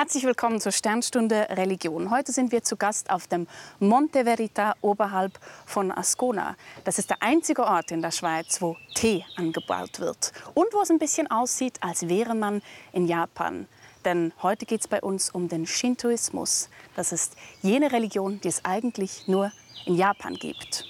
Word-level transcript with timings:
Herzlich 0.00 0.24
willkommen 0.24 0.62
zur 0.62 0.72
Sternstunde 0.72 1.46
Religion. 1.50 2.10
Heute 2.10 2.32
sind 2.32 2.52
wir 2.52 2.62
zu 2.62 2.78
Gast 2.78 3.10
auf 3.10 3.26
dem 3.26 3.46
Monte 3.80 4.24
Verita 4.24 4.74
oberhalb 4.80 5.38
von 5.66 5.92
Ascona. 5.92 6.56
Das 6.84 6.98
ist 6.98 7.10
der 7.10 7.22
einzige 7.22 7.64
Ort 7.64 7.90
in 7.90 8.00
der 8.00 8.10
Schweiz, 8.10 8.62
wo 8.62 8.78
Tee 8.94 9.26
angebaut 9.36 10.00
wird 10.00 10.32
und 10.54 10.72
wo 10.72 10.80
es 10.80 10.90
ein 10.90 10.98
bisschen 10.98 11.30
aussieht, 11.30 11.76
als 11.82 12.08
wäre 12.08 12.34
man 12.34 12.62
in 12.94 13.08
Japan. 13.08 13.68
Denn 14.06 14.32
heute 14.40 14.64
geht 14.64 14.80
es 14.80 14.88
bei 14.88 15.02
uns 15.02 15.28
um 15.28 15.50
den 15.50 15.66
Shintoismus. 15.66 16.70
Das 16.96 17.12
ist 17.12 17.36
jene 17.60 17.92
Religion, 17.92 18.40
die 18.40 18.48
es 18.48 18.64
eigentlich 18.64 19.28
nur 19.28 19.52
in 19.84 19.96
Japan 19.96 20.32
gibt. 20.32 20.86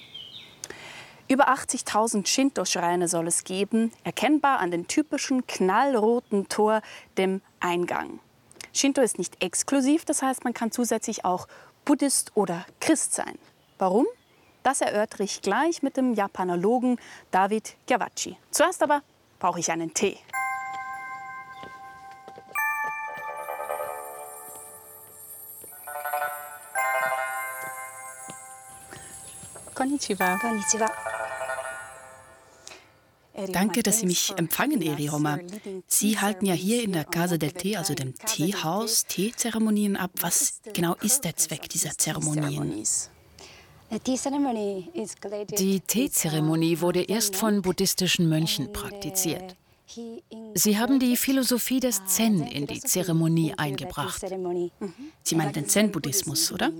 Über 1.27 1.49
80.000 1.49 2.25
Shinto-Schreine 2.25 3.09
soll 3.09 3.27
es 3.27 3.43
geben, 3.43 3.91
erkennbar 4.05 4.59
an 4.59 4.71
den 4.71 4.87
typischen 4.87 5.45
knallroten 5.47 6.47
Tor, 6.47 6.81
dem 7.17 7.41
Eingang. 7.59 8.21
Shinto 8.73 9.01
ist 9.01 9.17
nicht 9.17 9.43
exklusiv, 9.43 10.05
das 10.05 10.21
heißt, 10.21 10.43
man 10.43 10.53
kann 10.53 10.71
zusätzlich 10.71 11.25
auch 11.25 11.47
Buddhist 11.85 12.31
oder 12.35 12.65
Christ 12.79 13.13
sein. 13.13 13.37
Warum? 13.77 14.05
Das 14.63 14.81
erörtere 14.81 15.23
ich 15.23 15.41
gleich 15.41 15.81
mit 15.81 15.97
dem 15.97 16.13
Japanologen 16.13 16.99
David 17.31 17.75
Gyavachi. 17.87 18.37
Zuerst 18.51 18.83
aber 18.83 19.01
brauche 19.39 19.59
ich 19.59 19.71
einen 19.71 19.93
Tee. 19.93 20.17
Konnichiwa. 29.73 30.37
Konnichiwa. 30.37 31.10
Danke, 33.51 33.83
dass 33.83 33.99
Sie 33.99 34.05
mich 34.05 34.33
empfangen, 34.37 34.81
Erioma. 34.81 35.39
Sie 35.87 36.19
halten 36.19 36.45
ja 36.45 36.53
hier 36.53 36.83
in 36.83 36.93
der 36.93 37.05
Casa 37.05 37.37
del 37.37 37.51
Tee, 37.51 37.77
also 37.77 37.93
dem 37.93 38.15
Teehaus, 38.15 39.05
Teezeremonien 39.05 39.95
ab. 39.97 40.11
Was 40.21 40.61
genau 40.73 40.95
ist 40.95 41.23
der 41.23 41.35
Zweck 41.35 41.69
dieser 41.69 41.91
Zeremonien? 41.97 42.83
Die 45.59 45.79
Teezeremonie 45.81 46.79
wurde 46.79 47.01
erst 47.03 47.35
von 47.35 47.61
buddhistischen 47.61 48.29
Mönchen 48.29 48.71
praktiziert. 48.71 49.57
Sie 50.53 50.77
haben 50.77 50.99
die 50.99 51.17
Philosophie 51.17 51.81
des 51.81 52.05
Zen 52.05 52.43
in 52.43 52.65
die 52.67 52.79
Zeremonie 52.79 53.53
eingebracht. 53.57 54.23
Sie 55.23 55.35
meinen 55.35 55.51
den 55.51 55.67
Zen-Buddhismus, 55.67 56.51
oder? 56.53 56.71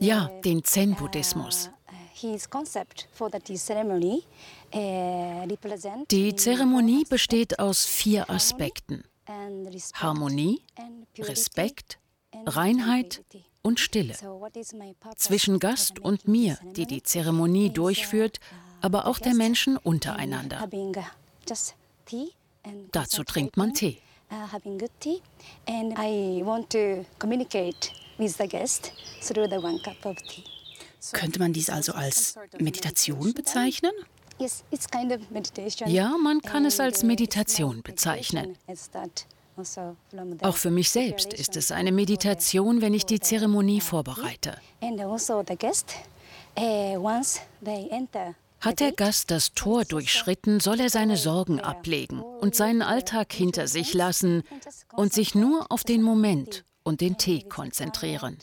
Ja, 0.00 0.30
den 0.44 0.64
Zen-Buddhismus. 0.64 1.70
Äh, 4.72 5.46
Die 6.10 6.36
Zeremonie 6.36 7.04
besteht 7.04 7.58
aus 7.58 7.86
vier 7.86 8.30
Aspekten. 8.30 9.04
Harmonie, 9.94 10.62
Respekt, 11.18 11.98
Reinheit 12.46 13.22
und 13.62 13.80
Stille. 13.80 14.14
Zwischen 15.16 15.58
Gast 15.58 15.98
und 15.98 16.28
mir, 16.28 16.58
die 16.76 16.86
die 16.86 17.02
Zeremonie 17.02 17.70
durchführt, 17.70 18.40
aber 18.80 19.06
auch 19.06 19.18
der 19.18 19.34
Menschen 19.34 19.76
untereinander. 19.76 20.68
Dazu 22.92 23.24
trinkt 23.24 23.56
man 23.56 23.74
Tee. 23.74 23.98
with 28.20 28.36
the 28.36 28.46
guest 28.46 28.92
through 29.22 29.46
the 29.48 29.58
one 29.58 29.78
cup 29.82 30.04
of 30.04 30.16
tea. 30.28 30.59
Könnte 31.12 31.38
man 31.38 31.52
dies 31.52 31.70
also 31.70 31.92
als 31.92 32.36
Meditation 32.58 33.32
bezeichnen? 33.34 33.92
Ja, 35.86 36.16
man 36.22 36.40
kann 36.40 36.64
es 36.64 36.80
als 36.80 37.02
Meditation 37.02 37.82
bezeichnen. 37.82 38.56
Also 39.56 39.96
Auch 40.42 40.56
für 40.56 40.70
mich 40.70 40.90
selbst 40.90 41.34
ist 41.34 41.56
es 41.56 41.70
eine 41.70 41.92
Meditation, 41.92 42.80
wenn 42.80 42.94
ich 42.94 43.04
die 43.04 43.20
Zeremonie 43.20 43.80
vorbereite. 43.80 44.56
Also 44.80 45.42
eh, 46.56 46.96
Hat 48.60 48.80
der 48.80 48.92
Gast 48.92 49.30
das 49.30 49.52
Tor 49.54 49.84
durchschritten, 49.84 50.60
soll 50.60 50.80
er 50.80 50.90
seine 50.90 51.16
Sorgen 51.16 51.60
ablegen 51.60 52.20
und 52.20 52.54
seinen 52.54 52.82
Alltag 52.82 53.32
hinter 53.32 53.68
sich 53.68 53.92
lassen 53.94 54.42
und 54.94 55.12
sich 55.12 55.34
nur 55.34 55.70
auf 55.70 55.84
den 55.84 56.02
Moment 56.02 56.64
und 56.82 57.00
den 57.00 57.18
Tee 57.18 57.42
konzentrieren. 57.42 58.38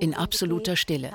In 0.00 0.14
absoluter 0.14 0.76
Stille. 0.76 1.10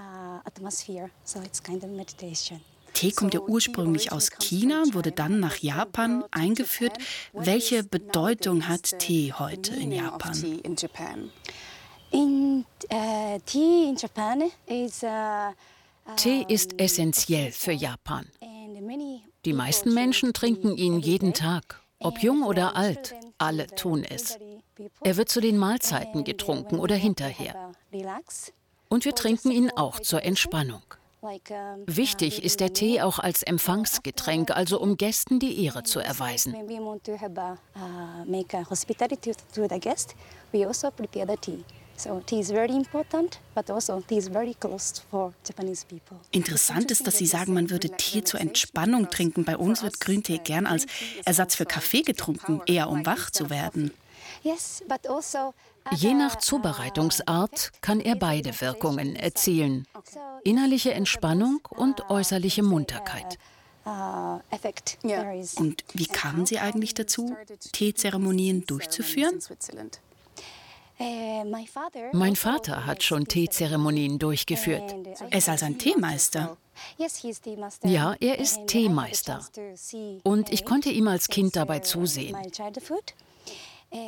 Tee 2.94 3.12
kommt 3.12 3.34
ja 3.34 3.40
ursprünglich 3.42 4.12
aus 4.12 4.32
China, 4.40 4.84
wurde 4.92 5.12
dann 5.12 5.40
nach 5.40 5.58
Japan 5.58 6.24
eingeführt. 6.32 6.98
Welche 7.34 7.84
Bedeutung 7.84 8.68
hat 8.68 9.00
Tee 9.00 9.34
heute 9.34 9.76
in 9.76 9.92
Japan? 9.92 10.62
Tee 16.16 16.46
ist 16.48 16.80
essentiell 16.80 17.52
für 17.52 17.72
Japan. 17.72 18.26
Die 19.46 19.54
meisten 19.54 19.94
Menschen 19.94 20.34
trinken 20.34 20.76
ihn 20.76 21.00
jeden 21.00 21.34
Tag, 21.34 21.82
ob 22.00 22.22
jung 22.22 22.44
oder 22.44 22.76
alt, 22.76 23.16
alle 23.38 23.68
tun 23.68 24.04
es. 24.04 24.38
Er 25.04 25.18
wird 25.18 25.30
zu 25.30 25.42
den 25.42 25.58
Mahlzeiten 25.58 26.24
getrunken 26.24 26.80
oder 26.80 26.96
hinterher. 26.96 27.72
Und 28.90 29.06
wir 29.06 29.16
trinken 29.16 29.52
ihn 29.52 29.72
auch 29.76 30.00
zur 30.00 30.24
Entspannung. 30.24 30.82
Wichtig 31.86 32.44
ist 32.44 32.62
der 32.62 32.74
Tee 32.74 33.02
auch 33.02 33.20
als 33.20 33.44
Empfangsgetränk, 33.44 34.52
also 34.52 34.80
um 34.80 34.96
Gästen 34.96 35.40
die 35.40 35.66
Ehre 35.66 35.84
zu 35.84 36.00
erweisen. 36.00 36.56
Interessant 46.32 46.92
ist, 46.92 47.08
dass 47.08 47.18
Sie 47.18 47.26
sagen, 47.26 47.54
man 47.54 47.70
würde 47.70 47.90
Tee 47.90 48.24
zur 48.24 48.40
Entspannung 48.40 49.10
trinken. 49.10 49.44
Bei 49.44 49.58
uns 49.58 49.84
wird 49.84 50.00
Grüntee 50.00 50.38
gern 50.38 50.66
als 50.66 50.86
Ersatz 51.26 51.56
für 51.56 51.66
Kaffee 51.66 52.04
getrunken, 52.04 52.62
eher 52.66 52.90
um 52.90 53.06
wach 53.06 53.30
zu 53.30 53.50
werden. 53.50 53.92
Also 54.46 56.08
Je 56.08 56.14
nach 56.14 56.38
Zubereitungsart 56.38 57.72
kann 57.82 58.00
er 58.00 58.16
beide 58.16 58.60
Wirkungen 58.62 59.16
erzielen. 59.16 59.88
Innerliche 60.44 60.94
Entspannung 60.94 61.62
und 61.70 62.10
äußerliche 62.10 62.64
Munterkeit. 62.64 63.38
Und 63.86 65.84
wie 65.94 66.06
kamen 66.06 66.46
Sie 66.46 66.60
eigentlich 66.60 66.94
dazu, 66.94 67.36
Teezeremonien 67.72 68.66
durchzuführen? 68.66 69.40
Mein 72.12 72.36
Vater 72.36 72.86
hat 72.86 73.04
schon 73.04 73.26
Teezeremonien 73.26 74.20
durchgeführt. 74.20 74.96
Er 75.30 75.38
ist 75.38 75.48
also 75.48 75.66
ein 75.66 75.78
Teemeister. 75.78 76.58
Ja, 77.84 78.16
er 78.20 78.40
ist 78.40 78.68
Teemeister. 78.68 79.46
Und 80.24 80.52
ich 80.52 80.66
konnte 80.66 80.90
ihm 80.90 81.08
als 81.08 81.30
Kind 81.30 81.56
dabei 81.56 81.80
zusehen. 81.80 82.38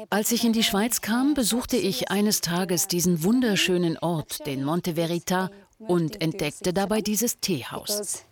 Als 0.10 0.32
ich 0.32 0.44
in 0.44 0.54
die 0.54 0.64
Schweiz 0.64 1.02
kam, 1.02 1.34
besuchte 1.34 1.78
ich 1.78 2.12
eines 2.12 2.42
Tages 2.42 2.88
diesen 2.88 3.24
wunderschönen 3.24 3.98
Ort, 3.98 4.46
den 4.46 4.64
Monte 4.64 4.96
Verita, 4.96 5.50
und 5.80 6.22
entdeckte 6.22 6.74
dabei 6.74 7.02
dieses 7.02 7.40
Teehaus. 7.40 8.24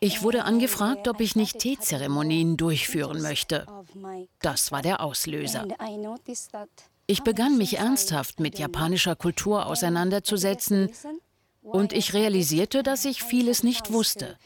Ich 0.00 0.22
wurde 0.22 0.44
angefragt, 0.44 1.08
ob 1.08 1.20
ich 1.20 1.36
nicht 1.36 1.58
Teezeremonien 1.58 2.56
durchführen 2.56 3.22
möchte. 3.22 3.66
Das 4.40 4.72
war 4.72 4.82
der 4.82 5.00
Auslöser. 5.00 5.66
Ich 7.06 7.22
begann 7.22 7.58
mich 7.58 7.78
ernsthaft 7.78 8.40
mit 8.40 8.58
japanischer 8.58 9.16
Kultur 9.16 9.66
auseinanderzusetzen 9.66 10.90
und 11.62 11.92
ich 11.92 12.14
realisierte, 12.14 12.82
dass 12.82 13.04
ich 13.04 13.22
vieles 13.22 13.62
nicht 13.62 13.92
wusste. 13.92 14.38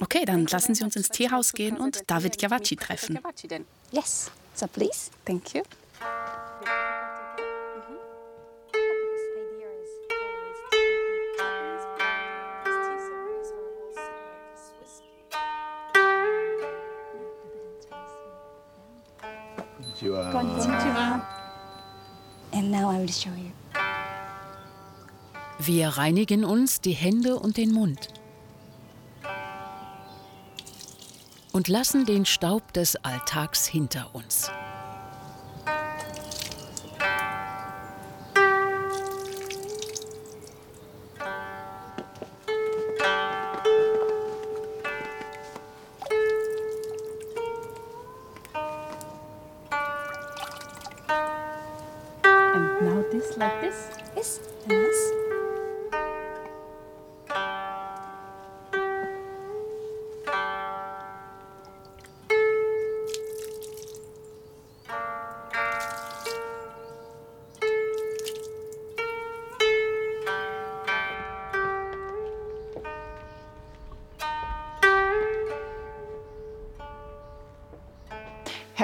Okay, 0.00 0.24
dann 0.24 0.46
lassen 0.46 0.74
Sie 0.74 0.84
uns 0.84 0.96
ins 0.96 1.08
Teehaus 1.08 1.52
gehen 1.52 1.76
und 1.76 2.10
David 2.10 2.38
Gyavachi 2.38 2.76
treffen. 2.76 3.18
Yes, 3.92 4.30
so 4.54 4.66
please. 4.66 5.10
Thank 5.24 5.54
you. 5.54 5.62
Konnichiwa. 20.32 21.22
And 22.52 22.70
now 22.70 22.90
I 22.90 22.98
will 22.98 23.08
show 23.08 23.30
you. 23.30 23.45
Wir 25.58 25.88
reinigen 25.88 26.44
uns 26.44 26.80
die 26.80 26.92
Hände 26.92 27.38
und 27.38 27.56
den 27.56 27.72
Mund 27.72 28.08
und 31.52 31.68
lassen 31.68 32.04
den 32.04 32.26
Staub 32.26 32.74
des 32.74 32.96
Alltags 32.96 33.66
hinter 33.66 34.14
uns. 34.14 34.50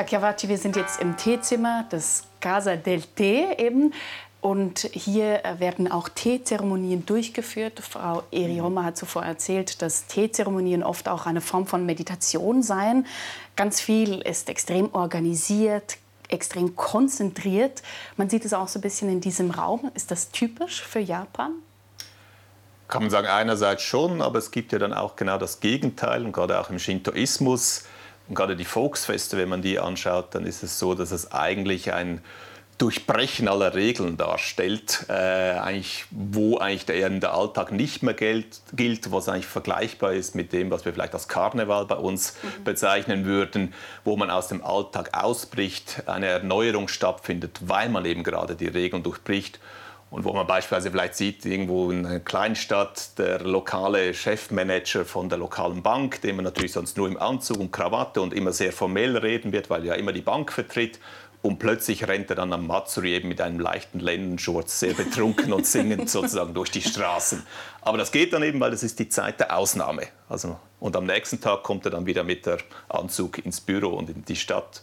Herr 0.03 0.09
Chiavacci, 0.09 0.49
wir 0.49 0.59
sind 0.59 0.75
jetzt 0.75 1.01
im 1.01 1.17
Teezimmer 1.17 1.85
des 1.93 2.25
Casa 2.41 2.75
del 2.75 3.03
Tee 3.03 3.47
eben. 3.57 3.95
Und 4.41 4.81
hier 4.93 5.45
äh, 5.45 5.61
werden 5.61 5.93
auch 5.93 6.09
Teezeremonien 6.09 7.07
durchgeführt. 7.07 7.79
Frau 7.79 8.25
Erioma 8.33 8.83
hat 8.83 8.97
zuvor 8.97 9.23
erzählt, 9.23 9.81
dass 9.81 10.09
Teezeremonien 10.09 10.83
oft 10.83 11.09
auch 11.09 11.27
eine 11.27 11.41
Form 11.41 11.69
von 11.69 11.87
Meditation 11.87 12.65
seien. 12.65 13.07
Ganz 13.55 13.81
viel 13.81 14.23
ist 14.23 14.49
extrem 14.49 14.93
organisiert, 14.93 15.99
extrem 16.29 16.75
konzentriert. 16.75 17.85
Man 18.17 18.29
sieht 18.29 18.45
es 18.45 18.55
auch 18.55 18.67
so 18.67 18.81
ein 18.81 18.83
bisschen 18.83 19.09
in 19.09 19.21
diesem 19.21 19.53
Raum. 19.53 19.89
Ist 19.95 20.11
das 20.11 20.33
typisch 20.33 20.83
für 20.83 20.99
Japan? 20.99 21.53
Kann 22.89 23.03
man 23.03 23.11
sagen, 23.11 23.29
einerseits 23.29 23.85
schon, 23.85 24.21
aber 24.21 24.41
es 24.41 24.51
gibt 24.51 24.73
ja 24.73 24.81
dann 24.81 24.95
auch 24.95 25.15
genau 25.15 25.39
das 25.39 25.61
Gegenteil. 25.61 26.25
Und 26.25 26.33
gerade 26.33 26.59
auch 26.59 26.71
im 26.71 26.81
Shintoismus 26.81 27.85
und 28.29 28.35
gerade 28.35 28.57
die 28.57 28.65
Volksfeste, 28.65 29.37
wenn 29.37 29.49
man 29.49 29.63
die 29.63 29.79
anschaut, 29.79 30.35
dann 30.35 30.47
ist 30.47 30.63
es 30.63 30.79
so, 30.79 30.95
dass 30.95 31.11
es 31.11 31.33
eigentlich 31.33 31.93
ein 31.93 32.21
Durchbrechen 32.79 33.47
aller 33.47 33.75
Regeln 33.75 34.17
darstellt, 34.17 35.07
äh, 35.09 35.13
eigentlich, 35.13 36.05
wo 36.11 36.59
eigentlich 36.59 36.87
der, 36.87 37.09
der 37.11 37.33
Alltag 37.33 37.71
nicht 37.71 38.03
mehr 38.03 38.15
gilt, 38.15 38.61
gilt, 38.73 39.13
was 39.13 39.29
eigentlich 39.29 39.47
vergleichbar 39.47 40.15
ist 40.15 40.35
mit 40.35 40.53
dem, 40.53 40.71
was 40.71 40.85
wir 40.85 40.93
vielleicht 40.93 41.15
als 41.15 41.29
Karneval 41.29 41.85
bei 41.85 41.95
uns 41.95 42.35
mhm. 42.43 42.65
bezeichnen 42.65 43.25
würden, 43.25 43.73
wo 44.03 44.17
man 44.17 44.31
aus 44.31 44.49
dem 44.49 44.65
Alltag 44.65 45.11
ausbricht, 45.13 46.03
eine 46.07 46.27
Erneuerung 46.27 46.89
stattfindet, 46.89 47.61
weil 47.67 47.89
man 47.89 48.05
eben 48.05 48.25
gerade 48.25 48.57
die 48.57 48.67
Regeln 48.67 49.05
durchbricht 49.05 49.61
und 50.13 50.25
wo 50.25 50.35
man 50.35 50.47
beispielsweise 50.47 50.91
vielleicht 50.91 51.15
sieht, 51.15 51.47
irgendwo 51.47 51.91
in 51.91 52.05
einer 52.05 52.21
Kleinstadt, 52.21 53.19
der 53.19 53.41
lokale 53.41 54.13
Chefmanager 54.13 55.07
von 55.07 55.31
der 55.31 55.39
lokalen 55.39 55.83
Bank, 55.83 56.21
dem 56.21 56.37
man 56.37 56.45
natürlich 56.45 56.73
sonst 56.73 56.99
nur 56.99 57.09
im 57.09 57.17
Anzug 57.17 57.59
und 57.59 57.73
Krawatte 57.73 58.21
und 58.21 58.35
immer 58.35 58.53
sehr 58.53 58.73
formell 58.73 59.17
reden 59.17 59.53
wird, 59.53 59.71
weil 59.71 59.81
er 59.81 59.87
ja 59.87 59.95
immer 59.95 60.13
die 60.13 60.21
Bank 60.21 60.53
vertritt. 60.53 61.01
Und 61.41 61.59
plötzlich 61.59 62.07
rennt 62.07 62.29
er 62.29 62.37
dann 62.37 62.53
am 62.53 62.67
Matsuri 62.67 63.15
eben 63.15 63.29
mit 63.29 63.41
einem 63.41 63.59
leichten 63.59 64.01
Lendenschurz, 64.01 64.81
sehr 64.81 64.93
betrunken 64.93 65.51
und 65.51 65.67
singend 65.67 66.11
sozusagen 66.11 66.53
durch 66.53 66.71
die 66.71 66.83
Straßen. 66.83 67.45
Aber 67.81 67.97
das 67.97 68.13
geht 68.13 68.35
dann 68.35 68.43
eben, 68.43 68.61
weil 68.61 68.71
das 68.71 68.83
ist 68.83 68.99
die 68.99 69.09
Zeit 69.09 69.41
der 69.41 69.57
Ausnahme. 69.57 70.09
Also, 70.29 70.59
und 70.79 70.95
am 70.95 71.07
nächsten 71.07 71.41
Tag 71.41 71.63
kommt 71.63 71.87
er 71.87 71.91
dann 71.91 72.05
wieder 72.05 72.23
mit 72.23 72.45
der 72.45 72.59
Anzug 72.91 73.43
ins 73.45 73.63
Büro 73.63 73.95
und 73.95 74.11
in 74.11 74.27
die 74.27 74.37
Stadt 74.37 74.83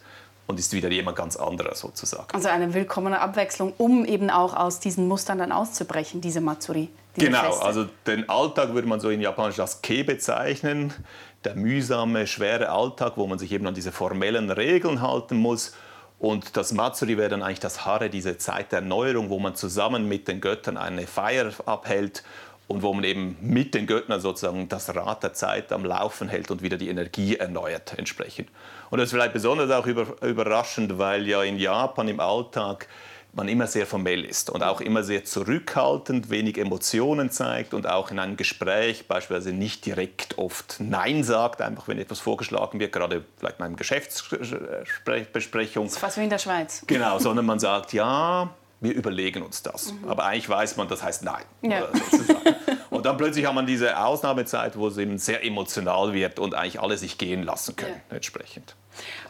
und 0.49 0.59
ist 0.59 0.73
wieder 0.73 0.89
jemand 0.89 1.15
ganz 1.15 1.35
anderer 1.35 1.75
sozusagen. 1.75 2.25
Also 2.33 2.47
eine 2.49 2.73
willkommene 2.73 3.21
Abwechslung, 3.21 3.71
um 3.77 4.03
eben 4.03 4.31
auch 4.31 4.55
aus 4.55 4.79
diesen 4.79 5.07
Mustern 5.07 5.37
dann 5.37 5.51
auszubrechen, 5.51 6.21
diese 6.21 6.41
Matsuri. 6.41 6.89
Diese 7.15 7.27
genau, 7.27 7.51
Feste. 7.51 7.65
also 7.65 7.85
den 8.07 8.27
Alltag 8.27 8.73
würde 8.73 8.87
man 8.87 8.99
so 8.99 9.11
in 9.11 9.21
Japanisch 9.21 9.59
als 9.59 9.83
Ke 9.83 10.03
bezeichnen. 10.03 10.91
Der 11.43 11.53
mühsame, 11.53 12.25
schwere 12.25 12.69
Alltag, 12.69 13.13
wo 13.15 13.27
man 13.27 13.37
sich 13.37 13.51
eben 13.51 13.67
an 13.67 13.75
diese 13.75 13.91
formellen 13.91 14.49
Regeln 14.49 15.03
halten 15.03 15.37
muss. 15.37 15.75
Und 16.17 16.57
das 16.57 16.71
Matsuri 16.73 17.15
wäre 17.19 17.29
dann 17.29 17.43
eigentlich 17.43 17.59
das 17.59 17.85
Hare, 17.85 18.09
diese 18.09 18.39
Zeit 18.39 18.71
der 18.71 18.79
Erneuerung, 18.79 19.29
wo 19.29 19.37
man 19.37 19.53
zusammen 19.53 20.07
mit 20.07 20.27
den 20.27 20.41
Göttern 20.41 20.77
eine 20.77 21.05
Feier 21.05 21.51
abhält 21.67 22.23
und 22.69 22.81
wo 22.83 22.93
man 22.93 23.03
eben 23.03 23.35
mit 23.41 23.73
den 23.73 23.87
Göttern 23.87 24.21
sozusagen 24.21 24.69
das 24.69 24.95
Rad 24.95 25.23
der 25.23 25.33
Zeit 25.33 25.73
am 25.73 25.83
Laufen 25.83 26.29
hält 26.29 26.51
und 26.51 26.61
wieder 26.61 26.77
die 26.77 26.89
Energie 26.89 27.35
erneuert 27.35 27.97
entsprechend. 27.97 28.49
Und 28.91 28.99
das 28.99 29.07
ist 29.07 29.13
vielleicht 29.13 29.33
besonders 29.33 29.71
auch 29.71 29.87
überraschend, 29.87 30.99
weil 30.99 31.27
ja 31.27 31.41
in 31.43 31.57
Japan 31.57 32.07
im 32.07 32.19
Alltag 32.19 32.87
man 33.33 33.47
immer 33.47 33.65
sehr 33.67 33.87
formell 33.87 34.23
ist 34.23 34.51
und 34.51 34.63
auch 34.63 34.81
immer 34.81 35.03
sehr 35.03 35.25
zurückhaltend, 35.25 36.29
wenig 36.29 36.59
Emotionen 36.59 37.31
zeigt 37.31 37.73
und 37.73 37.87
auch 37.87 38.11
in 38.11 38.19
einem 38.19 38.37
Gespräch 38.37 39.07
beispielsweise 39.07 39.51
nicht 39.51 39.83
direkt 39.85 40.37
oft 40.37 40.75
Nein 40.79 41.23
sagt, 41.23 41.61
einfach 41.61 41.87
wenn 41.87 41.97
etwas 41.97 42.19
vorgeschlagen 42.19 42.79
wird, 42.79 42.91
gerade 42.91 43.23
vielleicht 43.37 43.57
in 43.59 43.65
einer 43.65 43.75
Geschäftsbesprechung. 43.75 45.85
Das 45.85 45.93
ist 45.93 45.99
fast 45.99 46.17
wie 46.17 46.23
in 46.23 46.29
der 46.29 46.37
Schweiz. 46.37 46.83
Genau, 46.85 47.17
sondern 47.17 47.45
man 47.45 47.59
sagt, 47.59 47.93
ja, 47.93 48.53
wir 48.81 48.93
überlegen 48.93 49.41
uns 49.41 49.61
das. 49.61 49.93
Mhm. 49.93 50.09
Aber 50.09 50.25
eigentlich 50.25 50.49
weiß 50.49 50.77
man, 50.77 50.87
das 50.87 51.03
heißt 51.03 51.23
Nein. 51.23 51.43
Ja. 51.61 51.87
und 52.89 53.05
dann 53.05 53.17
plötzlich 53.17 53.45
hat 53.45 53.53
man 53.53 53.65
diese 53.65 53.99
Ausnahmezeit, 53.99 54.77
wo 54.77 54.87
es 54.87 54.97
eben 54.97 55.17
sehr 55.17 55.43
emotional 55.43 56.13
wird 56.13 56.39
und 56.39 56.55
eigentlich 56.55 56.79
alle 56.79 56.97
sich 56.97 57.17
gehen 57.17 57.43
lassen 57.43 57.75
können 57.75 58.01
ja. 58.09 58.15
entsprechend. 58.15 58.75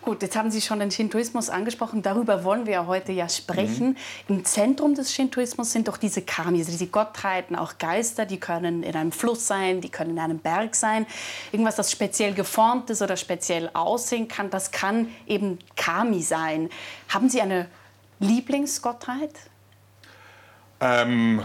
Gut, 0.02 0.22
jetzt 0.24 0.36
haben 0.36 0.50
Sie 0.50 0.62
schon 0.62 0.80
den 0.80 0.90
Shintoismus 0.90 1.50
angesprochen. 1.50 2.02
Darüber 2.02 2.44
wollen 2.44 2.66
wir 2.66 2.88
heute 2.88 3.12
ja 3.12 3.30
sprechen. 3.30 3.90
Mhm. 3.90 4.38
Im 4.38 4.46
Zentrum 4.46 4.96
des 4.96 5.14
Shintoismus 5.14 5.72
sind 5.72 5.88
doch 5.88 5.98
diese 5.98 6.22
Kami, 6.22 6.60
also 6.60 6.72
diese 6.72 6.88
Gottheiten, 6.88 7.56
auch 7.56 7.78
Geister. 7.78 8.26
Die 8.26 8.40
können 8.40 8.84
in 8.84 8.96
einem 8.96 9.12
Fluss 9.12 9.46
sein, 9.46 9.82
die 9.82 9.90
können 9.90 10.12
in 10.12 10.20
einem 10.20 10.40
Berg 10.40 10.76
sein. 10.76 11.06
Irgendwas, 11.52 11.76
das 11.76 11.92
speziell 11.92 12.34
geformt 12.34 12.90
ist 12.90 13.02
oder 13.02 13.18
speziell 13.18 13.70
aussehen 13.74 14.28
kann, 14.28 14.50
das 14.50 14.72
kann 14.72 15.10
eben 15.28 15.60
Kami 15.76 16.22
sein. 16.22 16.70
Haben 17.10 17.30
Sie 17.30 17.42
eine 17.42 17.68
Lieblingsgottheit? 18.20 19.34
Ähm, 20.82 21.44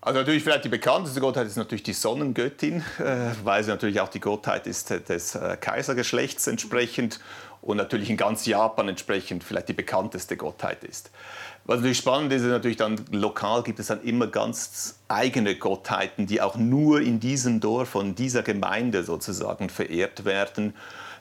also 0.00 0.18
natürlich 0.18 0.42
vielleicht 0.42 0.64
die 0.64 0.68
bekannteste 0.68 1.20
Gottheit 1.20 1.46
ist 1.46 1.56
natürlich 1.56 1.84
die 1.84 1.92
Sonnengöttin, 1.92 2.82
äh, 2.98 3.30
weil 3.44 3.62
sie 3.62 3.70
natürlich 3.70 4.00
auch 4.00 4.08
die 4.08 4.20
Gottheit 4.20 4.66
ist 4.66 4.90
des 4.90 5.34
äh, 5.34 5.56
Kaisergeschlechts 5.60 6.48
entsprechend 6.48 7.20
und 7.60 7.76
natürlich 7.76 8.10
in 8.10 8.16
ganz 8.16 8.44
Japan 8.44 8.88
entsprechend 8.88 9.44
vielleicht 9.44 9.68
die 9.68 9.74
bekannteste 9.74 10.36
Gottheit 10.36 10.82
ist. 10.82 11.12
Was 11.64 11.76
natürlich 11.76 11.98
spannend 11.98 12.32
ist, 12.32 12.42
ist 12.42 12.48
natürlich 12.48 12.76
dann 12.76 13.04
lokal 13.12 13.62
gibt 13.62 13.78
es 13.78 13.86
dann 13.86 14.02
immer 14.02 14.26
ganz 14.26 14.98
eigene 15.06 15.54
Gottheiten, 15.54 16.26
die 16.26 16.40
auch 16.40 16.56
nur 16.56 17.00
in 17.00 17.20
diesem 17.20 17.60
Dorf 17.60 17.90
von 17.90 18.16
dieser 18.16 18.42
Gemeinde 18.42 19.04
sozusagen 19.04 19.68
verehrt 19.68 20.24
werden. 20.24 20.74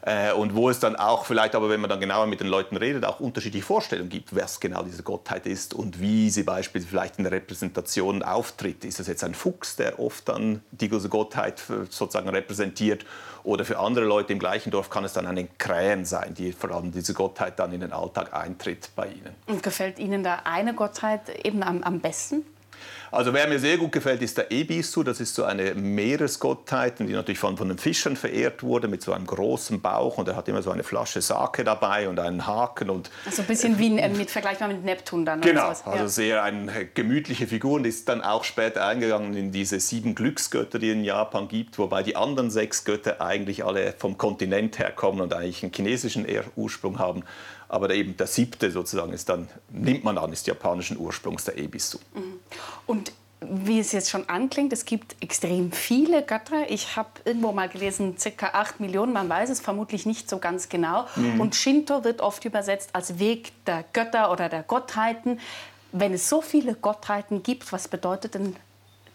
Äh, 0.03 0.33
und 0.33 0.55
wo 0.55 0.69
es 0.69 0.79
dann 0.79 0.95
auch 0.95 1.25
vielleicht, 1.25 1.55
aber 1.55 1.69
wenn 1.69 1.79
man 1.79 1.89
dann 1.89 1.99
genauer 1.99 2.25
mit 2.25 2.39
den 2.39 2.47
Leuten 2.47 2.77
redet, 2.77 3.05
auch 3.05 3.19
unterschiedliche 3.19 3.65
Vorstellungen 3.65 4.09
gibt, 4.09 4.35
was 4.35 4.59
genau 4.59 4.83
diese 4.83 5.03
Gottheit 5.03 5.45
ist 5.45 5.73
und 5.73 5.99
wie 5.99 6.29
sie 6.29 6.43
beispielsweise 6.43 6.89
vielleicht 6.89 7.17
in 7.17 7.23
der 7.23 7.33
Repräsentation 7.33 8.23
auftritt. 8.23 8.83
Ist 8.83 8.99
das 8.99 9.07
jetzt 9.07 9.23
ein 9.23 9.35
Fuchs, 9.35 9.75
der 9.75 9.99
oft 9.99 10.27
dann 10.27 10.61
diese 10.71 11.09
Gottheit 11.09 11.61
sozusagen 11.89 12.29
repräsentiert? 12.29 13.05
Oder 13.43 13.65
für 13.65 13.79
andere 13.79 14.05
Leute 14.05 14.33
im 14.33 14.39
gleichen 14.39 14.71
Dorf 14.71 14.89
kann 14.89 15.03
es 15.03 15.13
dann 15.13 15.25
eine 15.25 15.47
Krähen 15.57 16.05
sein, 16.05 16.33
die 16.33 16.51
vor 16.51 16.71
allem 16.71 16.91
diese 16.91 17.13
Gottheit 17.13 17.59
dann 17.59 17.73
in 17.73 17.81
den 17.81 17.91
Alltag 17.91 18.33
eintritt 18.33 18.89
bei 18.95 19.07
ihnen. 19.07 19.35
Und 19.47 19.63
gefällt 19.63 19.99
Ihnen 19.99 20.23
da 20.23 20.41
eine 20.43 20.73
Gottheit 20.73 21.29
eben 21.43 21.63
am, 21.63 21.83
am 21.83 21.99
besten? 21.99 22.43
Also 23.11 23.33
wer 23.33 23.47
mir 23.47 23.59
sehr 23.59 23.77
gut 23.77 23.91
gefällt, 23.91 24.21
ist 24.21 24.37
der 24.37 24.51
Ebisu. 24.51 25.03
Das 25.03 25.19
ist 25.19 25.35
so 25.35 25.43
eine 25.43 25.75
Meeresgottheit, 25.75 26.99
die 26.99 27.11
natürlich 27.11 27.39
von, 27.39 27.57
von 27.57 27.67
den 27.67 27.77
Fischern 27.77 28.15
verehrt 28.15 28.63
wurde, 28.63 28.87
mit 28.87 29.01
so 29.01 29.11
einem 29.11 29.27
großen 29.27 29.81
Bauch. 29.81 30.17
Und 30.17 30.29
er 30.29 30.37
hat 30.37 30.47
immer 30.47 30.61
so 30.61 30.71
eine 30.71 30.83
Flasche 30.83 31.21
Sake 31.21 31.65
dabei 31.65 32.07
und 32.07 32.19
einen 32.19 32.47
Haken. 32.47 32.89
Und, 32.89 33.11
also 33.25 33.41
ein 33.41 33.47
bisschen 33.47 33.77
wie 33.77 33.97
äh, 33.97 34.07
mit, 34.07 34.31
vergleichbar 34.31 34.69
mit 34.69 34.85
Neptun 34.85 35.25
dann. 35.25 35.41
Genau, 35.41 35.67
also 35.67 35.91
ja. 35.91 36.07
sehr 36.07 36.43
eine 36.43 36.85
gemütliche 36.85 37.47
Figur 37.47 37.73
und 37.73 37.85
ist 37.85 38.07
dann 38.07 38.21
auch 38.21 38.45
später 38.45 38.85
eingegangen 38.85 39.35
in 39.35 39.51
diese 39.51 39.81
sieben 39.81 40.15
Glücksgötter, 40.15 40.79
die 40.79 40.89
es 40.89 40.95
in 40.95 41.03
Japan 41.03 41.49
gibt, 41.49 41.77
wobei 41.79 42.03
die 42.03 42.15
anderen 42.15 42.49
sechs 42.49 42.85
Götter 42.85 43.21
eigentlich 43.21 43.65
alle 43.65 43.93
vom 43.97 44.17
Kontinent 44.17 44.79
herkommen 44.79 45.19
und 45.19 45.33
eigentlich 45.33 45.63
einen 45.63 45.73
chinesischen 45.73 46.25
Ursprung 46.55 46.97
haben. 46.97 47.23
Aber 47.67 47.89
eben 47.91 48.15
der 48.15 48.27
siebte 48.27 48.71
sozusagen 48.71 49.13
ist 49.13 49.29
dann, 49.29 49.47
nimmt 49.69 50.03
man 50.03 50.17
an, 50.17 50.31
ist 50.31 50.47
japanischen 50.47 50.97
Ursprungs 50.97 51.45
der 51.45 51.57
Ebisu. 51.57 51.99
Mhm. 52.13 52.40
Und 52.85 53.11
wie 53.41 53.79
es 53.79 53.91
jetzt 53.91 54.11
schon 54.11 54.29
anklingt, 54.29 54.71
es 54.71 54.85
gibt 54.85 55.15
extrem 55.19 55.71
viele 55.71 56.21
Götter. 56.21 56.69
Ich 56.69 56.95
habe 56.95 57.09
irgendwo 57.25 57.51
mal 57.51 57.67
gelesen, 57.69 58.15
ca. 58.37 58.47
8 58.53 58.79
Millionen, 58.79 59.13
man 59.13 59.27
weiß 59.27 59.49
es 59.49 59.59
vermutlich 59.59 60.05
nicht 60.05 60.29
so 60.29 60.37
ganz 60.37 60.69
genau. 60.69 61.07
Mhm. 61.15 61.41
Und 61.41 61.55
Shinto 61.55 62.03
wird 62.03 62.21
oft 62.21 62.45
übersetzt 62.45 62.91
als 62.93 63.17
Weg 63.17 63.51
der 63.65 63.83
Götter 63.93 64.31
oder 64.31 64.47
der 64.47 64.61
Gottheiten. 64.61 65.39
Wenn 65.91 66.13
es 66.13 66.29
so 66.29 66.41
viele 66.41 66.75
Gottheiten 66.75 67.41
gibt, 67.41 67.71
was 67.71 67.87
bedeutet 67.87 68.35
denn, 68.35 68.55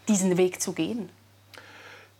diesen 0.09 0.37
Weg 0.37 0.61
zu 0.61 0.73
gehen? 0.73 1.09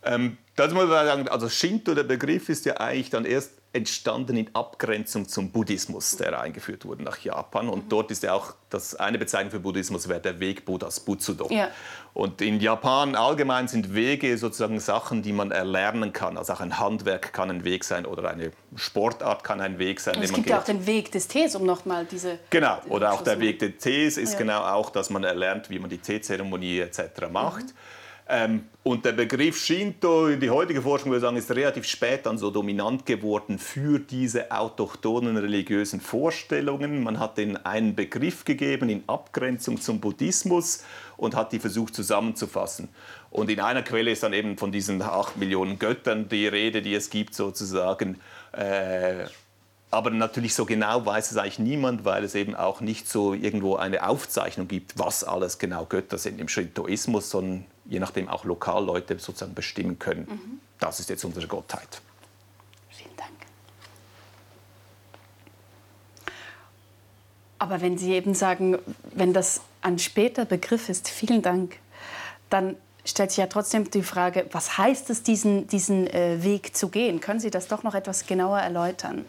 Ähm, 0.03 0.38
das 0.55 0.74
muss 0.74 0.88
man 0.88 1.05
sagen, 1.05 1.27
also 1.27 1.50
Shinto, 1.50 1.93
der 1.93 2.03
Begriff 2.03 2.50
ist 2.50 2.65
ja 2.65 2.77
eigentlich 2.77 3.09
dann 3.09 3.25
erst 3.25 3.51
entstanden 3.77 4.36
in 4.36 4.50
Abgrenzung 4.53 5.27
zum 5.27 5.51
Buddhismus, 5.51 6.17
der 6.17 6.39
eingeführt 6.39 6.86
wurde 6.86 7.03
nach 7.03 7.19
Japan. 7.19 7.69
Und 7.69 7.91
dort 7.91 8.12
ist 8.12 8.24
ja 8.24 8.34
auch 8.34 8.53
das 8.69 8.96
eine 8.96 9.17
Bezeichnung 9.17 9.51
für 9.51 9.60
Buddhismus 9.60 10.10
wäre 10.10 10.19
der 10.19 10.39
Weg 10.39 10.65
Buddhas 10.65 11.00
Butsudo. 11.00 11.48
Ja. 11.50 11.69
Und 12.13 12.41
in 12.41 12.60
Japan 12.60 13.15
allgemein 13.15 13.67
sind 13.67 13.93
Wege 13.93 14.38
sozusagen 14.38 14.79
Sachen, 14.79 15.22
die 15.22 15.31
man 15.31 15.51
erlernen 15.51 16.12
kann. 16.12 16.38
Also 16.38 16.53
auch 16.53 16.60
ein 16.60 16.79
Handwerk 16.79 17.31
kann 17.31 17.51
ein 17.51 17.63
Weg 17.63 17.84
sein 17.84 18.05
oder 18.05 18.29
eine 18.29 18.51
Sportart 18.75 19.43
kann 19.43 19.62
ein 19.62 19.79
Weg 19.79 20.00
sein. 20.00 20.15
Und 20.17 20.24
es 20.24 20.34
gibt 20.34 20.50
ja 20.50 20.60
auch 20.60 20.63
den 20.63 20.86
Weg 20.86 21.12
des 21.12 21.27
Tees, 21.27 21.55
um 21.55 21.65
nochmal 21.65 22.05
diese. 22.05 22.39
Genau, 22.50 22.79
oder 22.89 23.13
auch 23.13 23.22
der 23.22 23.39
Weg 23.39 23.60
des 23.60 23.77
Tees 23.77 24.17
ist 24.17 24.34
ja. 24.34 24.39
genau 24.39 24.62
auch, 24.62 24.89
dass 24.89 25.10
man 25.10 25.24
erlernt, 25.24 25.69
wie 25.69 25.79
man 25.79 25.89
die 25.89 26.00
Teezeremonie 26.00 26.79
etc. 26.79 27.29
macht. 27.31 27.65
Mhm. 27.65 27.96
Ähm, 28.29 28.65
und 28.84 29.05
der 29.05 29.13
Begriff 29.13 29.57
Shinto, 29.57 30.29
die 30.36 30.50
heutige 30.50 30.81
Forschung 30.81 31.12
würde 31.12 31.22
sagen, 31.22 31.38
ist 31.38 31.51
relativ 31.51 31.86
spät 31.86 32.25
dann 32.25 32.38
so 32.38 32.51
dominant 32.51 33.05
geworden 33.05 33.57
für 33.60 34.00
diese 34.00 34.51
autochthonen 34.51 35.38
religiösen 35.38 36.01
Vorstellungen. 36.01 37.03
Man 37.03 37.19
hat 37.19 37.38
ihnen 37.38 37.57
einen 37.57 37.96
Begriff 37.96 38.46
gegeben 38.46 38.89
in 38.89 39.03
Abgrenzung 39.07 39.79
zum 39.79 40.00
Buddhismus 40.00 40.84
und 41.15 41.36
hat 41.36 41.51
die 41.51 41.60
versucht 41.60 41.96
zusammenzufassen. 41.96 42.89
Und 43.29 43.50
in 43.50 43.60
einer 43.60 43.84
Quelle 43.84 44.12
ist 44.12 44.24
dann 44.24 44.34
eben 44.34 44.57
von 44.57 44.72
diesen 44.72 45.01
acht 45.01 45.38
Millionen 45.38 45.79
Göttern 45.79 46.29
die 46.29 46.48
Rede, 46.48 46.81
die 46.81 46.96
es 46.96 47.10
gibt 47.10 47.34
sozusagen. 47.34 48.19
Äh, 48.53 49.25
aber 49.89 50.10
natürlich 50.10 50.53
so 50.53 50.65
genau 50.65 51.05
weiß 51.05 51.31
es 51.31 51.38
eigentlich 51.38 51.60
niemand, 51.60 52.03
weil 52.03 52.24
es 52.24 52.36
eben 52.36 52.55
auch 52.55 52.81
nicht 52.81 53.07
so 53.07 53.34
irgendwo 53.34 53.77
eine 53.77 54.07
Aufzeichnung 54.07 54.67
gibt, 54.67 55.00
was 55.00 55.24
alles 55.24 55.60
genau 55.60 55.86
Götter 55.86 56.17
sind 56.17 56.39
im 56.41 56.50
Shintoismus, 56.50 57.29
sondern 57.29 57.65
je 57.89 58.00
nachdem 58.00 58.27
auch 58.27 58.46
lokal 58.46 58.86
Leute 58.86 59.17
sozusagen 59.20 59.53
bestimmen 59.53 60.00
können. 60.00 60.27
Mhm. 60.29 60.60
Das 60.79 61.00
ist 61.00 61.10
jetzt 61.10 61.24
unsere 61.25 61.48
Gottheit. 61.48 62.01
Vielen 62.89 63.15
Dank. 63.15 63.32
Aber 67.60 67.82
wenn 67.82 67.98
Sie 67.98 68.13
eben 68.13 68.34
sagen, 68.34 68.77
wenn 69.13 69.34
das 69.34 69.62
ein 69.82 70.00
später 70.00 70.46
Begriff 70.46 70.89
ist, 70.89 71.10
vielen 71.10 71.41
Dank, 71.41 71.77
dann 72.50 72.75
stellt 73.06 73.32
sich 73.32 73.38
ja 73.38 73.48
trotzdem 73.48 73.89
die 73.89 74.03
Frage, 74.03 74.48
was 74.51 74.77
heißt 74.77 75.10
es, 75.10 75.24
diesen, 75.24 75.67
diesen 75.67 76.08
äh, 76.08 76.44
Weg 76.44 76.75
zu 76.75 76.89
gehen? 76.89 77.22
Können 77.22 77.39
Sie 77.39 77.50
das 77.50 77.67
doch 77.67 77.84
noch 77.84 77.96
etwas 77.96 78.25
genauer 78.25 78.60
erläutern? 78.60 79.25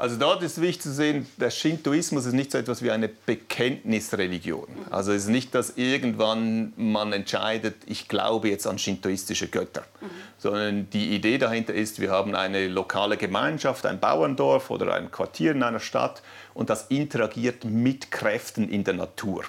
Also 0.00 0.16
dort 0.16 0.42
ist 0.42 0.58
wichtig 0.62 0.80
zu 0.80 0.92
sehen, 0.94 1.26
der 1.36 1.50
Shintoismus 1.50 2.24
ist 2.24 2.32
nicht 2.32 2.50
so 2.50 2.56
etwas 2.56 2.82
wie 2.82 2.90
eine 2.90 3.06
Bekenntnisreligion. 3.06 4.66
Also 4.88 5.12
es 5.12 5.24
ist 5.24 5.28
nicht, 5.28 5.54
dass 5.54 5.76
irgendwann 5.76 6.72
man 6.78 7.12
entscheidet, 7.12 7.74
ich 7.84 8.08
glaube 8.08 8.48
jetzt 8.48 8.66
an 8.66 8.78
shintoistische 8.78 9.48
Götter, 9.48 9.82
mhm. 10.00 10.06
sondern 10.38 10.88
die 10.88 11.14
Idee 11.14 11.36
dahinter 11.36 11.74
ist, 11.74 12.00
wir 12.00 12.10
haben 12.10 12.34
eine 12.34 12.68
lokale 12.68 13.18
Gemeinschaft, 13.18 13.84
ein 13.84 14.00
Bauerndorf 14.00 14.70
oder 14.70 14.94
ein 14.94 15.10
Quartier 15.10 15.50
in 15.50 15.62
einer 15.62 15.80
Stadt 15.80 16.22
und 16.54 16.70
das 16.70 16.86
interagiert 16.88 17.66
mit 17.66 18.10
Kräften 18.10 18.70
in 18.70 18.84
der 18.84 18.94
Natur. 18.94 19.44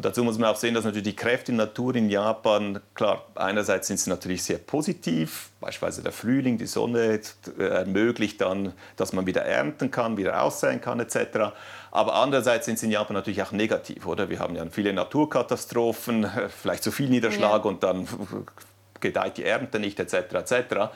Und 0.00 0.06
dazu 0.06 0.24
muss 0.24 0.38
man 0.38 0.48
auch 0.48 0.56
sehen, 0.56 0.72
dass 0.72 0.84
natürlich 0.84 1.08
die 1.08 1.14
Kräfte 1.14 1.52
in 1.52 1.58
der 1.58 1.66
Natur 1.66 1.94
in 1.94 2.08
Japan, 2.08 2.80
klar, 2.94 3.26
einerseits 3.34 3.86
sind 3.86 4.00
sie 4.00 4.08
natürlich 4.08 4.42
sehr 4.42 4.56
positiv, 4.56 5.50
beispielsweise 5.60 6.02
der 6.02 6.12
Frühling, 6.12 6.56
die 6.56 6.64
Sonne 6.64 7.20
äh, 7.58 7.62
ermöglicht 7.62 8.40
dann, 8.40 8.72
dass 8.96 9.12
man 9.12 9.26
wieder 9.26 9.42
ernten 9.42 9.90
kann, 9.90 10.16
wieder 10.16 10.42
aussäen 10.42 10.80
kann 10.80 11.00
etc. 11.00 11.52
Aber 11.90 12.14
andererseits 12.14 12.64
sind 12.64 12.78
sie 12.78 12.86
in 12.86 12.92
Japan 12.92 13.12
natürlich 13.12 13.42
auch 13.42 13.52
negativ, 13.52 14.06
oder? 14.06 14.30
Wir 14.30 14.38
haben 14.38 14.56
ja 14.56 14.64
viele 14.70 14.94
Naturkatastrophen, 14.94 16.26
vielleicht 16.62 16.82
zu 16.82 16.92
viel 16.92 17.10
Niederschlag 17.10 17.62
ja. 17.62 17.70
und 17.70 17.82
dann 17.82 18.08
gedeiht 19.00 19.36
die 19.36 19.44
Ernte 19.44 19.80
nicht 19.80 20.00
etc. 20.00 20.14
etc 20.32 20.88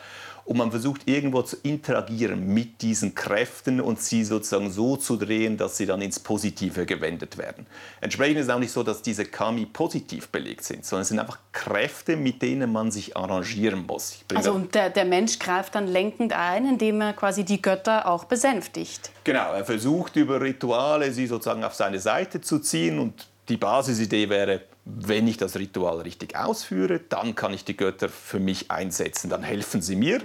und 0.44 0.58
man 0.58 0.70
versucht 0.70 1.02
irgendwo 1.06 1.42
zu 1.42 1.56
interagieren 1.62 2.46
mit 2.46 2.82
diesen 2.82 3.14
Kräften 3.14 3.80
und 3.80 4.00
sie 4.00 4.24
sozusagen 4.24 4.70
so 4.70 4.96
zu 4.96 5.16
drehen, 5.16 5.56
dass 5.56 5.76
sie 5.76 5.86
dann 5.86 6.02
ins 6.02 6.20
Positive 6.20 6.86
gewendet 6.86 7.38
werden. 7.38 7.66
Entsprechend 8.00 8.38
ist 8.38 8.46
es 8.46 8.50
auch 8.52 8.58
nicht 8.58 8.72
so, 8.72 8.82
dass 8.82 9.02
diese 9.02 9.24
Kami 9.24 9.66
positiv 9.66 10.28
belegt 10.28 10.64
sind, 10.64 10.84
sondern 10.84 11.02
es 11.02 11.08
sind 11.08 11.18
einfach 11.18 11.38
Kräfte, 11.52 12.16
mit 12.16 12.42
denen 12.42 12.70
man 12.72 12.90
sich 12.90 13.16
arrangieren 13.16 13.86
muss. 13.86 14.18
Also 14.34 14.52
und 14.52 14.74
der, 14.74 14.90
der 14.90 15.04
Mensch 15.04 15.38
greift 15.38 15.74
dann 15.74 15.86
lenkend 15.86 16.32
ein, 16.32 16.68
indem 16.68 17.00
er 17.00 17.12
quasi 17.14 17.44
die 17.44 17.62
Götter 17.62 18.06
auch 18.06 18.24
besänftigt. 18.24 19.10
Genau, 19.24 19.52
er 19.52 19.64
versucht 19.64 20.16
über 20.16 20.40
Rituale 20.40 21.12
sie 21.12 21.26
sozusagen 21.26 21.64
auf 21.64 21.74
seine 21.74 21.98
Seite 21.98 22.40
zu 22.40 22.58
ziehen 22.58 22.98
und 22.98 23.28
die 23.48 23.56
Basisidee 23.56 24.28
wäre, 24.28 24.62
wenn 24.84 25.26
ich 25.26 25.36
das 25.36 25.56
Ritual 25.56 26.00
richtig 26.00 26.36
ausführe, 26.36 27.00
dann 27.08 27.34
kann 27.34 27.54
ich 27.54 27.64
die 27.64 27.76
Götter 27.76 28.08
für 28.08 28.38
mich 28.38 28.70
einsetzen, 28.70 29.30
dann 29.30 29.42
helfen 29.42 29.80
sie 29.80 29.96
mir. 29.96 30.20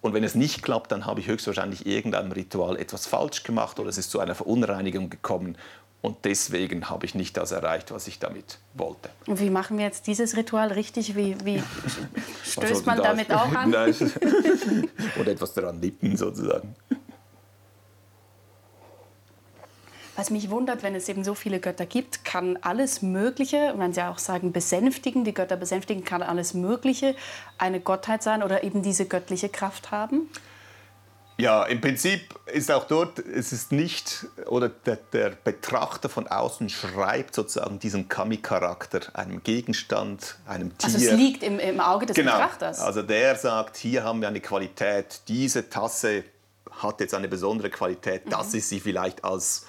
Und 0.00 0.14
wenn 0.14 0.24
es 0.24 0.34
nicht 0.34 0.62
klappt, 0.62 0.92
dann 0.92 1.06
habe 1.06 1.20
ich 1.20 1.28
höchstwahrscheinlich 1.28 1.86
irgendeinem 1.86 2.32
Ritual 2.32 2.76
etwas 2.76 3.06
falsch 3.06 3.42
gemacht 3.42 3.78
oder 3.78 3.90
es 3.90 3.98
ist 3.98 4.10
zu 4.10 4.18
einer 4.18 4.34
Verunreinigung 4.34 5.10
gekommen. 5.10 5.56
Und 6.02 6.24
deswegen 6.24 6.88
habe 6.88 7.04
ich 7.04 7.14
nicht 7.14 7.36
das 7.36 7.52
erreicht, 7.52 7.90
was 7.90 8.08
ich 8.08 8.18
damit 8.18 8.58
wollte. 8.72 9.10
Und 9.26 9.38
wie 9.38 9.50
machen 9.50 9.76
wir 9.76 9.84
jetzt 9.84 10.06
dieses 10.06 10.34
Ritual 10.34 10.72
richtig? 10.72 11.14
Wie, 11.14 11.36
wie 11.44 11.62
stößt 12.44 12.86
man 12.86 13.02
damit 13.02 13.30
auch 13.30 13.52
an? 13.54 13.74
Oder 15.20 15.32
etwas 15.32 15.52
daran 15.52 15.80
lippen 15.82 16.16
sozusagen. 16.16 16.74
Was 20.20 20.28
mich 20.28 20.50
wundert, 20.50 20.82
wenn 20.82 20.94
es 20.94 21.08
eben 21.08 21.24
so 21.24 21.34
viele 21.34 21.60
Götter 21.60 21.86
gibt, 21.86 22.26
kann 22.26 22.58
alles 22.60 23.00
Mögliche, 23.00 23.72
wenn 23.78 23.94
Sie 23.94 24.02
auch 24.02 24.18
sagen 24.18 24.52
besänftigen, 24.52 25.24
die 25.24 25.32
Götter 25.32 25.56
besänftigen, 25.56 26.04
kann 26.04 26.20
alles 26.22 26.52
Mögliche 26.52 27.16
eine 27.56 27.80
Gottheit 27.80 28.22
sein 28.22 28.42
oder 28.42 28.62
eben 28.62 28.82
diese 28.82 29.06
göttliche 29.06 29.48
Kraft 29.48 29.90
haben? 29.90 30.28
Ja, 31.38 31.64
im 31.64 31.80
Prinzip 31.80 32.20
ist 32.52 32.70
auch 32.70 32.84
dort, 32.86 33.18
es 33.18 33.54
ist 33.54 33.72
nicht, 33.72 34.26
oder 34.44 34.68
der, 34.68 34.98
der 35.10 35.30
Betrachter 35.30 36.10
von 36.10 36.28
außen 36.28 36.68
schreibt 36.68 37.34
sozusagen 37.34 37.78
diesen 37.78 38.10
Kami-Charakter 38.10 39.00
einem 39.14 39.42
Gegenstand, 39.42 40.36
einem 40.46 40.76
Tier. 40.76 40.96
Also 40.96 40.98
es 40.98 41.12
liegt 41.12 41.42
im, 41.42 41.58
im 41.58 41.80
Auge 41.80 42.04
des 42.04 42.14
genau. 42.14 42.32
Betrachters. 42.32 42.80
Also 42.80 43.00
der 43.00 43.36
sagt, 43.36 43.78
hier 43.78 44.04
haben 44.04 44.20
wir 44.20 44.28
eine 44.28 44.40
Qualität, 44.40 45.22
diese 45.28 45.70
Tasse 45.70 46.24
hat 46.70 47.00
jetzt 47.00 47.14
eine 47.14 47.26
besondere 47.26 47.70
Qualität, 47.70 48.24
das 48.28 48.52
mhm. 48.52 48.58
ist 48.58 48.68
sie 48.68 48.80
vielleicht 48.80 49.24
als 49.24 49.64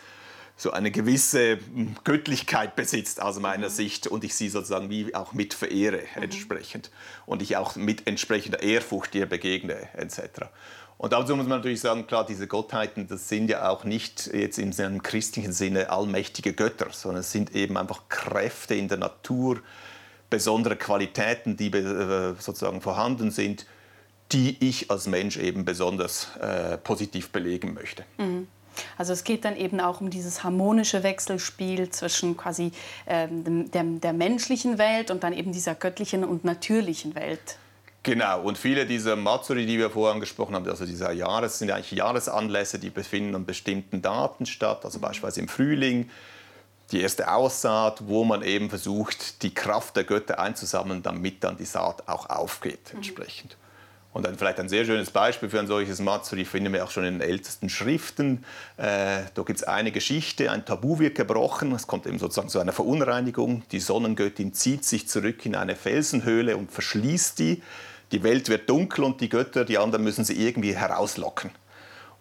so 0.62 0.70
eine 0.70 0.92
gewisse 0.92 1.58
hm, 1.58 1.96
Göttlichkeit 2.04 2.76
besitzt 2.76 3.20
aus 3.20 3.40
meiner 3.40 3.70
mhm. 3.70 3.74
Sicht 3.74 4.06
und 4.06 4.24
ich 4.24 4.36
sie 4.36 4.48
sozusagen 4.48 4.92
wie 4.92 5.16
auch 5.16 5.34
mit 5.34 5.56
verehre 5.56 6.04
mhm. 6.16 6.24
entsprechend 6.24 6.92
und 7.26 7.42
ich 7.42 7.58
auch 7.58 7.76
mit 7.76 8.06
entsprechender 8.06 8.62
Ehrfurcht 8.62 9.16
ihr 9.16 9.26
begegne 9.26 9.90
etc. 9.96 10.46
Und 11.00 11.14
dazu 11.14 11.36
muss 11.36 11.48
man 11.48 11.58
natürlich 11.58 11.82
sagen, 11.82 12.06
klar, 12.06 12.28
diese 12.28 12.46
Gottheiten, 12.46 13.08
das 13.08 13.28
sind 13.28 13.50
ja 13.50 13.70
auch 13.70 13.86
nicht 13.86 14.28
jetzt 14.32 14.60
in 14.60 14.72
einem 14.80 15.02
christlichen 15.02 15.52
Sinne 15.52 15.90
allmächtige 15.90 16.54
Götter, 16.54 16.90
sondern 16.92 17.22
es 17.22 17.32
sind 17.32 17.56
eben 17.56 17.76
einfach 17.76 18.08
Kräfte 18.08 18.76
in 18.76 18.88
der 18.88 19.00
Natur, 19.00 19.62
besondere 20.30 20.76
Qualitäten, 20.76 21.58
die 21.58 21.72
äh, 21.72 22.36
sozusagen 22.38 22.82
vorhanden 22.82 23.32
sind, 23.32 23.66
die 24.32 24.58
ich 24.60 24.92
als 24.92 25.08
Mensch 25.08 25.38
eben 25.38 25.66
besonders 25.66 26.36
äh, 26.38 26.78
positiv 26.78 27.32
belegen 27.32 27.74
möchte. 27.74 28.06
Mhm. 28.20 28.48
Also 28.98 29.14
es 29.14 29.24
geht 29.24 29.46
dann 29.46 29.56
eben 29.56 29.80
auch 29.80 30.02
um 30.02 30.10
dieses 30.10 30.44
harmonische 30.44 31.04
Wechselspiel 31.04 31.90
zwischen 31.90 32.38
quasi 32.38 32.72
ähm, 33.08 33.72
der, 33.72 33.84
der 33.84 34.14
menschlichen 34.14 34.78
Welt 34.78 35.12
und 35.12 35.24
dann 35.24 35.34
eben 35.34 35.52
dieser 35.52 35.76
göttlichen 35.76 36.24
und 36.24 36.44
natürlichen 36.46 37.16
Welt. 37.16 37.58
Genau, 38.04 38.42
und 38.42 38.58
viele 38.58 38.88
dieser 38.88 39.16
Matsuri, 39.16 39.68
die 39.68 39.78
wir 39.78 39.92
vorher 39.92 40.16
angesprochen 40.16 40.56
haben, 40.56 40.68
also 40.68 40.86
dieser 40.88 41.12
Jahres, 41.12 41.60
sind 41.60 41.70
eigentlich 41.70 41.92
Jahresanlässe, 41.92 42.80
die 42.80 42.90
befinden 42.90 43.36
an 43.36 43.46
bestimmten 43.46 44.02
Daten 44.02 44.48
statt, 44.48 44.86
also 44.86 45.00
beispielsweise 45.00 45.42
im 45.42 45.48
Frühling, 45.48 46.10
die 46.92 47.02
erste 47.02 47.32
Aussaat, 47.32 48.08
wo 48.08 48.24
man 48.24 48.42
eben 48.42 48.70
versucht, 48.70 49.44
die 49.44 49.54
Kraft 49.54 49.96
der 49.96 50.04
Götter 50.04 50.40
einzusammeln, 50.40 51.04
damit 51.04 51.44
dann 51.44 51.58
die 51.58 51.66
Saat 51.66 52.08
auch 52.08 52.28
aufgeht 52.30 52.92
entsprechend. 52.94 53.56
Und 54.14 54.26
dann 54.26 54.38
vielleicht 54.38 54.60
ein 54.60 54.68
sehr 54.68 54.84
schönes 54.84 55.10
Beispiel 55.10 55.50
für 55.50 55.60
ein 55.60 55.68
solches 55.68 56.00
Matsuri 56.00 56.44
finden 56.44 56.74
wir 56.74 56.84
auch 56.84 56.92
schon 56.92 57.06
in 57.06 57.20
den 57.20 57.30
ältesten 57.30 57.70
Schriften. 57.70 58.44
Äh, 58.76 59.22
da 59.34 59.44
gibt 59.44 59.60
es 59.60 59.64
eine 59.64 59.92
Geschichte, 59.92 60.52
ein 60.52 60.66
Tabu 60.66 61.00
wird 61.00 61.16
gebrochen, 61.16 61.72
es 61.72 61.88
kommt 61.88 62.06
eben 62.06 62.20
sozusagen 62.20 62.50
zu 62.50 62.60
einer 62.60 62.74
Verunreinigung. 62.74 63.64
Die 63.72 63.80
Sonnengöttin 63.80 64.54
zieht 64.54 64.84
sich 64.84 65.08
zurück 65.08 65.46
in 65.46 65.56
eine 65.56 65.78
Felsenhöhle 65.78 66.58
und 66.58 66.72
verschließt 66.72 67.40
die. 67.40 67.64
Die 68.12 68.24
Welt 68.24 68.50
wird 68.50 68.70
dunkel 68.70 69.06
und 69.06 69.22
die 69.22 69.30
Götter, 69.30 69.64
die 69.64 69.78
anderen 69.78 70.04
müssen 70.04 70.26
sie 70.26 70.34
irgendwie 70.46 70.76
herauslocken. 70.76 71.52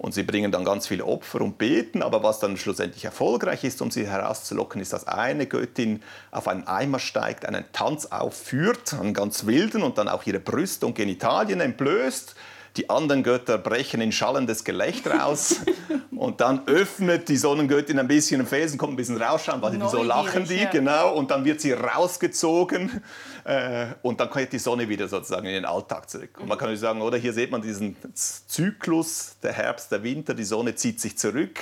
Und 0.00 0.14
sie 0.14 0.22
bringen 0.22 0.50
dann 0.50 0.64
ganz 0.64 0.86
viele 0.86 1.04
Opfer 1.04 1.42
und 1.42 1.58
beten, 1.58 2.02
aber 2.02 2.22
was 2.22 2.40
dann 2.40 2.56
schlussendlich 2.56 3.04
erfolgreich 3.04 3.64
ist, 3.64 3.82
um 3.82 3.90
sie 3.90 4.06
herauszulocken, 4.06 4.80
ist, 4.80 4.94
dass 4.94 5.06
eine 5.06 5.44
Göttin 5.44 6.02
auf 6.30 6.48
einen 6.48 6.66
Eimer 6.66 6.98
steigt, 6.98 7.44
einen 7.44 7.66
Tanz 7.72 8.06
aufführt, 8.06 8.94
einen 8.94 9.12
ganz 9.12 9.44
wilden 9.44 9.82
und 9.82 9.98
dann 9.98 10.08
auch 10.08 10.24
ihre 10.24 10.40
Brüste 10.40 10.86
und 10.86 10.94
Genitalien 10.94 11.60
entblößt, 11.60 12.34
die 12.78 12.88
anderen 12.88 13.22
Götter 13.22 13.58
brechen 13.58 14.00
in 14.00 14.10
schallendes 14.10 14.64
Gelächter 14.64 15.26
aus. 15.26 15.56
Und 16.10 16.40
dann 16.40 16.66
öffnet 16.66 17.28
die 17.28 17.36
Sonnengöttin 17.36 17.98
ein 17.98 18.06
bisschen 18.06 18.40
den 18.40 18.46
Felsen, 18.46 18.78
kommt 18.78 18.92
ein 18.92 18.96
bisschen 18.96 19.20
rausschauen, 19.20 19.62
weil 19.62 19.80
so 19.88 20.02
lachen 20.02 20.44
die, 20.44 20.56
ja. 20.56 20.70
genau, 20.70 21.14
und 21.14 21.30
dann 21.30 21.46
wird 21.46 21.62
sie 21.62 21.72
rausgezogen 21.72 23.02
äh, 23.44 23.86
und 24.02 24.20
dann 24.20 24.30
kommt 24.30 24.52
die 24.52 24.58
Sonne 24.58 24.88
wieder 24.88 25.08
sozusagen 25.08 25.46
in 25.46 25.54
den 25.54 25.64
Alltag 25.64 26.08
zurück. 26.08 26.38
Und 26.40 26.48
man 26.48 26.58
kann 26.58 26.74
sagen, 26.76 27.02
oder 27.02 27.18
hier 27.18 27.32
sieht 27.32 27.50
man 27.50 27.62
diesen 27.62 27.96
Zyklus, 28.14 29.36
der 29.42 29.52
Herbst, 29.52 29.90
der 29.92 30.02
Winter, 30.02 30.34
die 30.34 30.44
Sonne 30.44 30.74
zieht 30.74 31.00
sich 31.00 31.18
zurück 31.18 31.58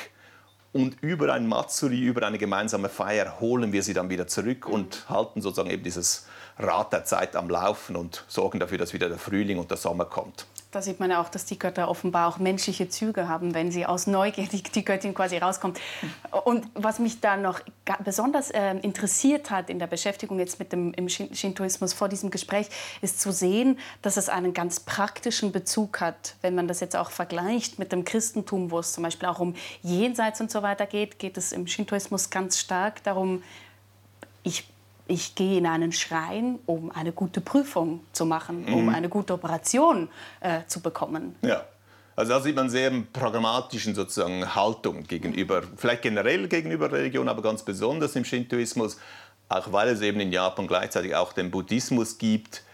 und 0.72 1.02
über 1.02 1.32
ein 1.32 1.46
Matsuri, 1.46 2.00
über 2.00 2.26
eine 2.26 2.38
gemeinsame 2.38 2.88
Feier 2.88 3.40
holen 3.40 3.72
wir 3.72 3.82
sie 3.82 3.94
dann 3.94 4.10
wieder 4.10 4.26
zurück 4.26 4.68
und 4.68 5.08
halten 5.08 5.40
sozusagen 5.40 5.70
eben 5.70 5.82
dieses 5.82 6.26
Rad 6.58 6.92
der 6.92 7.04
Zeit 7.04 7.36
am 7.36 7.48
Laufen 7.48 7.96
und 7.96 8.24
sorgen 8.28 8.58
dafür, 8.60 8.78
dass 8.78 8.92
wieder 8.92 9.08
der 9.08 9.18
Frühling 9.18 9.58
und 9.58 9.70
der 9.70 9.78
Sommer 9.78 10.04
kommt. 10.04 10.46
Da 10.70 10.82
sieht 10.82 11.00
man 11.00 11.10
ja 11.10 11.22
auch, 11.22 11.30
dass 11.30 11.46
die 11.46 11.58
Götter 11.58 11.88
offenbar 11.88 12.28
auch 12.28 12.36
menschliche 12.36 12.90
Züge 12.90 13.26
haben, 13.26 13.54
wenn 13.54 13.72
sie 13.72 13.86
aus 13.86 14.06
Neugier 14.06 14.46
die, 14.48 14.62
die 14.62 14.84
Göttin 14.84 15.14
quasi 15.14 15.38
rauskommt. 15.38 15.80
Und 16.44 16.66
was 16.74 16.98
mich 16.98 17.20
da 17.20 17.38
noch 17.38 17.60
besonders 18.04 18.50
äh, 18.50 18.72
interessiert 18.82 19.50
hat 19.50 19.70
in 19.70 19.78
der 19.78 19.86
Beschäftigung 19.86 20.38
jetzt 20.38 20.58
mit 20.58 20.72
dem 20.72 20.92
im 20.92 21.08
Shintoismus 21.08 21.94
vor 21.94 22.10
diesem 22.10 22.28
Gespräch, 22.28 22.68
ist 23.00 23.18
zu 23.18 23.32
sehen, 23.32 23.78
dass 24.02 24.18
es 24.18 24.28
einen 24.28 24.52
ganz 24.52 24.80
praktischen 24.80 25.52
Bezug 25.52 26.02
hat. 26.02 26.34
Wenn 26.42 26.54
man 26.54 26.68
das 26.68 26.80
jetzt 26.80 26.96
auch 26.96 27.10
vergleicht 27.10 27.78
mit 27.78 27.90
dem 27.90 28.04
Christentum, 28.04 28.70
wo 28.70 28.80
es 28.80 28.92
zum 28.92 29.04
Beispiel 29.04 29.28
auch 29.30 29.40
um 29.40 29.54
Jenseits 29.80 30.38
und 30.42 30.50
so 30.50 30.62
weiter 30.62 30.84
geht, 30.84 31.18
geht 31.18 31.38
es 31.38 31.52
im 31.52 31.66
Shintoismus 31.66 32.28
ganz 32.28 32.58
stark 32.58 33.02
darum, 33.04 33.42
ich 34.42 34.68
ich 35.08 35.34
gehe 35.34 35.58
in 35.58 35.66
einen 35.66 35.90
Schrein, 35.92 36.58
um 36.66 36.92
eine 36.92 37.12
gute 37.12 37.40
Prüfung 37.40 38.00
zu 38.12 38.26
machen, 38.26 38.66
mhm. 38.66 38.74
um 38.74 38.88
eine 38.90 39.08
gute 39.08 39.32
Operation 39.32 40.08
äh, 40.40 40.60
zu 40.66 40.80
bekommen. 40.80 41.34
Ja. 41.42 41.64
Also 42.14 42.32
da 42.32 42.40
sieht 42.40 42.56
man 42.56 42.68
sehr 42.68 42.90
pragmatischen 43.12 43.94
sozusagen 43.94 44.54
Haltung 44.54 45.04
gegenüber, 45.04 45.62
vielleicht 45.76 46.02
generell 46.02 46.48
gegenüber 46.48 46.90
Religion, 46.90 47.28
aber 47.28 47.42
ganz 47.42 47.62
besonders 47.62 48.16
im 48.16 48.24
Shintoismus, 48.24 48.98
auch 49.48 49.72
weil 49.72 49.88
es 49.88 50.00
eben 50.00 50.18
in 50.18 50.32
Japan 50.32 50.66
gleichzeitig 50.66 51.14
auch 51.14 51.32
den 51.32 51.52
Buddhismus 51.52 52.18
gibt, 52.18 52.64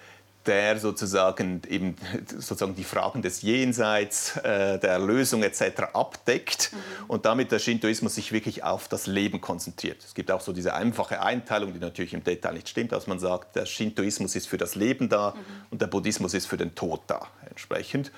der 0.46 0.78
sozusagen 0.78 1.62
eben 1.68 1.96
sozusagen 2.38 2.74
die 2.74 2.84
Fragen 2.84 3.22
des 3.22 3.42
Jenseits, 3.42 4.36
äh, 4.38 4.78
der 4.78 4.90
Erlösung 4.90 5.42
etc. 5.42 5.82
abdeckt 5.92 6.72
mhm. 6.72 7.04
und 7.08 7.24
damit 7.24 7.50
der 7.52 7.58
Shintoismus 7.58 8.14
sich 8.14 8.32
wirklich 8.32 8.62
auf 8.62 8.88
das 8.88 9.06
Leben 9.06 9.40
konzentriert. 9.40 10.04
Es 10.04 10.14
gibt 10.14 10.30
auch 10.30 10.40
so 10.40 10.52
diese 10.52 10.74
einfache 10.74 11.22
Einteilung, 11.22 11.72
die 11.72 11.78
natürlich 11.78 12.14
im 12.14 12.22
Detail 12.22 12.52
nicht 12.52 12.68
stimmt, 12.68 12.92
dass 12.92 13.06
man 13.06 13.18
sagt, 13.18 13.56
der 13.56 13.66
Shintoismus 13.66 14.36
ist 14.36 14.46
für 14.46 14.58
das 14.58 14.74
Leben 14.74 15.08
da 15.08 15.30
mhm. 15.30 15.40
und 15.70 15.82
der 15.82 15.86
Buddhismus 15.86 16.34
ist 16.34 16.46
für 16.46 16.56
den 16.56 16.74
Tod 16.74 17.00
da 17.06 17.28
entsprechend. 17.48 18.12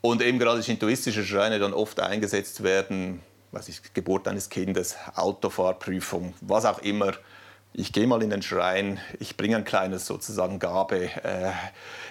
Und 0.00 0.20
eben 0.20 0.38
gerade 0.38 0.62
shintoistische 0.62 1.24
Schreine 1.24 1.58
dann 1.58 1.72
oft 1.72 2.00
eingesetzt 2.00 2.62
werden, 2.62 3.20
was 3.52 3.68
ist 3.68 3.94
Geburt 3.94 4.26
eines 4.26 4.48
Kindes, 4.48 4.96
Autofahrprüfung, 5.14 6.34
was 6.40 6.64
auch 6.64 6.80
immer, 6.80 7.12
ich 7.74 7.92
gehe 7.92 8.06
mal 8.06 8.22
in 8.22 8.30
den 8.30 8.42
Schrein, 8.42 9.00
ich 9.18 9.36
bringe 9.36 9.56
ein 9.56 9.64
kleines 9.64 10.06
sozusagen 10.06 10.58
Gabe, 10.58 11.04
äh, 11.04 11.50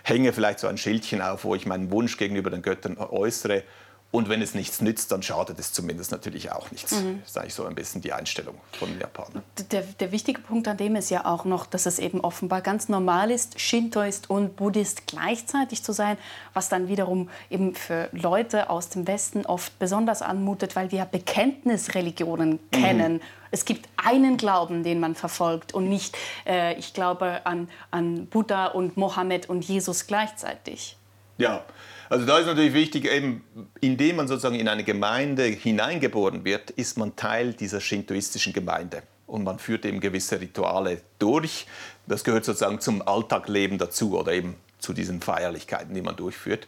hänge 0.03 0.33
vielleicht 0.33 0.59
so 0.59 0.67
ein 0.67 0.77
Schildchen 0.77 1.21
auf, 1.21 1.43
wo 1.43 1.55
ich 1.55 1.65
meinen 1.65 1.91
Wunsch 1.91 2.17
gegenüber 2.17 2.49
den 2.49 2.61
Göttern 2.61 2.97
äußere 2.97 3.63
und 4.11 4.27
wenn 4.27 4.41
es 4.41 4.53
nichts 4.53 4.81
nützt, 4.81 5.11
dann 5.13 5.23
schadet 5.23 5.57
es 5.57 5.71
zumindest 5.71 6.11
natürlich 6.11 6.51
auch 6.51 6.69
nichts. 6.71 6.91
Mhm. 6.91 7.21
Das 7.21 7.29
ist 7.29 7.37
eigentlich 7.37 7.53
so 7.53 7.65
ein 7.65 7.75
bisschen 7.75 8.01
die 8.01 8.11
Einstellung 8.11 8.55
von 8.73 8.89
den 8.89 8.99
Japanern. 8.99 9.41
Der, 9.71 9.83
der, 9.83 10.11
wichtige 10.11 10.41
Punkt 10.41 10.67
an 10.67 10.75
dem 10.75 10.97
ist 10.97 11.09
ja 11.09 11.25
auch 11.25 11.45
noch, 11.45 11.65
dass 11.65 11.85
es 11.85 11.97
eben 11.97 12.19
offenbar 12.19 12.59
ganz 12.59 12.89
normal 12.89 13.31
ist, 13.31 13.61
Shintoist 13.61 14.29
und 14.29 14.57
Buddhist 14.57 15.07
gleichzeitig 15.07 15.81
zu 15.81 15.93
sein, 15.93 16.17
was 16.53 16.67
dann 16.67 16.89
wiederum 16.89 17.29
eben 17.49 17.73
für 17.73 18.09
Leute 18.11 18.69
aus 18.69 18.89
dem 18.89 19.07
Westen 19.07 19.45
oft 19.45 19.79
besonders 19.79 20.21
anmutet, 20.21 20.75
weil 20.75 20.91
wir 20.91 20.99
ja 20.99 21.05
Bekenntnisreligionen 21.05 22.59
kennen. 22.71 23.21
Es 23.51 23.65
gibt 23.65 23.87
einen 23.97 24.37
Glauben, 24.37 24.83
den 24.83 24.99
man 24.99 25.13
verfolgt 25.13 25.73
und 25.73 25.89
nicht, 25.89 26.17
äh, 26.47 26.77
ich 26.79 26.93
glaube 26.93 27.45
an, 27.45 27.69
an 27.91 28.27
Buddha 28.27 28.67
und 28.67 28.97
Mohammed 28.97 29.49
und 29.49 29.65
Jesus 29.65 30.07
gleichzeitig. 30.07 30.97
Ja, 31.37 31.65
also 32.09 32.25
da 32.25 32.39
ist 32.39 32.45
natürlich 32.45 32.73
wichtig, 32.73 33.05
eben, 33.05 33.43
indem 33.79 34.17
man 34.17 34.27
sozusagen 34.27 34.55
in 34.55 34.67
eine 34.67 34.83
Gemeinde 34.83 35.43
hineingeboren 35.43 36.45
wird, 36.45 36.69
ist 36.71 36.97
man 36.97 37.15
Teil 37.15 37.53
dieser 37.53 37.81
shintoistischen 37.81 38.53
Gemeinde. 38.53 39.03
Und 39.27 39.43
man 39.43 39.59
führt 39.59 39.85
eben 39.85 40.01
gewisse 40.01 40.41
Rituale 40.41 41.01
durch. 41.19 41.67
Das 42.07 42.23
gehört 42.23 42.43
sozusagen 42.43 42.81
zum 42.81 43.01
Alltagleben 43.07 43.77
dazu 43.77 44.17
oder 44.19 44.33
eben 44.33 44.55
zu 44.79 44.91
diesen 44.93 45.21
Feierlichkeiten, 45.21 45.95
die 45.95 46.01
man 46.01 46.15
durchführt. 46.15 46.67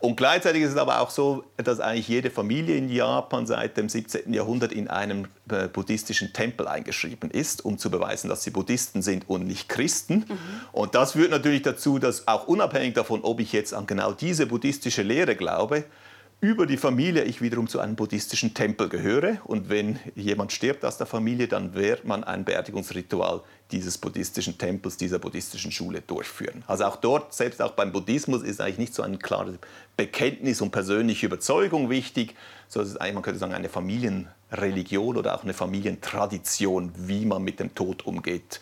Und 0.00 0.16
gleichzeitig 0.16 0.62
ist 0.62 0.72
es 0.72 0.76
aber 0.76 1.00
auch 1.00 1.08
so, 1.08 1.44
dass 1.56 1.80
eigentlich 1.80 2.08
jede 2.08 2.30
Familie 2.30 2.76
in 2.76 2.90
Japan 2.90 3.46
seit 3.46 3.78
dem 3.78 3.88
17. 3.88 4.34
Jahrhundert 4.34 4.70
in 4.70 4.88
einem 4.88 5.28
äh, 5.48 5.66
buddhistischen 5.66 6.34
Tempel 6.34 6.68
eingeschrieben 6.68 7.30
ist, 7.30 7.64
um 7.64 7.78
zu 7.78 7.90
beweisen, 7.90 8.28
dass 8.28 8.42
sie 8.42 8.50
Buddhisten 8.50 9.00
sind 9.00 9.28
und 9.30 9.46
nicht 9.46 9.70
Christen. 9.70 10.26
Mhm. 10.28 10.38
Und 10.72 10.94
das 10.94 11.12
führt 11.12 11.30
natürlich 11.30 11.62
dazu, 11.62 11.98
dass 11.98 12.28
auch 12.28 12.46
unabhängig 12.46 12.94
davon, 12.94 13.20
ob 13.22 13.40
ich 13.40 13.52
jetzt 13.52 13.72
an 13.72 13.86
genau 13.86 14.12
diese 14.12 14.46
buddhistische 14.46 15.02
Lehre 15.02 15.36
glaube, 15.36 15.84
über 16.44 16.66
die 16.66 16.76
Familie 16.76 17.24
ich 17.24 17.40
wiederum 17.40 17.68
zu 17.68 17.80
einem 17.80 17.96
buddhistischen 17.96 18.52
Tempel 18.52 18.90
gehöre. 18.90 19.38
Und 19.44 19.70
wenn 19.70 19.98
jemand 20.14 20.52
stirbt 20.52 20.84
aus 20.84 20.98
der 20.98 21.06
Familie, 21.06 21.48
dann 21.48 21.72
wird 21.72 22.04
man 22.04 22.22
ein 22.22 22.44
Beerdigungsritual 22.44 23.40
dieses 23.72 23.96
buddhistischen 23.96 24.58
Tempels, 24.58 24.98
dieser 24.98 25.18
buddhistischen 25.18 25.72
Schule 25.72 26.02
durchführen. 26.02 26.62
Also 26.66 26.84
auch 26.84 26.96
dort, 26.96 27.32
selbst 27.32 27.62
auch 27.62 27.72
beim 27.72 27.92
Buddhismus, 27.92 28.42
ist 28.42 28.60
eigentlich 28.60 28.76
nicht 28.76 28.94
so 28.94 29.02
ein 29.02 29.18
klares 29.18 29.56
Bekenntnis 29.96 30.60
und 30.60 30.70
persönliche 30.70 31.24
Überzeugung 31.24 31.88
wichtig, 31.88 32.34
sondern 32.68 33.14
man 33.14 33.22
könnte 33.22 33.40
sagen, 33.40 33.54
eine 33.54 33.70
Familienreligion 33.70 35.16
oder 35.16 35.36
auch 35.36 35.44
eine 35.44 35.54
Familientradition, 35.54 36.92
wie 36.94 37.24
man 37.24 37.42
mit 37.42 37.58
dem 37.58 37.74
Tod 37.74 38.04
umgeht 38.04 38.60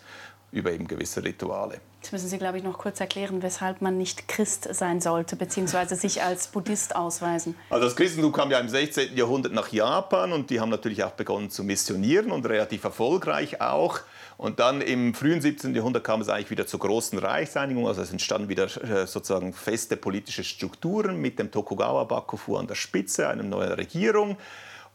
über 0.53 0.71
eben 0.71 0.87
gewisse 0.87 1.23
Rituale. 1.23 1.81
Jetzt 2.01 2.11
müssen 2.11 2.27
Sie, 2.27 2.37
glaube 2.37 2.57
ich, 2.57 2.63
noch 2.63 2.77
kurz 2.77 2.99
erklären, 2.99 3.41
weshalb 3.41 3.81
man 3.81 3.97
nicht 3.97 4.27
Christ 4.27 4.67
sein 4.73 5.01
sollte, 5.01 5.35
beziehungsweise 5.35 5.95
sich 5.95 6.21
als 6.21 6.47
Buddhist 6.47 6.95
ausweisen. 6.95 7.55
Also 7.69 7.85
das 7.85 7.95
Christentum 7.95 8.31
kam 8.31 8.51
ja 8.51 8.59
im 8.59 8.69
16. 8.69 9.15
Jahrhundert 9.15 9.53
nach 9.53 9.71
Japan 9.71 10.33
und 10.33 10.49
die 10.49 10.59
haben 10.59 10.69
natürlich 10.69 11.03
auch 11.03 11.11
begonnen 11.11 11.49
zu 11.49 11.63
missionieren 11.63 12.31
und 12.31 12.45
relativ 12.45 12.83
erfolgreich 12.83 13.61
auch. 13.61 14.01
Und 14.37 14.59
dann 14.59 14.81
im 14.81 15.13
frühen 15.13 15.41
17. 15.41 15.73
Jahrhundert 15.73 16.03
kam 16.03 16.21
es 16.21 16.29
eigentlich 16.29 16.51
wieder 16.51 16.67
zur 16.67 16.81
großen 16.81 17.17
Reichseinigung. 17.19 17.87
Also 17.87 18.01
es 18.01 18.11
entstanden 18.11 18.49
wieder 18.49 18.65
äh, 18.65 19.07
sozusagen 19.07 19.53
feste 19.53 19.95
politische 19.95 20.43
Strukturen 20.43 21.21
mit 21.21 21.39
dem 21.39 21.51
Tokugawa 21.51 22.03
Bakufu 22.03 22.57
an 22.57 22.67
der 22.67 22.75
Spitze, 22.75 23.29
einer 23.29 23.43
neuen 23.43 23.71
Regierung. 23.71 24.37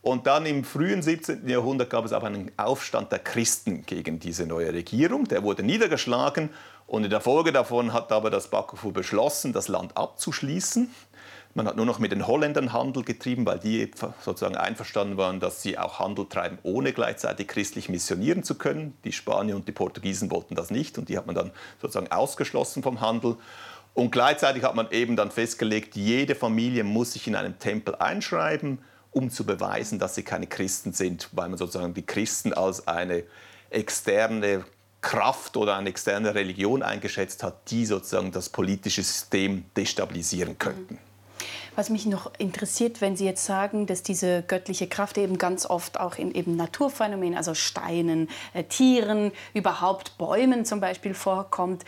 Und 0.00 0.26
dann 0.26 0.46
im 0.46 0.64
frühen 0.64 1.02
17. 1.02 1.48
Jahrhundert 1.48 1.90
gab 1.90 2.04
es 2.04 2.12
aber 2.12 2.28
einen 2.28 2.52
Aufstand 2.56 3.10
der 3.10 3.18
Christen 3.18 3.84
gegen 3.84 4.20
diese 4.20 4.46
neue 4.46 4.72
Regierung. 4.72 5.24
Der 5.24 5.42
wurde 5.42 5.62
niedergeschlagen 5.62 6.50
und 6.86 7.04
in 7.04 7.10
der 7.10 7.20
Folge 7.20 7.52
davon 7.52 7.92
hat 7.92 8.12
aber 8.12 8.30
das 8.30 8.48
Bakufu 8.48 8.92
beschlossen, 8.92 9.52
das 9.52 9.68
Land 9.68 9.96
abzuschließen. 9.96 10.88
Man 11.54 11.66
hat 11.66 11.76
nur 11.76 11.86
noch 11.86 11.98
mit 11.98 12.12
den 12.12 12.26
Holländern 12.26 12.72
Handel 12.72 13.02
getrieben, 13.02 13.44
weil 13.44 13.58
die 13.58 13.90
sozusagen 14.20 14.56
einverstanden 14.56 15.16
waren, 15.16 15.40
dass 15.40 15.60
sie 15.60 15.76
auch 15.76 15.98
Handel 15.98 16.28
treiben, 16.28 16.58
ohne 16.62 16.92
gleichzeitig 16.92 17.48
christlich 17.48 17.88
missionieren 17.88 18.44
zu 18.44 18.54
können. 18.54 18.96
Die 19.04 19.12
Spanier 19.12 19.56
und 19.56 19.66
die 19.66 19.72
Portugiesen 19.72 20.30
wollten 20.30 20.54
das 20.54 20.70
nicht 20.70 20.98
und 20.98 21.08
die 21.08 21.18
hat 21.18 21.26
man 21.26 21.34
dann 21.34 21.50
sozusagen 21.82 22.12
ausgeschlossen 22.12 22.82
vom 22.82 23.00
Handel. 23.00 23.36
Und 23.94 24.12
gleichzeitig 24.12 24.62
hat 24.62 24.76
man 24.76 24.90
eben 24.92 25.16
dann 25.16 25.32
festgelegt, 25.32 25.96
jede 25.96 26.36
Familie 26.36 26.84
muss 26.84 27.14
sich 27.14 27.26
in 27.26 27.34
einem 27.34 27.58
Tempel 27.58 27.96
einschreiben 27.96 28.78
um 29.10 29.30
zu 29.30 29.44
beweisen, 29.44 29.98
dass 29.98 30.14
sie 30.14 30.22
keine 30.22 30.46
Christen 30.46 30.92
sind, 30.92 31.28
weil 31.32 31.48
man 31.48 31.58
sozusagen 31.58 31.94
die 31.94 32.06
Christen 32.06 32.52
als 32.52 32.86
eine 32.86 33.24
externe 33.70 34.64
Kraft 35.00 35.56
oder 35.56 35.76
eine 35.76 35.88
externe 35.88 36.34
Religion 36.34 36.82
eingeschätzt 36.82 37.42
hat, 37.42 37.70
die 37.70 37.86
sozusagen 37.86 38.32
das 38.32 38.48
politische 38.48 39.02
System 39.02 39.64
destabilisieren 39.76 40.58
könnten. 40.58 40.98
Was 41.76 41.90
mich 41.90 42.06
noch 42.06 42.32
interessiert, 42.38 43.00
wenn 43.00 43.16
Sie 43.16 43.24
jetzt 43.24 43.44
sagen, 43.44 43.86
dass 43.86 44.02
diese 44.02 44.42
göttliche 44.42 44.88
Kraft 44.88 45.16
eben 45.16 45.38
ganz 45.38 45.64
oft 45.64 46.00
auch 46.00 46.16
in 46.16 46.32
eben 46.32 46.56
Naturphänomenen, 46.56 47.36
also 47.36 47.54
Steinen, 47.54 48.28
äh, 48.52 48.64
Tieren, 48.64 49.30
überhaupt 49.54 50.18
Bäumen 50.18 50.64
zum 50.64 50.80
Beispiel 50.80 51.14
vorkommt, 51.14 51.84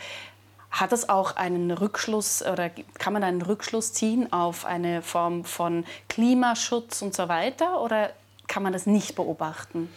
hat 0.71 0.93
es 0.93 1.09
auch 1.09 1.35
einen 1.35 1.71
Rückschluss 1.71 2.41
oder 2.41 2.69
kann 2.97 3.13
man 3.13 3.23
einen 3.23 3.41
Rückschluss 3.41 3.93
ziehen 3.93 4.31
auf 4.31 4.65
eine 4.65 5.01
Form 5.01 5.43
von 5.43 5.85
Klimaschutz 6.07 7.01
und 7.01 7.13
so 7.13 7.27
weiter 7.27 7.81
oder 7.81 8.11
kann 8.47 8.63
man 8.63 8.73
das 8.73 8.85
nicht 8.85 9.15
beobachten? 9.15 9.89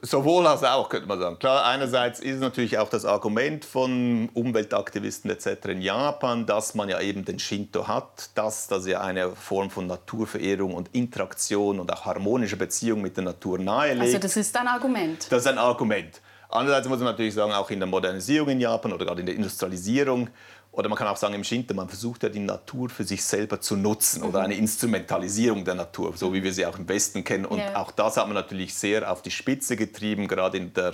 Sowohl 0.00 0.46
als 0.46 0.64
auch, 0.64 0.88
könnte 0.88 1.06
man 1.06 1.18
sagen. 1.18 1.38
Klar, 1.38 1.66
einerseits 1.66 2.18
ist 2.18 2.40
natürlich 2.40 2.78
auch 2.78 2.88
das 2.88 3.04
Argument 3.04 3.64
von 3.64 4.30
Umweltaktivisten 4.32 5.30
etc. 5.30 5.66
in 5.66 5.82
Japan, 5.82 6.46
dass 6.46 6.74
man 6.74 6.88
ja 6.88 6.98
eben 7.00 7.26
den 7.26 7.38
Shinto 7.38 7.86
hat, 7.86 8.30
dass 8.34 8.68
das 8.68 8.86
ja 8.86 9.02
eine 9.02 9.32
Form 9.32 9.68
von 9.68 9.86
Naturverehrung 9.86 10.72
und 10.72 10.88
Interaktion 10.94 11.78
und 11.78 11.92
auch 11.92 12.06
harmonische 12.06 12.56
Beziehung 12.56 13.02
mit 13.02 13.18
der 13.18 13.24
Natur 13.24 13.58
nahelegt. 13.58 14.02
Also 14.02 14.18
das 14.18 14.36
ist 14.36 14.56
ein 14.56 14.66
Argument? 14.66 15.26
Das 15.30 15.40
ist 15.40 15.46
ein 15.46 15.58
Argument. 15.58 16.22
Andererseits 16.56 16.88
muss 16.88 16.98
man 16.98 17.06
natürlich 17.08 17.34
sagen, 17.34 17.52
auch 17.52 17.70
in 17.70 17.78
der 17.78 17.86
Modernisierung 17.86 18.48
in 18.48 18.60
Japan 18.60 18.92
oder 18.92 19.04
gerade 19.04 19.20
in 19.20 19.26
der 19.26 19.34
Industrialisierung 19.34 20.28
oder 20.76 20.90
man 20.90 20.98
kann 20.98 21.08
auch 21.08 21.16
sagen 21.16 21.32
im 21.32 21.42
Shinto, 21.42 21.72
man 21.72 21.88
versucht 21.88 22.22
ja 22.22 22.28
die 22.28 22.38
Natur 22.38 22.90
für 22.90 23.02
sich 23.02 23.24
selber 23.24 23.62
zu 23.62 23.76
nutzen 23.76 24.20
mhm. 24.20 24.28
oder 24.28 24.42
eine 24.42 24.54
Instrumentalisierung 24.54 25.64
der 25.64 25.74
Natur, 25.74 26.12
so 26.14 26.34
wie 26.34 26.42
wir 26.42 26.52
sie 26.52 26.66
auch 26.66 26.78
im 26.78 26.86
Westen 26.86 27.24
kennen. 27.24 27.46
Und 27.46 27.60
ja. 27.60 27.76
auch 27.76 27.90
das 27.90 28.18
hat 28.18 28.26
man 28.26 28.34
natürlich 28.34 28.74
sehr 28.74 29.10
auf 29.10 29.22
die 29.22 29.30
Spitze 29.30 29.76
getrieben, 29.76 30.28
gerade 30.28 30.58
in 30.58 30.74
der 30.74 30.92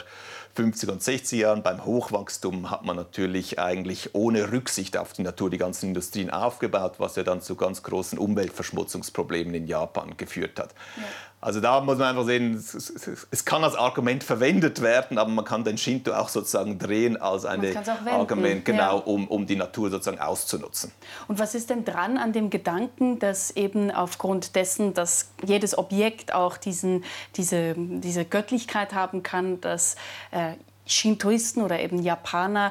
50er 0.57 0.91
und 0.91 1.03
60er 1.03 1.35
Jahren 1.35 1.63
beim 1.65 1.85
Hochwachstum 1.85 2.71
hat 2.71 2.85
man 2.85 2.95
natürlich 2.95 3.59
eigentlich 3.59 4.15
ohne 4.15 4.53
Rücksicht 4.53 4.97
auf 4.97 5.15
die 5.15 5.23
Natur 5.23 5.51
die 5.51 5.59
ganzen 5.59 5.89
Industrien 5.89 6.31
aufgebaut, 6.31 6.95
was 6.99 7.17
ja 7.17 7.25
dann 7.25 7.41
zu 7.41 7.57
ganz 7.57 7.83
großen 7.83 8.19
Umweltverschmutzungsproblemen 8.19 9.53
in 9.53 9.67
Japan 9.67 10.17
geführt 10.17 10.61
hat. 10.61 10.75
Ja. 10.97 11.03
Also 11.43 11.61
da 11.61 11.81
muss 11.81 11.99
man 11.99 12.11
einfach 12.11 12.25
sehen, 12.25 12.55
es, 12.55 13.45
kann 13.45 13.65
als 13.65 13.75
Argument 13.75 14.23
verwendet 14.23 14.81
werden, 14.81 15.19
aber 15.19 15.29
man 15.29 15.45
kann 15.45 15.65
den 15.65 15.77
Shinto 15.77 16.13
auch 16.13 16.29
sozusagen 16.29 16.79
drehen 16.79 17.21
als 17.21 17.45
ein 17.45 17.61
Argument, 18.07 18.65
genau, 18.65 18.99
ja. 18.99 19.05
um, 19.05 19.27
um 19.27 19.45
die 19.45 19.57
Natur 19.57 19.91
sozusagen 19.91 20.21
auszunutzen. 20.21 20.93
Und 21.27 21.41
was 21.41 21.57
ist 21.57 21.69
denn 21.69 21.85
dran 21.85 22.17
an 22.17 22.33
dem 22.33 22.49
Gedanken, 22.49 23.19
dass 23.19 23.51
eben 23.57 23.91
aufgrund 23.91 24.55
dessen, 24.55 24.95
dass 24.95 25.33
jedes 25.45 25.77
Objekt 25.77 26.33
auch 26.33 26.57
diesen, 26.57 27.03
diese, 27.35 27.75
diese 27.77 28.25
Göttlichkeit 28.25 28.95
haben 28.95 29.25
kann, 29.25 29.61
dass 29.61 29.97
äh, 30.31 30.53
Shintoisten 30.87 31.65
oder 31.65 31.81
eben 31.81 32.01
Japaner 32.01 32.71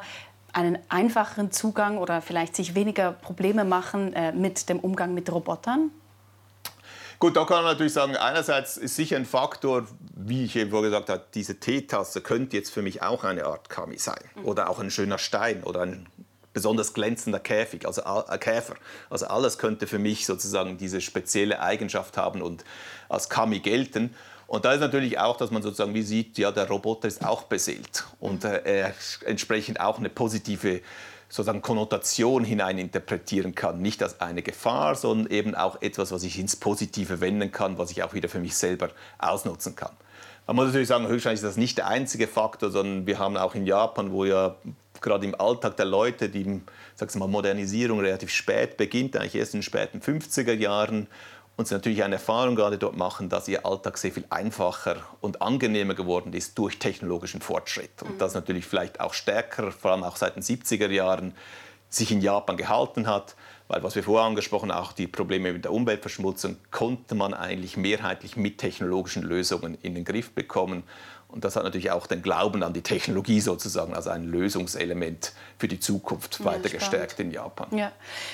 einen 0.53 0.77
einfacheren 0.87 1.51
Zugang 1.51 1.97
oder 1.97 2.21
vielleicht 2.21 2.55
sich 2.55 2.73
weniger 2.73 3.11
Probleme 3.11 3.65
machen 3.65 4.13
äh, 4.13 4.31
mit 4.31 4.69
dem 4.69 4.79
Umgang 4.79 5.13
mit 5.13 5.29
Robotern? 5.29 5.91
Gut, 7.21 7.35
da 7.37 7.45
kann 7.45 7.57
man 7.57 7.73
natürlich 7.73 7.93
sagen, 7.93 8.17
einerseits 8.17 8.77
ist 8.77 8.95
sicher 8.95 9.15
ein 9.15 9.27
Faktor, 9.27 9.85
wie 10.15 10.43
ich 10.43 10.55
eben 10.55 10.71
vorher 10.71 10.89
gesagt 10.89 11.07
habe, 11.07 11.23
diese 11.35 11.59
Teetasse 11.59 12.21
könnte 12.21 12.57
jetzt 12.57 12.71
für 12.71 12.81
mich 12.81 13.03
auch 13.03 13.23
eine 13.23 13.45
Art 13.45 13.69
Kami 13.69 13.99
sein. 13.99 14.23
Mhm. 14.33 14.45
Oder 14.45 14.71
auch 14.71 14.79
ein 14.79 14.89
schöner 14.89 15.19
Stein 15.19 15.63
oder 15.63 15.81
ein 15.81 16.07
besonders 16.51 16.95
glänzender 16.95 17.39
Käfig, 17.39 17.85
also 17.85 18.01
äh, 18.01 18.37
Käfer. 18.39 18.73
Also 19.11 19.27
alles 19.27 19.59
könnte 19.59 19.85
für 19.85 19.99
mich 19.99 20.25
sozusagen 20.25 20.79
diese 20.79 20.99
spezielle 20.99 21.59
Eigenschaft 21.59 22.17
haben 22.17 22.41
und 22.41 22.65
als 23.07 23.29
Kami 23.29 23.59
gelten. 23.59 24.15
Und 24.47 24.65
da 24.65 24.73
ist 24.73 24.79
natürlich 24.79 25.19
auch, 25.19 25.37
dass 25.37 25.51
man 25.51 25.61
sozusagen 25.61 25.93
wie 25.93 26.01
sieht, 26.01 26.39
ja, 26.39 26.51
der 26.51 26.67
Roboter 26.67 27.07
ist 27.07 27.23
auch 27.23 27.43
beseelt 27.43 28.03
und 28.19 28.45
äh, 28.45 28.63
er 28.65 28.93
entsprechend 29.27 29.79
auch 29.79 29.99
eine 29.99 30.09
positive 30.09 30.81
sozusagen 31.31 31.61
Konnotation 31.61 32.43
hineininterpretieren 32.43 33.55
kann. 33.55 33.81
Nicht 33.81 34.03
als 34.03 34.19
eine 34.19 34.41
Gefahr, 34.41 34.95
sondern 34.95 35.31
eben 35.31 35.55
auch 35.55 35.81
etwas, 35.81 36.11
was 36.11 36.23
ich 36.23 36.37
ins 36.37 36.57
Positive 36.57 37.21
wenden 37.21 37.51
kann, 37.51 37.77
was 37.77 37.89
ich 37.89 38.03
auch 38.03 38.13
wieder 38.13 38.27
für 38.27 38.39
mich 38.39 38.55
selber 38.55 38.89
ausnutzen 39.17 39.75
kann. 39.75 39.93
Man 40.45 40.57
muss 40.57 40.65
natürlich 40.65 40.89
sagen, 40.89 41.07
höchstwahrscheinlich 41.07 41.41
ist 41.41 41.47
das 41.47 41.55
nicht 41.55 41.77
der 41.77 41.87
einzige 41.87 42.27
Faktor, 42.27 42.69
sondern 42.69 43.07
wir 43.07 43.17
haben 43.17 43.37
auch 43.37 43.55
in 43.55 43.65
Japan, 43.65 44.11
wo 44.11 44.25
ja 44.25 44.55
gerade 44.99 45.25
im 45.25 45.39
Alltag 45.39 45.77
der 45.77 45.85
Leute 45.85 46.27
die 46.27 46.61
sag's 46.95 47.15
mal, 47.15 47.27
Modernisierung 47.27 48.01
relativ 48.01 48.29
spät 48.29 48.75
beginnt, 48.75 49.15
eigentlich 49.15 49.35
erst 49.35 49.53
in 49.53 49.59
den 49.59 49.63
späten 49.63 49.99
50er 49.99 50.53
Jahren 50.53 51.07
und 51.57 51.67
sie 51.67 51.75
natürlich 51.75 52.03
eine 52.03 52.15
Erfahrung 52.15 52.55
gerade 52.55 52.77
dort 52.77 52.97
machen, 52.97 53.29
dass 53.29 53.47
ihr 53.47 53.65
Alltag 53.65 53.97
sehr 53.97 54.11
viel 54.11 54.25
einfacher 54.29 54.97
und 55.19 55.41
angenehmer 55.41 55.93
geworden 55.93 56.33
ist 56.33 56.57
durch 56.57 56.79
technologischen 56.79 57.41
Fortschritt. 57.41 58.01
Und 58.01 58.19
das 58.19 58.33
natürlich 58.33 58.65
vielleicht 58.65 58.99
auch 58.99 59.13
stärker, 59.13 59.71
vor 59.71 59.91
allem 59.91 60.03
auch 60.03 60.15
seit 60.15 60.35
den 60.35 60.43
70er 60.43 60.89
Jahren, 60.89 61.35
sich 61.89 62.11
in 62.11 62.21
Japan 62.21 62.57
gehalten 62.57 63.05
hat. 63.05 63.35
Weil 63.67 63.83
was 63.83 63.95
wir 63.95 64.03
vorher 64.03 64.27
angesprochen 64.27 64.71
haben, 64.71 64.83
auch 64.83 64.91
die 64.91 65.07
Probleme 65.07 65.53
mit 65.53 65.63
der 65.63 65.71
Umweltverschmutzung, 65.71 66.57
konnte 66.71 67.15
man 67.15 67.33
eigentlich 67.33 67.77
mehrheitlich 67.77 68.35
mit 68.35 68.57
technologischen 68.57 69.23
Lösungen 69.23 69.77
in 69.81 69.95
den 69.95 70.03
Griff 70.03 70.31
bekommen. 70.31 70.83
Und 71.31 71.45
das 71.45 71.55
hat 71.55 71.63
natürlich 71.63 71.91
auch 71.91 72.07
den 72.07 72.21
Glauben 72.21 72.61
an 72.61 72.73
die 72.73 72.81
Technologie 72.81 73.39
sozusagen 73.39 73.93
als 73.93 74.07
ein 74.07 74.25
Lösungselement 74.25 75.31
für 75.57 75.69
die 75.69 75.79
Zukunft 75.79 76.39
ja, 76.39 76.45
weiter 76.45 76.67
gestärkt 76.67 77.19
in 77.21 77.31
Japan. 77.31 77.67
Ja. 77.75 77.91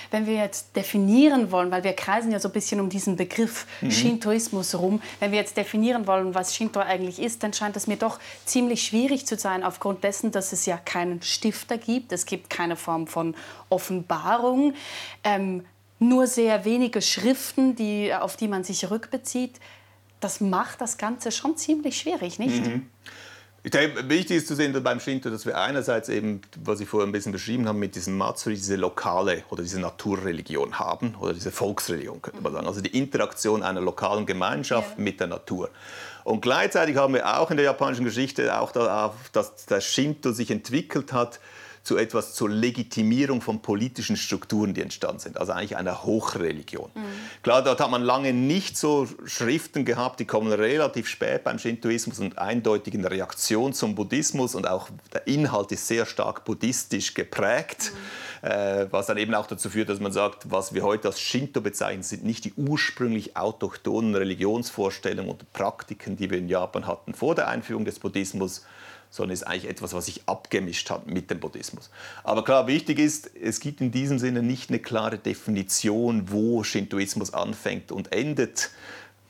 Wenn 0.09 0.25
wir 0.25 0.33
jetzt 0.33 0.75
definieren 0.75 1.51
wollen, 1.51 1.69
weil 1.69 1.83
wir 1.83 1.93
kreisen 1.93 2.31
ja 2.31 2.39
so 2.39 2.49
ein 2.49 2.53
bisschen 2.53 2.79
um 2.79 2.89
diesen 2.89 3.15
Begriff 3.15 3.67
mhm. 3.81 3.91
Shintoismus 3.91 4.73
rum, 4.73 5.01
wenn 5.19 5.31
wir 5.31 5.37
jetzt 5.37 5.57
definieren 5.57 6.07
wollen, 6.07 6.33
was 6.33 6.55
Shinto 6.55 6.79
eigentlich 6.79 7.19
ist, 7.19 7.43
dann 7.43 7.53
scheint 7.53 7.75
es 7.75 7.85
mir 7.85 7.97
doch 7.97 8.19
ziemlich 8.45 8.83
schwierig 8.83 9.27
zu 9.27 9.37
sein, 9.37 9.63
aufgrund 9.63 10.03
dessen, 10.03 10.31
dass 10.31 10.51
es 10.51 10.65
ja 10.65 10.77
keinen 10.77 11.21
Stifter 11.21 11.77
gibt. 11.77 12.11
Es 12.11 12.25
gibt 12.25 12.49
keine 12.49 12.75
Form 12.75 13.05
von 13.05 13.35
Offenbarung. 13.69 14.73
Ähm, 15.23 15.65
nur 15.99 16.27
sehr 16.27 16.65
wenige 16.65 17.01
Schriften, 17.01 17.75
die, 17.75 18.13
auf 18.13 18.37
die 18.37 18.47
man 18.47 18.63
sich 18.63 18.89
rückbezieht 18.89 19.59
das 20.19 20.41
macht 20.41 20.81
das 20.81 20.97
Ganze 20.97 21.31
schon 21.31 21.57
ziemlich 21.57 21.97
schwierig, 21.97 22.39
nicht? 22.39 22.65
Mhm. 22.65 22.87
Ich 23.63 23.71
denke, 23.71 24.07
wichtig 24.07 24.37
ist 24.37 24.47
zu 24.47 24.55
sehen 24.55 24.71
beim 24.81 24.99
Shinto, 24.99 25.29
dass 25.29 25.45
wir 25.45 25.57
einerseits 25.57 26.07
eben, 26.07 26.39
was 26.63 26.79
ich 26.79 26.87
vorher 26.87 27.05
ein 27.05 27.11
bisschen 27.11 27.33
beschrieben 27.33 27.67
habe, 27.67 27.77
mit 27.77 27.95
diesem 27.95 28.17
Matsuri 28.17 28.55
diese 28.55 28.77
lokale 28.77 29.43
oder 29.49 29.61
diese 29.61 29.81
Naturreligion 29.81 30.79
haben 30.79 31.15
oder 31.19 31.33
diese 31.33 31.51
Volksreligion, 31.51 32.21
könnte 32.21 32.41
man 32.41 32.53
sagen. 32.53 32.65
Also 32.65 32.79
die 32.79 32.97
Interaktion 32.97 33.63
einer 33.63 33.81
lokalen 33.81 34.25
Gemeinschaft 34.25 34.97
ja. 34.97 35.03
mit 35.03 35.19
der 35.19 35.27
Natur. 35.27 35.69
Und 36.23 36.41
gleichzeitig 36.41 36.95
haben 36.95 37.15
wir 37.15 37.39
auch 37.39 37.51
in 37.51 37.57
der 37.57 37.65
japanischen 37.65 38.05
Geschichte 38.05 38.57
auch, 38.57 38.71
da, 38.71 39.13
dass 39.33 39.65
der 39.65 39.81
Shinto 39.81 40.31
sich 40.31 40.49
entwickelt 40.49 41.11
hat, 41.11 41.41
zu 41.87 41.95
etwas 41.95 42.33
zur 42.33 42.49
Legitimierung 42.49 43.39
von 43.39 43.61
politischen 43.61 44.17
Strukturen, 44.17 44.73
die 44.73 44.81
entstanden 44.81 45.19
sind. 45.19 45.37
Also 45.37 45.53
eigentlich 45.53 45.77
einer 45.77 46.03
Hochreligion. 46.03 46.91
Mhm. 46.93 47.01
Klar, 47.43 47.63
dort 47.63 47.79
hat 47.79 47.89
man 47.89 48.01
lange 48.01 48.33
nicht 48.33 48.77
so 48.77 49.07
Schriften 49.23 49.85
gehabt, 49.85 50.19
die 50.19 50.25
kommen 50.25 50.51
relativ 50.51 51.07
spät 51.07 51.45
beim 51.45 51.59
Shintoismus 51.59 52.19
und 52.19 52.37
eindeutig 52.37 52.93
in 52.93 53.05
Reaktion 53.05 53.71
zum 53.71 53.95
Buddhismus 53.95 54.53
und 54.53 54.67
auch 54.67 54.89
der 55.13 55.27
Inhalt 55.27 55.71
ist 55.71 55.87
sehr 55.87 56.05
stark 56.05 56.43
buddhistisch 56.43 57.13
geprägt. 57.13 57.93
Mhm. 58.41 58.49
Äh, 58.49 58.91
was 58.91 59.07
dann 59.07 59.17
eben 59.17 59.33
auch 59.33 59.47
dazu 59.47 59.69
führt, 59.69 59.87
dass 59.87 60.01
man 60.01 60.11
sagt, 60.11 60.51
was 60.51 60.73
wir 60.73 60.83
heute 60.83 61.07
als 61.07 61.21
Shinto 61.21 61.61
bezeichnen, 61.61 62.03
sind 62.03 62.25
nicht 62.25 62.43
die 62.43 62.53
ursprünglich 62.57 63.37
autochthonen 63.37 64.13
Religionsvorstellungen 64.13 65.31
und 65.31 65.53
Praktiken, 65.53 66.17
die 66.17 66.29
wir 66.29 66.37
in 66.37 66.49
Japan 66.49 66.85
hatten 66.85 67.13
vor 67.13 67.33
der 67.33 67.47
Einführung 67.47 67.85
des 67.85 67.97
Buddhismus, 67.97 68.65
sondern 69.09 69.33
ist 69.33 69.43
eigentlich 69.43 69.69
etwas, 69.69 69.93
was 69.93 70.05
sich 70.05 70.21
abgemischt 70.25 70.89
hat 70.89 71.07
mit 71.07 71.29
dem 71.29 71.39
Buddhismus. 71.39 71.89
Aber 72.23 72.43
klar, 72.43 72.67
wichtig 72.67 72.99
ist, 72.99 73.29
es 73.35 73.59
gibt 73.59 73.81
in 73.81 73.91
diesem 73.91 74.19
Sinne 74.19 74.43
nicht 74.43 74.69
eine 74.69 74.79
klare 74.79 75.17
Definition, 75.17 76.31
wo 76.31 76.63
Shintoismus 76.63 77.33
anfängt 77.33 77.91
und 77.91 78.11
endet. 78.11 78.69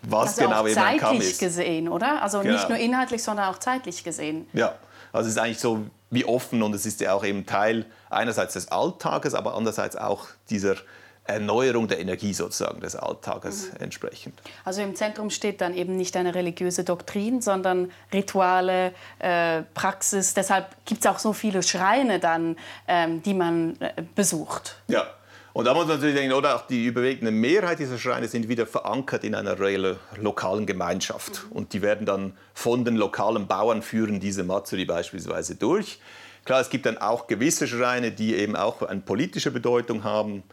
Was 0.03 0.37
also 0.37 0.41
genau 0.41 0.61
auch 0.61 0.69
zeitlich 0.69 1.09
eben 1.09 1.21
ist. 1.21 1.39
gesehen, 1.39 1.89
oder? 1.89 2.21
Also 2.21 2.39
genau. 2.39 2.53
nicht 2.53 2.69
nur 2.69 2.77
inhaltlich, 2.77 3.23
sondern 3.23 3.47
auch 3.47 3.57
zeitlich 3.57 4.03
gesehen. 4.03 4.47
Ja, 4.53 4.75
also 5.11 5.27
es 5.27 5.35
ist 5.35 5.41
eigentlich 5.41 5.59
so 5.59 5.85
wie 6.09 6.25
offen 6.25 6.61
und 6.63 6.73
es 6.73 6.85
ist 6.85 7.01
ja 7.01 7.13
auch 7.13 7.25
eben 7.25 7.45
Teil 7.45 7.85
einerseits 8.09 8.53
des 8.53 8.69
Alltages, 8.69 9.33
aber 9.33 9.55
andererseits 9.55 9.95
auch 9.95 10.27
dieser 10.49 10.75
Erneuerung 11.27 11.87
der 11.87 11.99
Energie 11.99 12.33
sozusagen 12.33 12.79
des 12.79 12.95
Alltages 12.95 13.71
mhm. 13.71 13.83
entsprechend. 13.83 14.41
Also 14.63 14.81
im 14.81 14.95
Zentrum 14.95 15.29
steht 15.29 15.61
dann 15.61 15.75
eben 15.75 15.95
nicht 15.97 16.15
eine 16.15 16.33
religiöse 16.33 16.83
Doktrin, 16.83 17.41
sondern 17.41 17.91
Rituale, 18.13 18.93
äh, 19.19 19.63
Praxis. 19.73 20.33
Deshalb 20.33 20.75
gibt 20.85 21.01
es 21.05 21.11
auch 21.11 21.19
so 21.19 21.33
viele 21.33 21.63
Schreine 21.63 22.19
dann, 22.19 22.57
ähm, 22.87 23.21
die 23.23 23.33
man 23.33 23.79
äh, 23.79 24.03
besucht. 24.15 24.77
Ja. 24.87 25.05
Und 25.53 25.65
da 25.65 25.73
muss 25.73 25.87
man 25.87 25.95
natürlich 25.95 26.15
denken, 26.15 26.33
oder 26.33 26.55
auch 26.55 26.67
die 26.67 26.85
überwiegende 26.85 27.31
Mehrheit 27.31 27.79
dieser 27.79 27.97
Schreine 27.97 28.27
sind 28.27 28.47
wieder 28.47 28.67
verankert 28.67 29.23
in 29.23 29.33
einer 29.33 29.55
lokalen 30.17 30.67
Gemeinschaft. 30.67 31.45
Mhm. 31.45 31.51
Und 31.51 31.73
die 31.73 31.81
werden 31.81 32.05
dann 32.05 32.33
von 32.53 32.85
den 32.85 32.95
lokalen 32.95 33.47
Bauern 33.47 33.81
führen 33.81 34.19
diese 34.19 34.43
Matsuri 34.43 34.85
beispielsweise 34.85 35.55
durch. 35.55 35.99
Klar, 36.45 36.61
es 36.61 36.69
gibt 36.69 36.85
dann 36.85 36.97
auch 36.97 37.25
gewisse 37.25 37.67
Schreine, 37.67 38.11
die 38.11 38.35
eben 38.35 38.55
auch 38.55 38.81
eine 38.83 39.01
politische 39.01 39.49
Bedeutung 39.49 40.03
haben. 40.03 40.43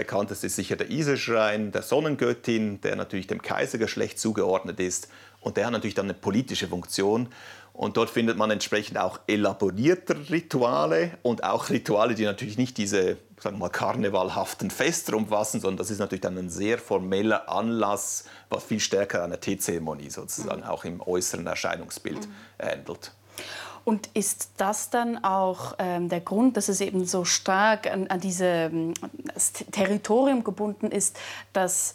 Bekanntest 0.00 0.44
ist 0.44 0.56
sicher 0.56 0.76
der 0.76 0.90
Iseschrein 0.90 1.72
der 1.72 1.82
Sonnengöttin, 1.82 2.80
der 2.80 2.96
natürlich 2.96 3.26
dem 3.26 3.42
Kaisergeschlecht 3.42 4.18
zugeordnet 4.18 4.80
ist. 4.80 5.08
Und 5.40 5.58
der 5.58 5.66
hat 5.66 5.72
natürlich 5.72 5.94
dann 5.94 6.06
eine 6.06 6.14
politische 6.14 6.68
Funktion. 6.68 7.28
Und 7.74 7.98
dort 7.98 8.08
findet 8.08 8.38
man 8.38 8.50
entsprechend 8.50 8.96
auch 8.96 9.20
elaborierte 9.26 10.30
Rituale 10.30 11.18
und 11.22 11.44
auch 11.44 11.68
Rituale, 11.68 12.14
die 12.14 12.24
natürlich 12.24 12.56
nicht 12.56 12.78
diese 12.78 13.18
sagen 13.38 13.56
wir 13.56 13.60
mal, 13.60 13.68
karnevalhaften 13.68 14.70
Feste 14.70 15.14
umfassen, 15.14 15.60
sondern 15.60 15.76
das 15.76 15.90
ist 15.90 15.98
natürlich 15.98 16.22
dann 16.22 16.38
ein 16.38 16.50
sehr 16.50 16.78
formeller 16.78 17.50
Anlass, 17.50 18.24
was 18.48 18.64
viel 18.64 18.80
stärker 18.80 19.22
einer 19.22 19.40
Teezeremonie 19.40 20.08
sozusagen 20.08 20.62
mhm. 20.62 20.66
auch 20.66 20.84
im 20.84 21.00
äußeren 21.00 21.46
Erscheinungsbild 21.46 22.26
mhm. 22.26 22.32
ähnelt. 22.58 23.12
Und 23.84 24.08
ist 24.14 24.50
das 24.56 24.90
dann 24.90 25.24
auch 25.24 25.74
ähm, 25.78 26.08
der 26.08 26.20
Grund, 26.20 26.56
dass 26.56 26.68
es 26.68 26.80
eben 26.80 27.04
so 27.04 27.24
stark 27.24 27.90
an, 27.90 28.06
an 28.08 28.20
dieses 28.20 28.40
ähm, 28.42 28.94
Territorium 29.72 30.44
gebunden 30.44 30.90
ist, 30.90 31.18
dass 31.52 31.94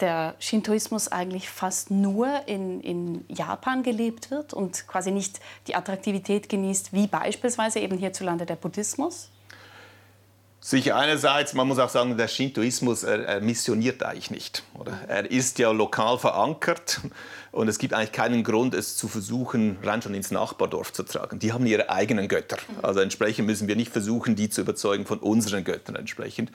der 0.00 0.34
Shintoismus 0.38 1.08
eigentlich 1.08 1.48
fast 1.48 1.90
nur 1.90 2.48
in, 2.48 2.80
in 2.80 3.24
Japan 3.28 3.82
gelebt 3.82 4.30
wird 4.30 4.54
und 4.54 4.86
quasi 4.86 5.10
nicht 5.10 5.40
die 5.66 5.74
Attraktivität 5.74 6.48
genießt, 6.48 6.92
wie 6.92 7.06
beispielsweise 7.06 7.80
eben 7.80 7.98
hierzulande 7.98 8.46
der 8.46 8.56
Buddhismus? 8.56 9.30
Sicher 10.62 10.94
einerseits, 10.94 11.54
man 11.54 11.66
muss 11.66 11.78
auch 11.78 11.88
sagen, 11.88 12.18
der 12.18 12.28
Shintoismus 12.28 13.02
er, 13.02 13.24
er 13.24 13.40
missioniert 13.40 14.02
eigentlich 14.02 14.30
nicht. 14.30 14.62
Oder? 14.78 14.92
Er 15.08 15.30
ist 15.30 15.58
ja 15.58 15.70
lokal 15.70 16.18
verankert 16.18 17.00
und 17.50 17.66
es 17.68 17.78
gibt 17.78 17.94
eigentlich 17.94 18.12
keinen 18.12 18.44
Grund, 18.44 18.74
es 18.74 18.94
zu 18.98 19.08
versuchen, 19.08 19.78
rein 19.82 20.02
schon 20.02 20.12
ins 20.12 20.30
Nachbardorf 20.30 20.92
zu 20.92 21.02
tragen. 21.02 21.38
Die 21.38 21.54
haben 21.54 21.64
ihre 21.64 21.88
eigenen 21.88 22.28
Götter. 22.28 22.58
Also 22.82 23.00
entsprechend 23.00 23.46
müssen 23.46 23.68
wir 23.68 23.76
nicht 23.76 23.90
versuchen, 23.90 24.36
die 24.36 24.50
zu 24.50 24.60
überzeugen 24.60 25.06
von 25.06 25.18
unseren 25.20 25.64
Göttern 25.64 25.96
entsprechend. 25.96 26.52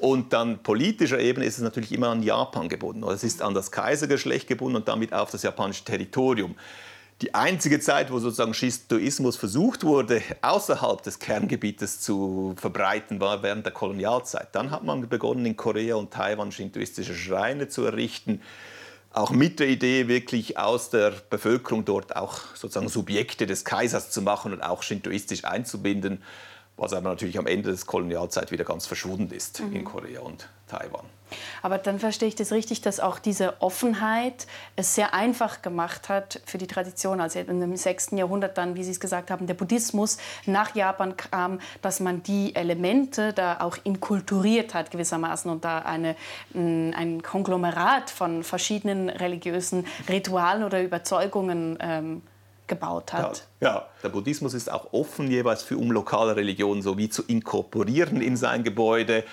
Und 0.00 0.32
dann 0.32 0.62
politischer 0.62 1.18
Ebene 1.18 1.44
ist 1.44 1.58
es 1.58 1.64
natürlich 1.64 1.90
immer 1.90 2.10
an 2.10 2.22
Japan 2.22 2.68
gebunden. 2.68 3.02
Es 3.08 3.24
ist 3.24 3.42
an 3.42 3.54
das 3.54 3.72
Kaisergeschlecht 3.72 4.46
gebunden 4.46 4.76
und 4.76 4.86
damit 4.86 5.12
auf 5.12 5.32
das 5.32 5.42
japanische 5.42 5.82
Territorium. 5.82 6.54
Die 7.22 7.34
einzige 7.34 7.80
Zeit, 7.80 8.12
wo 8.12 8.20
sozusagen 8.20 8.54
Shintoismus 8.54 9.36
versucht 9.36 9.82
wurde, 9.82 10.22
außerhalb 10.40 11.02
des 11.02 11.18
Kerngebietes 11.18 12.00
zu 12.00 12.54
verbreiten, 12.56 13.20
war 13.20 13.42
während 13.42 13.66
der 13.66 13.72
Kolonialzeit. 13.72 14.48
Dann 14.52 14.70
hat 14.70 14.84
man 14.84 15.08
begonnen, 15.08 15.44
in 15.44 15.56
Korea 15.56 15.96
und 15.96 16.12
Taiwan 16.12 16.52
shintoistische 16.52 17.14
Schreine 17.14 17.68
zu 17.68 17.84
errichten, 17.84 18.40
auch 19.12 19.30
mit 19.30 19.58
der 19.58 19.68
Idee, 19.68 20.06
wirklich 20.06 20.58
aus 20.58 20.90
der 20.90 21.12
Bevölkerung 21.30 21.84
dort 21.84 22.14
auch 22.14 22.38
sozusagen 22.54 22.88
Subjekte 22.88 23.46
des 23.46 23.64
Kaisers 23.64 24.10
zu 24.10 24.22
machen 24.22 24.52
und 24.52 24.62
auch 24.62 24.82
shintoistisch 24.82 25.44
einzubinden 25.44 26.22
was 26.78 26.92
aber 26.92 27.10
natürlich 27.10 27.38
am 27.38 27.46
Ende 27.46 27.70
des 27.70 27.86
Kolonialzeit 27.86 28.50
wieder 28.52 28.64
ganz 28.64 28.86
verschwunden 28.86 29.34
ist 29.34 29.60
mhm. 29.60 29.74
in 29.74 29.84
Korea 29.84 30.20
und 30.20 30.48
Taiwan. 30.66 31.04
Aber 31.62 31.78
dann 31.78 31.98
verstehe 31.98 32.28
ich 32.28 32.34
das 32.34 32.52
richtig, 32.52 32.80
dass 32.80 33.00
auch 33.00 33.18
diese 33.18 33.60
Offenheit 33.60 34.46
es 34.76 34.94
sehr 34.94 35.14
einfach 35.14 35.62
gemacht 35.62 36.08
hat 36.08 36.40
für 36.46 36.58
die 36.58 36.66
Tradition, 36.66 37.20
als 37.20 37.36
im 37.36 37.76
6. 37.76 38.10
Jahrhundert 38.12 38.58
dann, 38.58 38.74
wie 38.74 38.84
Sie 38.84 38.90
es 38.90 39.00
gesagt 39.00 39.30
haben, 39.30 39.46
der 39.46 39.54
Buddhismus 39.54 40.18
nach 40.46 40.74
Japan 40.74 41.16
kam, 41.16 41.60
dass 41.82 42.00
man 42.00 42.22
die 42.22 42.54
Elemente 42.54 43.32
da 43.32 43.60
auch 43.60 43.76
inkulturiert 43.84 44.74
hat 44.74 44.90
gewissermaßen 44.90 45.50
und 45.50 45.64
da 45.64 45.80
eine, 45.80 46.16
ein 46.54 47.22
Konglomerat 47.22 48.10
von 48.10 48.42
verschiedenen 48.42 49.08
religiösen 49.08 49.86
Ritualen 50.08 50.64
oder 50.64 50.82
Überzeugungen 50.82 51.78
ähm, 51.80 52.22
gebaut 52.68 53.12
hat. 53.12 53.48
Ja, 53.60 53.68
ja, 53.68 53.86
der 54.02 54.10
Buddhismus 54.10 54.54
ist 54.54 54.70
auch 54.70 54.92
offen 54.92 55.30
jeweils 55.30 55.62
für 55.62 55.76
um 55.76 55.90
lokale 55.90 56.36
Religionen 56.36 56.82
sowie 56.82 57.08
zu 57.08 57.24
inkorporieren 57.24 58.20
in 58.20 58.36
sein 58.36 58.62
Gebäude. 58.62 59.24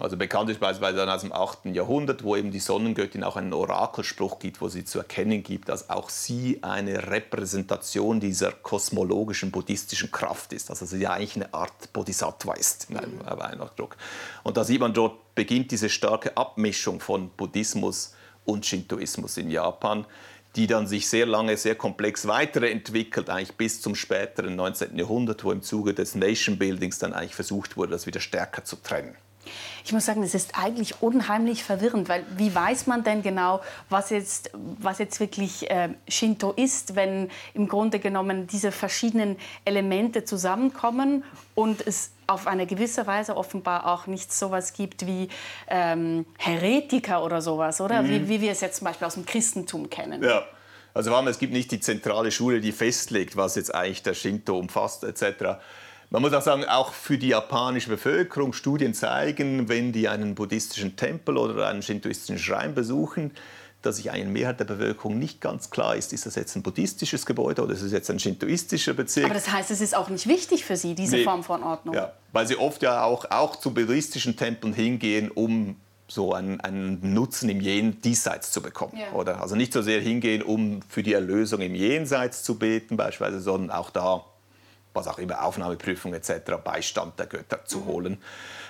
Also 0.00 0.16
bekannt 0.16 0.48
ist 0.50 0.60
beispielsweise 0.60 0.96
dann 0.96 1.10
aus 1.10 1.20
dem 1.20 1.32
8. 1.32 1.66
Jahrhundert, 1.66 2.24
wo 2.24 2.34
eben 2.34 2.50
die 2.50 2.58
Sonnengöttin 2.58 3.22
auch 3.22 3.36
einen 3.36 3.52
Orakelspruch 3.52 4.38
gibt, 4.38 4.60
wo 4.60 4.68
sie 4.68 4.84
zu 4.84 4.98
erkennen 4.98 5.42
gibt, 5.42 5.68
dass 5.68 5.90
auch 5.90 6.08
sie 6.08 6.58
eine 6.62 7.10
Repräsentation 7.10 8.18
dieser 8.18 8.52
kosmologischen 8.52 9.50
buddhistischen 9.50 10.10
Kraft 10.10 10.52
ist. 10.52 10.70
Also 10.70 10.86
sie 10.86 11.06
eigentlich 11.06 11.36
eine 11.36 11.52
Art 11.52 11.92
Bodhisattva 11.92 12.54
ist, 12.54 12.88
in 12.90 12.96
einem 12.96 13.20
Weihnachtdruck. 13.20 13.96
Und 14.42 14.56
da 14.56 14.64
sieht 14.64 14.80
man, 14.80 14.94
dort 14.94 15.34
beginnt 15.34 15.70
diese 15.70 15.88
starke 15.88 16.36
Abmischung 16.36 17.00
von 17.00 17.30
Buddhismus 17.30 18.14
und 18.44 18.64
Shintoismus 18.64 19.36
in 19.36 19.50
Japan 19.50 20.06
die 20.56 20.66
dann 20.66 20.86
sich 20.86 21.08
sehr 21.08 21.26
lange, 21.26 21.56
sehr 21.56 21.76
komplex 21.76 22.26
weiterentwickelt, 22.26 23.30
eigentlich 23.30 23.56
bis 23.56 23.80
zum 23.80 23.94
späteren 23.94 24.56
19. 24.56 24.98
Jahrhundert, 24.98 25.44
wo 25.44 25.52
im 25.52 25.62
Zuge 25.62 25.94
des 25.94 26.14
Nation 26.16 26.58
Buildings 26.58 26.98
dann 26.98 27.12
eigentlich 27.12 27.36
versucht 27.36 27.76
wurde, 27.76 27.92
das 27.92 28.06
wieder 28.06 28.20
stärker 28.20 28.64
zu 28.64 28.76
trennen. 28.76 29.14
Ich 29.84 29.92
muss 29.92 30.06
sagen, 30.06 30.22
es 30.22 30.34
ist 30.34 30.58
eigentlich 30.58 31.02
unheimlich 31.02 31.64
verwirrend, 31.64 32.08
weil 32.08 32.24
wie 32.36 32.54
weiß 32.54 32.86
man 32.86 33.04
denn 33.04 33.22
genau, 33.22 33.60
was 33.88 34.10
jetzt, 34.10 34.50
was 34.52 34.98
jetzt 34.98 35.20
wirklich 35.20 35.70
äh, 35.70 35.90
Shinto 36.08 36.52
ist, 36.52 36.96
wenn 36.96 37.30
im 37.54 37.68
Grunde 37.68 37.98
genommen 37.98 38.46
diese 38.46 38.72
verschiedenen 38.72 39.36
Elemente 39.64 40.24
zusammenkommen 40.24 41.24
und 41.54 41.86
es 41.86 42.12
auf 42.26 42.46
eine 42.46 42.66
gewisse 42.66 43.06
Weise 43.06 43.36
offenbar 43.36 43.86
auch 43.86 44.06
nicht 44.06 44.32
so 44.32 44.46
etwas 44.46 44.72
gibt 44.72 45.06
wie 45.06 45.28
ähm, 45.68 46.26
Heretiker 46.38 47.24
oder 47.24 47.42
sowas, 47.42 47.80
oder? 47.80 48.02
Mhm. 48.02 48.08
Wie, 48.08 48.28
wie 48.28 48.40
wir 48.40 48.52
es 48.52 48.60
jetzt 48.60 48.78
zum 48.78 48.86
Beispiel 48.86 49.06
aus 49.06 49.14
dem 49.14 49.26
Christentum 49.26 49.90
kennen. 49.90 50.22
Ja. 50.22 50.44
Also 50.92 51.14
es 51.28 51.38
gibt 51.38 51.52
nicht 51.52 51.70
die 51.70 51.78
zentrale 51.78 52.32
Schule, 52.32 52.60
die 52.60 52.72
festlegt, 52.72 53.36
was 53.36 53.54
jetzt 53.54 53.72
eigentlich 53.72 54.02
der 54.02 54.14
Shinto 54.14 54.58
umfasst 54.58 55.04
etc. 55.04 55.60
Man 56.12 56.22
muss 56.22 56.32
auch 56.32 56.42
sagen, 56.42 56.64
auch 56.64 56.92
für 56.92 57.18
die 57.18 57.28
japanische 57.28 57.88
Bevölkerung, 57.88 58.52
Studien 58.52 58.94
zeigen, 58.94 59.68
wenn 59.68 59.92
die 59.92 60.08
einen 60.08 60.34
buddhistischen 60.34 60.96
Tempel 60.96 61.36
oder 61.36 61.68
einen 61.68 61.82
shintoistischen 61.82 62.40
Schrein 62.40 62.74
besuchen, 62.74 63.30
dass 63.82 63.96
sich 63.96 64.10
eine 64.10 64.28
Mehrheit 64.28 64.58
der 64.58 64.64
Bevölkerung 64.64 65.20
nicht 65.20 65.40
ganz 65.40 65.70
klar 65.70 65.94
ist, 65.94 66.12
ist 66.12 66.26
das 66.26 66.34
jetzt 66.34 66.56
ein 66.56 66.62
buddhistisches 66.62 67.24
Gebäude 67.26 67.62
oder 67.62 67.74
ist 67.74 67.82
es 67.82 67.92
jetzt 67.92 68.10
ein 68.10 68.18
shintoistischer 68.18 68.92
Bezirk. 68.92 69.26
Aber 69.26 69.34
das 69.34 69.52
heißt, 69.52 69.70
es 69.70 69.80
ist 69.80 69.94
auch 69.94 70.08
nicht 70.08 70.26
wichtig 70.26 70.64
für 70.64 70.76
Sie, 70.76 70.96
diese 70.96 71.16
nee. 71.16 71.24
Form 71.24 71.44
von 71.44 71.62
Ordnung? 71.62 71.94
Ja, 71.94 72.12
weil 72.32 72.46
Sie 72.48 72.56
oft 72.56 72.82
ja 72.82 73.04
auch, 73.04 73.30
auch 73.30 73.54
zu 73.54 73.72
buddhistischen 73.72 74.36
Tempeln 74.36 74.74
hingehen, 74.74 75.30
um 75.30 75.76
so 76.08 76.34
einen, 76.34 76.60
einen 76.60 77.14
Nutzen 77.14 77.48
im 77.48 77.60
Jen 77.60 78.00
Diesseits 78.02 78.50
zu 78.50 78.60
bekommen. 78.60 78.96
Ja. 78.96 79.12
Oder? 79.12 79.40
Also 79.40 79.54
nicht 79.54 79.72
so 79.72 79.80
sehr 79.80 80.00
hingehen, 80.00 80.42
um 80.42 80.80
für 80.88 81.04
die 81.04 81.12
Erlösung 81.12 81.60
im 81.60 81.76
Jenseits 81.76 82.42
zu 82.42 82.58
beten 82.58 82.96
beispielsweise, 82.96 83.40
sondern 83.40 83.70
auch 83.70 83.90
da 83.90 84.24
was 84.92 85.06
auch 85.08 85.18
immer, 85.18 85.44
Aufnahmeprüfung 85.44 86.14
etc., 86.14 86.32
Beistand 86.62 87.18
der 87.18 87.26
Götter 87.26 87.64
zu 87.64 87.80
mhm. 87.80 87.86
holen. 87.86 88.22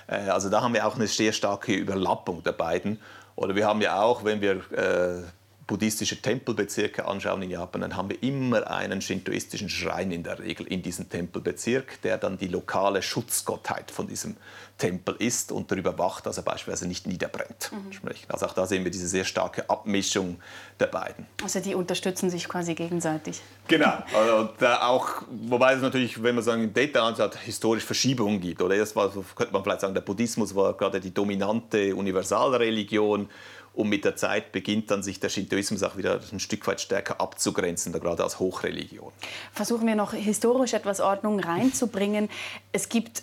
Äh, 0.07 0.29
also 0.29 0.51
da 0.51 0.63
haben 0.63 0.75
wir 0.75 0.87
auch 0.87 0.97
eine 0.97 1.07
sehr 1.07 1.33
starke 1.33 1.73
Überlappung 1.73 2.43
der 2.43 2.53
beiden. 2.53 3.01
Oder 3.37 3.55
wir 3.55 3.67
haben 3.67 3.81
ja 3.81 4.01
auch, 4.03 4.25
wenn 4.25 4.41
wir 4.41 4.57
äh, 4.73 5.23
buddhistische 5.71 6.21
Tempelbezirke 6.21 7.07
anschauen 7.07 7.43
in 7.43 7.51
Japan, 7.51 7.83
dann 7.83 7.97
haben 7.97 8.11
wir 8.11 8.21
immer 8.25 8.69
einen 8.69 9.01
shintoistischen 9.01 9.69
Schrein 9.69 10.11
in 10.11 10.25
der 10.25 10.41
Regel 10.41 10.67
in 10.67 10.83
diesem 10.83 11.09
Tempelbezirk, 11.09 12.03
der 12.03 12.19
dann 12.19 12.37
die 12.39 12.49
lokale 12.49 13.03
Schutzgottheit 13.03 13.93
von 13.93 14.09
diesem 14.09 14.37
Tempel 14.79 15.15
ist 15.21 15.53
und 15.53 15.71
darüber 15.71 15.97
wacht, 15.97 16.27
dass 16.27 16.39
er 16.39 16.43
beispielsweise 16.43 16.89
nicht 16.89 17.07
niederbrennt. 17.07 17.71
Mhm. 17.71 18.11
Also 18.27 18.47
auch 18.47 18.53
da 18.53 18.67
sehen 18.67 18.83
wir 18.83 18.91
diese 18.91 19.07
sehr 19.07 19.25
starke 19.25 19.71
Abmischung 19.71 20.41
der 20.81 20.87
beiden. 20.87 21.27
Also 21.41 21.61
die 21.61 21.77
unterstützen 21.77 22.31
sich 22.31 22.49
quasi 22.49 22.75
gegenseitig. 22.75 23.41
Genau. 23.69 23.93
Also 24.13 24.51
auch, 24.81 25.23
wobei 25.31 25.75
es 25.75 25.83
natürlich, 25.83 26.23
wenn 26.23 26.35
man 26.35 26.43
sagen, 26.43 26.65
im 26.65 26.73
Detail 26.73 27.03
anschaut, 27.03 27.37
historisch 27.37 27.85
Verschiebungen 27.85 28.41
gibt. 28.41 28.61
Oder 28.61 28.75
erst 28.75 28.97
war, 28.97 29.11
könnte 29.11 29.53
man 29.53 29.63
vielleicht 29.63 29.83
sagen, 29.83 29.95
der 29.95 30.01
Buddhismus 30.01 30.55
war 30.55 30.75
gerade 30.75 31.01
die 31.01 31.15
dominante 31.15 31.95
Universalreligion 31.95 33.29
und 33.75 33.89
mit 33.89 34.05
der 34.05 34.17
Zeit 34.17 34.53
beginnt 34.53 34.91
dann 34.91 35.03
sich 35.03 35.21
der 35.21 35.29
Shintoismus 35.29 35.83
auch 35.83 35.97
wieder 35.97 36.21
ein 36.33 36.41
Stück 36.41 36.67
weit 36.67 36.81
stärker 36.81 37.21
abzugrenzen, 37.21 37.93
gerade 37.93 38.23
als 38.23 38.39
Hochreligion. 38.39 39.13
Versuchen 39.53 39.87
wir 39.87 39.95
noch 39.95 40.13
historisch 40.13 40.75
etwas 40.75 41.01
Ordnung 41.01 41.41
reinzubringen. 41.41 42.29
Es 42.73 42.89
gibt 42.89 43.23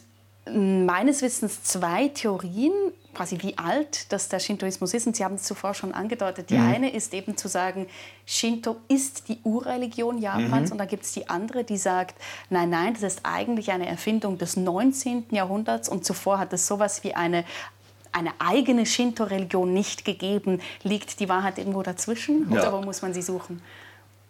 meines 0.54 1.22
Wissens 1.22 1.64
zwei 1.64 2.08
Theorien, 2.10 2.72
quasi 3.14 3.38
wie 3.42 3.58
alt 3.58 4.12
das 4.12 4.30
der 4.30 4.40
Shintoismus 4.40 4.94
ist. 4.94 5.08
Und 5.08 5.16
Sie 5.16 5.24
haben 5.24 5.36
es 5.36 5.44
zuvor 5.44 5.74
schon 5.74 5.94
angedeutet. 5.94 6.50
Die 6.50 6.58
mhm. 6.58 6.74
eine 6.74 6.90
ist 6.92 7.14
eben 7.14 7.36
zu 7.36 7.48
sagen, 7.48 7.88
Shinto 8.26 8.78
ist 8.88 9.28
die 9.28 9.40
Urreligion 9.44 10.20
Japans. 10.20 10.70
Mhm. 10.70 10.74
Und 10.74 10.78
da 10.78 10.86
gibt 10.86 11.04
es 11.04 11.14
die 11.14 11.28
andere, 11.30 11.64
die 11.64 11.78
sagt, 11.78 12.16
nein, 12.50 12.70
nein, 12.70 12.94
das 12.94 13.04
ist 13.04 13.22
eigentlich 13.24 13.72
eine 13.72 13.88
Erfindung 13.88 14.38
des 14.38 14.56
19. 14.56 15.26
Jahrhunderts. 15.32 15.90
Und 15.90 16.06
zuvor 16.06 16.40
hat 16.40 16.54
es 16.54 16.68
sowas 16.68 17.04
wie 17.04 17.14
eine 17.16 17.44
eine 18.18 18.32
eigene 18.40 18.86
Shinto-Religion 18.86 19.74
nicht 19.74 20.06
gegeben. 20.06 20.62
Liegt 20.84 21.20
die 21.20 21.30
Wahrheit 21.30 21.58
irgendwo 21.58 21.84
dazwischen 21.84 22.52
ja. 22.52 22.62
oder 22.62 22.74
wo 22.74 22.82
muss 22.82 23.02
man 23.02 23.14
sie 23.14 23.22
suchen? 23.22 23.62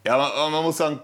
Ja, 0.05 0.17
man, 0.17 0.51
man 0.51 0.63
muss 0.63 0.77
sagen, 0.77 1.01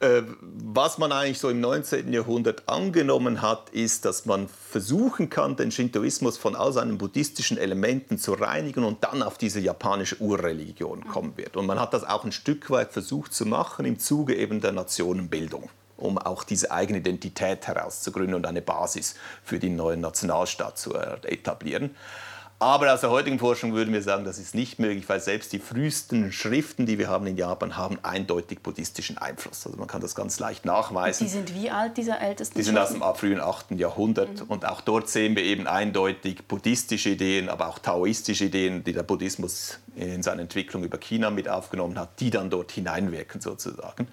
äh, 0.00 0.22
was 0.40 0.98
man 0.98 1.12
eigentlich 1.12 1.38
so 1.38 1.48
im 1.48 1.60
19. 1.60 2.12
Jahrhundert 2.12 2.68
angenommen 2.68 3.40
hat, 3.40 3.70
ist, 3.70 4.04
dass 4.04 4.26
man 4.26 4.48
versuchen 4.48 5.30
kann, 5.30 5.56
den 5.56 5.70
Shintoismus 5.70 6.36
von 6.38 6.56
all 6.56 6.72
seinen 6.72 6.98
buddhistischen 6.98 7.56
Elementen 7.56 8.18
zu 8.18 8.32
reinigen 8.34 8.84
und 8.84 9.04
dann 9.04 9.22
auf 9.22 9.38
diese 9.38 9.60
japanische 9.60 10.20
Urreligion 10.20 11.06
kommen 11.06 11.36
wird. 11.36 11.56
Und 11.56 11.66
man 11.66 11.78
hat 11.78 11.94
das 11.94 12.04
auch 12.04 12.24
ein 12.24 12.32
Stück 12.32 12.70
weit 12.70 12.92
versucht 12.92 13.32
zu 13.32 13.46
machen 13.46 13.84
im 13.86 13.98
Zuge 13.98 14.34
eben 14.34 14.60
der 14.60 14.72
Nationenbildung 14.72 15.70
um 15.96 16.18
auch 16.18 16.44
diese 16.44 16.70
eigene 16.70 16.98
Identität 16.98 17.66
herauszugründen 17.66 18.34
und 18.34 18.46
eine 18.46 18.62
Basis 18.62 19.14
für 19.42 19.58
den 19.58 19.76
neuen 19.76 20.00
Nationalstaat 20.00 20.78
zu 20.78 20.94
etablieren. 20.94 21.94
Aber 22.58 22.92
aus 22.94 23.02
der 23.02 23.10
heutigen 23.10 23.38
Forschung 23.38 23.74
würden 23.74 23.92
wir 23.92 24.00
sagen, 24.00 24.24
das 24.24 24.38
ist 24.38 24.54
nicht 24.54 24.78
möglich, 24.78 25.06
weil 25.08 25.20
selbst 25.20 25.52
die 25.52 25.58
frühesten 25.58 26.32
Schriften, 26.32 26.86
die 26.86 26.98
wir 26.98 27.08
haben 27.08 27.26
in 27.26 27.36
Japan, 27.36 27.76
haben 27.76 27.98
eindeutig 28.02 28.60
buddhistischen 28.62 29.18
Einfluss. 29.18 29.66
Also 29.66 29.76
man 29.76 29.86
kann 29.88 30.00
das 30.00 30.14
ganz 30.14 30.40
leicht 30.40 30.64
nachweisen. 30.64 31.26
Die 31.26 31.30
sind 31.30 31.54
wie 31.54 31.68
alt, 31.68 31.98
diese 31.98 32.18
ältesten 32.18 32.56
Die 32.56 32.62
sind 32.62 32.78
aus 32.78 32.90
dem 32.90 33.02
frühen 33.14 33.40
8. 33.40 33.72
Jahrhundert. 33.72 34.40
Mhm. 34.40 34.46
Und 34.48 34.64
auch 34.64 34.80
dort 34.80 35.10
sehen 35.10 35.36
wir 35.36 35.42
eben 35.42 35.66
eindeutig 35.66 36.48
buddhistische 36.48 37.10
Ideen, 37.10 37.50
aber 37.50 37.68
auch 37.68 37.78
taoistische 37.78 38.46
Ideen, 38.46 38.82
die 38.84 38.94
der 38.94 39.02
Buddhismus 39.02 39.78
in 39.94 40.22
seiner 40.22 40.40
Entwicklung 40.40 40.82
über 40.82 40.96
China 40.96 41.28
mit 41.28 41.50
aufgenommen 41.50 41.98
hat, 41.98 42.20
die 42.20 42.30
dann 42.30 42.48
dort 42.48 42.72
hineinwirken 42.72 43.42
sozusagen. 43.42 44.08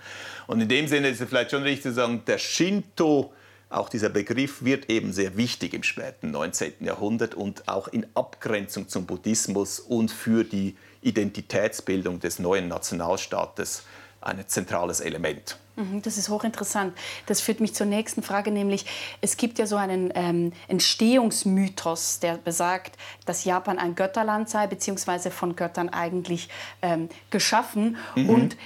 Und 0.48 0.60
in 0.60 0.68
dem 0.68 0.90
Sinne 0.90 1.08
ist 1.08 1.22
es 1.22 1.30
vielleicht 1.30 1.52
schon 1.52 1.64
richtig 1.64 1.84
zu 1.84 1.94
sagen, 1.94 2.24
der 2.28 2.40
Shinto 2.40 3.32
auch 3.74 3.90
dieser 3.90 4.10
Begriff 4.10 4.64
wird 4.64 4.90
eben 4.90 5.14
sehr 5.14 5.36
wichtig 5.36 5.74
im 5.74 5.84
späten 5.84 6.32
19. 6.32 6.74
Jahrhundert 6.82 7.36
und 7.36 7.68
auch 7.68 7.88
in 7.88 8.06
Abgrenzung 8.14 8.88
zum 8.88 9.06
Buddhismus 9.06 9.80
und 9.80 10.12
für 10.12 10.44
die 10.44 10.76
Identitätsbildung 11.02 12.20
des 12.20 12.40
neuen 12.40 12.68
Nationalstaates 12.68 13.84
ein 14.22 14.44
zentrales 14.48 15.00
Element. 15.00 15.58
Mhm, 15.76 16.02
das 16.02 16.18
ist 16.18 16.30
hochinteressant. 16.30 16.96
Das 17.26 17.42
führt 17.42 17.60
mich 17.60 17.74
zur 17.74 17.88
nächsten 17.88 18.22
Frage, 18.22 18.52
nämlich 18.52 18.86
es 19.22 19.38
gibt 19.38 19.58
ja 19.60 19.66
so 19.66 19.76
einen 19.76 20.12
ähm, 20.16 20.54
Entstehungsmythos, 20.68 22.20
der 22.20 22.38
besagt, 22.38 22.96
dass 23.26 23.44
Japan 23.44 23.80
ein 23.80 23.96
Götterland 23.96 24.50
sei, 24.50 24.68
beziehungsweise 24.68 25.32
von 25.32 25.56
Göttern 25.56 25.90
eigentlich 25.90 26.50
ähm, 26.82 27.10
geschaffen. 27.32 27.98
Mhm. 28.16 28.30
Und 28.30 28.58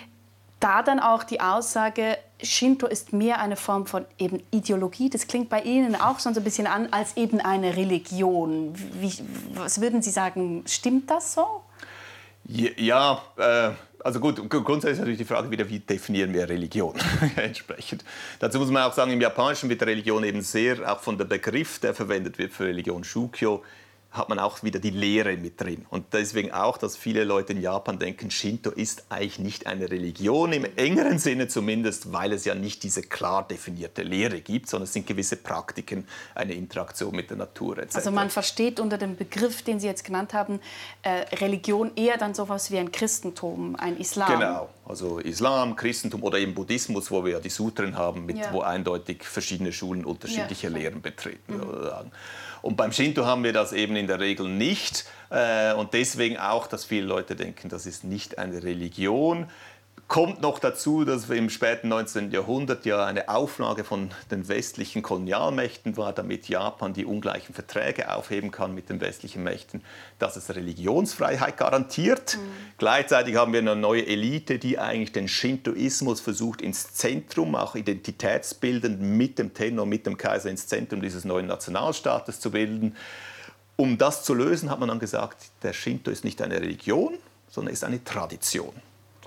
da 0.60 0.84
dann 0.84 1.00
auch 1.00 1.24
die 1.24 1.40
Aussage, 1.40 2.18
Shinto 2.42 2.86
ist 2.86 3.14
mehr 3.14 3.40
eine 3.40 3.56
Form 3.56 3.88
von 3.88 4.06
eben 4.20 4.44
Ideologie. 4.52 5.10
Das 5.10 5.28
klingt 5.28 5.50
bei 5.50 5.62
Ihnen 5.62 5.96
auch 5.96 6.20
so 6.20 6.30
ein 6.30 6.44
bisschen 6.44 6.68
an 6.68 6.88
als 6.92 7.18
eben 7.18 7.40
eine 7.40 7.76
Religion. 7.76 8.74
Wie, 9.00 9.14
was 9.54 9.82
würden 9.82 10.02
Sie 10.02 10.12
sagen, 10.12 10.64
stimmt 10.68 11.10
das 11.10 11.34
so? 11.34 11.64
Ja, 12.46 13.22
äh, 13.38 13.72
also 14.04 14.20
gut, 14.20 14.50
grundsätzlich 14.50 14.94
ist 14.94 15.00
natürlich 15.00 15.18
die 15.18 15.26
Frage 15.26 15.52
wieder, 15.52 15.68
wie 15.70 15.80
definieren 15.80 16.34
wir 16.34 16.48
Religion 16.48 16.94
entsprechend. 17.36 18.06
Dazu 18.40 18.60
muss 18.60 18.70
man 18.70 18.84
auch 18.84 18.94
sagen, 18.94 19.12
im 19.12 19.20
Japanischen 19.20 19.70
wird 19.70 19.84
Religion 19.84 20.24
eben 20.24 20.42
sehr, 20.42 20.90
auch 20.90 21.02
von 21.02 21.18
der 21.18 21.26
Begriff, 21.26 21.80
der 21.80 21.94
verwendet 21.94 22.38
wird 22.38 22.54
für 22.54 22.66
Religion, 22.66 23.04
Shukyo, 23.04 23.64
hat 24.18 24.30
man 24.30 24.40
auch 24.40 24.64
wieder 24.64 24.80
die 24.80 24.90
Lehre 24.90 25.38
mit 25.38 25.62
drin. 25.62 25.86
Und 25.90 26.14
deswegen 26.14 26.52
auch, 26.52 26.78
dass 26.78 26.98
viele 26.98 27.24
Leute 27.24 27.54
in 27.54 27.62
Japan 27.62 28.00
denken, 28.00 28.32
Shinto 28.32 28.72
ist 28.72 29.06
eigentlich 29.10 29.40
nicht 29.40 29.68
eine 29.68 29.90
Religion, 29.90 30.54
im 30.54 30.66
engeren 30.76 31.20
Sinne 31.20 31.48
zumindest, 31.48 32.12
weil 32.12 32.34
es 32.34 32.46
ja 32.46 32.56
nicht 32.56 32.84
diese 32.84 33.02
klar 33.02 33.48
definierte 33.48 34.04
Lehre 34.04 34.42
gibt, 34.42 34.70
sondern 34.70 34.86
es 34.86 34.94
sind 34.94 35.08
gewisse 35.08 35.38
Praktiken, 35.38 36.08
eine 36.36 36.54
Interaktion 36.54 37.16
mit 37.16 37.30
der 37.30 37.38
Natur 37.38 37.78
etc. 37.78 37.96
Also 37.96 38.12
man 38.12 38.30
versteht 38.30 38.80
unter 38.80 38.98
dem 38.98 39.16
Begriff, 39.16 39.62
den 39.62 39.80
Sie 39.80 39.88
jetzt 39.88 40.04
genannt 40.04 40.34
haben, 40.34 40.60
äh, 41.04 41.36
Religion 41.36 41.92
eher 41.96 42.18
dann 42.18 42.34
sowas 42.34 42.72
wie 42.72 42.78
ein 42.78 42.92
Christentum, 42.92 43.76
ein 43.76 43.98
Islam. 43.98 44.32
Genau, 44.32 44.70
also 44.86 45.20
Islam, 45.20 45.76
Christentum 45.76 46.24
oder 46.24 46.40
eben 46.40 46.54
Buddhismus, 46.54 47.12
wo 47.12 47.24
wir 47.24 47.34
ja 47.34 47.40
die 47.40 47.50
Sutren 47.50 47.98
haben, 47.98 48.26
mit, 48.26 48.38
ja. 48.38 48.52
wo 48.52 48.62
eindeutig 48.62 49.24
verschiedene 49.24 49.72
Schulen 49.72 50.06
unterschiedliche 50.06 50.68
ja. 50.68 50.74
Lehren 50.74 51.02
betreten. 51.02 51.58
Mhm. 51.58 52.12
Und 52.62 52.76
beim 52.76 52.92
Shinto 52.92 53.26
haben 53.26 53.44
wir 53.44 53.54
das 53.54 53.74
eben 53.74 53.96
in 53.96 54.08
der 54.08 54.20
Regel 54.20 54.48
nicht. 54.50 55.06
Äh, 55.30 55.74
und 55.74 55.94
deswegen 55.94 56.38
auch, 56.38 56.68
dass 56.68 56.86
viele 56.86 57.06
Leute 57.06 57.36
denken, 57.36 57.70
das 57.70 57.86
ist 57.86 58.04
nicht 58.04 58.38
eine 58.38 58.64
Religion. 58.64 59.48
Kommt 60.08 60.42
noch 60.42 60.60
dazu, 60.60 61.04
dass 61.04 61.30
im 61.30 61.50
späten 61.50 61.90
19. 61.90 62.32
Jahrhundert 62.32 62.86
ja 62.86 63.06
eine 63.06 63.28
Auflage 63.28 63.84
von 63.84 64.12
den 64.32 64.48
westlichen 64.48 65.02
Kolonialmächten 65.02 65.98
war, 65.98 66.14
damit 66.14 66.48
Japan 66.48 66.94
die 66.94 67.04
ungleichen 67.04 67.54
Verträge 67.54 68.14
aufheben 68.16 68.50
kann 68.50 68.74
mit 68.74 68.90
den 68.90 69.02
westlichen 69.02 69.44
Mächten, 69.44 69.84
dass 70.18 70.38
es 70.38 70.56
Religionsfreiheit 70.56 71.58
garantiert. 71.58 72.38
Mhm. 72.38 72.52
Gleichzeitig 72.78 73.36
haben 73.36 73.52
wir 73.52 73.60
eine 73.60 73.76
neue 73.76 74.08
Elite, 74.08 74.60
die 74.60 74.80
eigentlich 74.80 75.12
den 75.12 75.28
Shintoismus 75.28 76.22
versucht 76.22 76.62
ins 76.62 76.94
Zentrum, 76.94 77.56
auch 77.56 77.76
identitätsbildend 77.76 79.02
mit 79.02 79.38
dem 79.38 79.54
Tenno, 79.54 79.86
mit 79.86 80.06
dem 80.06 80.18
Kaiser 80.18 80.50
ins 80.50 80.68
Zentrum 80.68 81.02
dieses 81.02 81.26
neuen 81.26 81.48
Nationalstaates 81.48 82.40
zu 82.40 82.52
bilden. 82.52 82.96
Um 83.76 83.98
das 83.98 84.24
zu 84.24 84.34
lösen, 84.34 84.72
hat 84.72 84.80
man 84.80 84.88
dann 84.88 85.00
gesagt, 85.00 85.48
der 85.64 85.74
Shinto 85.74 86.12
ist 86.12 86.24
nicht 86.24 86.42
eine 86.42 86.62
Religion, 86.62 87.16
sondern 87.50 87.74
ist 87.74 87.84
eine 87.84 88.02
Tradition. 88.02 88.74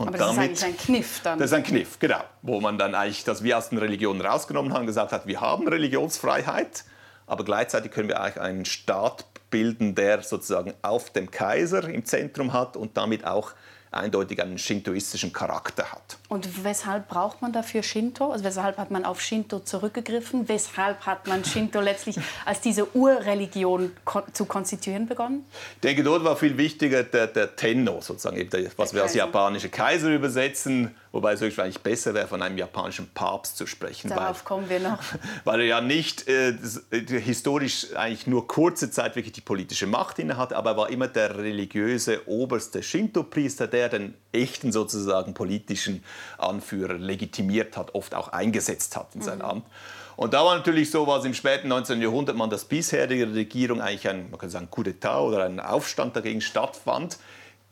Und 0.00 0.08
Aber 0.08 0.16
das 0.16 0.34
damit, 0.34 0.52
ist 0.52 0.64
eigentlich 0.64 0.80
ein 0.80 0.86
Kniff 0.86 1.20
dann. 1.22 1.38
Das 1.38 1.50
ist 1.50 1.56
ein 1.56 1.62
Kniff, 1.62 1.98
genau. 1.98 2.24
Wo 2.40 2.58
man 2.58 2.78
dann 2.78 2.94
eigentlich 2.94 3.22
das 3.22 3.42
wie 3.42 3.52
aus 3.52 3.68
den 3.68 3.76
Religionen 3.76 4.22
rausgenommen 4.22 4.72
hat 4.72 4.80
und 4.80 4.86
gesagt 4.86 5.12
hat, 5.12 5.26
wir 5.26 5.42
haben 5.42 5.68
Religionsfreiheit, 5.68 6.84
aber 7.26 7.44
gleichzeitig 7.44 7.90
können 7.92 8.08
wir 8.08 8.18
eigentlich 8.18 8.40
einen 8.40 8.64
Staat 8.64 9.26
bilden, 9.50 9.94
der 9.94 10.22
sozusagen 10.22 10.72
auf 10.80 11.10
dem 11.10 11.30
Kaiser 11.30 11.86
im 11.86 12.06
Zentrum 12.06 12.54
hat 12.54 12.78
und 12.78 12.96
damit 12.96 13.26
auch 13.26 13.52
eindeutig 13.92 14.40
einen 14.40 14.58
shintoistischen 14.58 15.32
Charakter 15.32 15.90
hat. 15.90 16.18
Und 16.28 16.64
weshalb 16.64 17.08
braucht 17.08 17.42
man 17.42 17.52
dafür 17.52 17.82
Shinto? 17.82 18.30
Also 18.30 18.44
weshalb 18.44 18.78
hat 18.78 18.90
man 18.90 19.04
auf 19.04 19.20
Shinto 19.20 19.60
zurückgegriffen? 19.60 20.48
Weshalb 20.48 21.06
hat 21.06 21.26
man 21.26 21.44
Shinto 21.44 21.80
letztlich 21.80 22.16
als 22.44 22.60
diese 22.60 22.94
Urreligion 22.96 23.92
zu 24.32 24.44
konstituieren 24.44 25.06
begonnen? 25.06 25.44
Ich 25.74 25.80
denke, 25.80 26.04
dort 26.04 26.22
war 26.22 26.36
viel 26.36 26.56
wichtiger 26.56 27.02
der, 27.02 27.26
der 27.26 27.56
Tenno, 27.56 28.00
sozusagen, 28.00 28.48
was 28.76 28.94
wir 28.94 29.02
als 29.02 29.14
japanische 29.14 29.68
Kaiser 29.68 30.14
übersetzen. 30.14 30.94
Wobei 31.12 31.32
es 31.32 31.40
wahrscheinlich 31.40 31.80
besser 31.80 32.14
wäre, 32.14 32.28
von 32.28 32.40
einem 32.40 32.56
japanischen 32.56 33.10
Papst 33.12 33.56
zu 33.56 33.66
sprechen. 33.66 34.10
Darauf 34.10 34.38
weil, 34.38 34.44
kommen 34.44 34.70
wir 34.70 34.78
noch. 34.78 34.98
Weil 35.44 35.60
er 35.60 35.66
ja 35.66 35.80
nicht 35.80 36.28
äh, 36.28 36.56
historisch 36.92 37.96
eigentlich 37.96 38.28
nur 38.28 38.46
kurze 38.46 38.92
Zeit 38.92 39.16
wirklich 39.16 39.32
die 39.32 39.40
politische 39.40 39.88
Macht 39.88 40.20
inne 40.20 40.36
hatte, 40.36 40.56
aber 40.56 40.70
er 40.70 40.76
war 40.76 40.90
immer 40.90 41.08
der 41.08 41.36
religiöse 41.36 42.28
oberste 42.28 42.82
Shinto-Priester, 42.82 43.66
der 43.66 43.88
den 43.88 44.14
echten 44.30 44.70
sozusagen 44.70 45.34
politischen 45.34 46.04
Anführer 46.38 46.94
legitimiert 46.94 47.76
hat, 47.76 47.94
oft 47.96 48.14
auch 48.14 48.28
eingesetzt 48.28 48.96
hat 48.96 49.12
in 49.16 49.22
sein 49.22 49.38
mhm. 49.38 49.44
Amt. 49.44 49.66
Und 50.14 50.34
da 50.34 50.44
war 50.44 50.54
natürlich 50.54 50.90
so, 50.90 51.06
was 51.06 51.24
im 51.24 51.34
späten 51.34 51.68
19. 51.68 52.00
Jahrhundert 52.02 52.36
man 52.36 52.50
das 52.50 52.66
bisherige 52.66 53.34
Regierung 53.34 53.80
eigentlich 53.80 54.08
ein, 54.08 54.30
man 54.30 54.38
kann 54.38 54.50
sagen, 54.50 54.68
Coup 54.70 54.86
d'etat 54.86 55.18
oder 55.18 55.44
ein 55.44 55.58
Aufstand 55.58 56.14
dagegen 56.14 56.40
stattfand, 56.40 57.18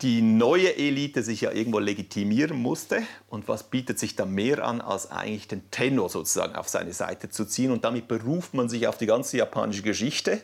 die 0.01 0.21
neue 0.21 0.77
Elite 0.77 1.23
sich 1.23 1.41
ja 1.41 1.51
irgendwo 1.51 1.79
legitimieren 1.79 2.57
musste. 2.57 3.03
Und 3.29 3.47
was 3.47 3.63
bietet 3.63 3.99
sich 3.99 4.15
da 4.15 4.25
mehr 4.25 4.63
an, 4.65 4.79
als 4.79 5.11
eigentlich 5.11 5.47
den 5.47 5.69
Tenor 5.71 6.09
sozusagen 6.09 6.55
auf 6.55 6.69
seine 6.69 6.93
Seite 6.93 7.29
zu 7.29 7.45
ziehen? 7.45 7.71
Und 7.71 7.83
damit 7.83 8.07
beruft 8.07 8.53
man 8.53 8.69
sich 8.69 8.87
auf 8.87 8.97
die 8.97 9.07
ganze 9.07 9.37
japanische 9.37 9.81
Geschichte 9.81 10.41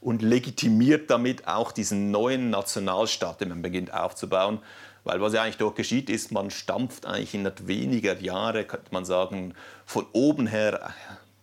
und 0.00 0.22
legitimiert 0.22 1.10
damit 1.10 1.46
auch 1.46 1.70
diesen 1.70 2.10
neuen 2.10 2.50
Nationalstaat, 2.50 3.40
den 3.40 3.50
man 3.50 3.62
beginnt 3.62 3.94
aufzubauen. 3.94 4.58
Weil 5.04 5.20
was 5.20 5.32
ja 5.32 5.42
eigentlich 5.42 5.58
dort 5.58 5.76
geschieht, 5.76 6.10
ist, 6.10 6.32
man 6.32 6.50
stampft 6.50 7.06
eigentlich 7.06 7.34
innerhalb 7.34 7.66
weniger 7.68 8.18
Jahre, 8.18 8.64
könnte 8.64 8.88
man 8.90 9.04
sagen, 9.04 9.54
von 9.86 10.06
oben 10.12 10.48
her 10.48 10.92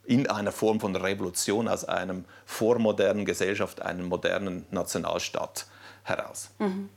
in 0.04 0.28
einer 0.30 0.52
Form 0.52 0.80
von 0.80 0.96
Revolution 0.96 1.68
aus 1.68 1.86
einem 1.86 2.26
vormodernen 2.46 3.26
Gesellschaft, 3.26 3.82
einem 3.82 4.08
modernen 4.08 4.66
Nationalstaat 4.72 5.68
heraus. 6.04 6.52
Mhm. 6.60 6.90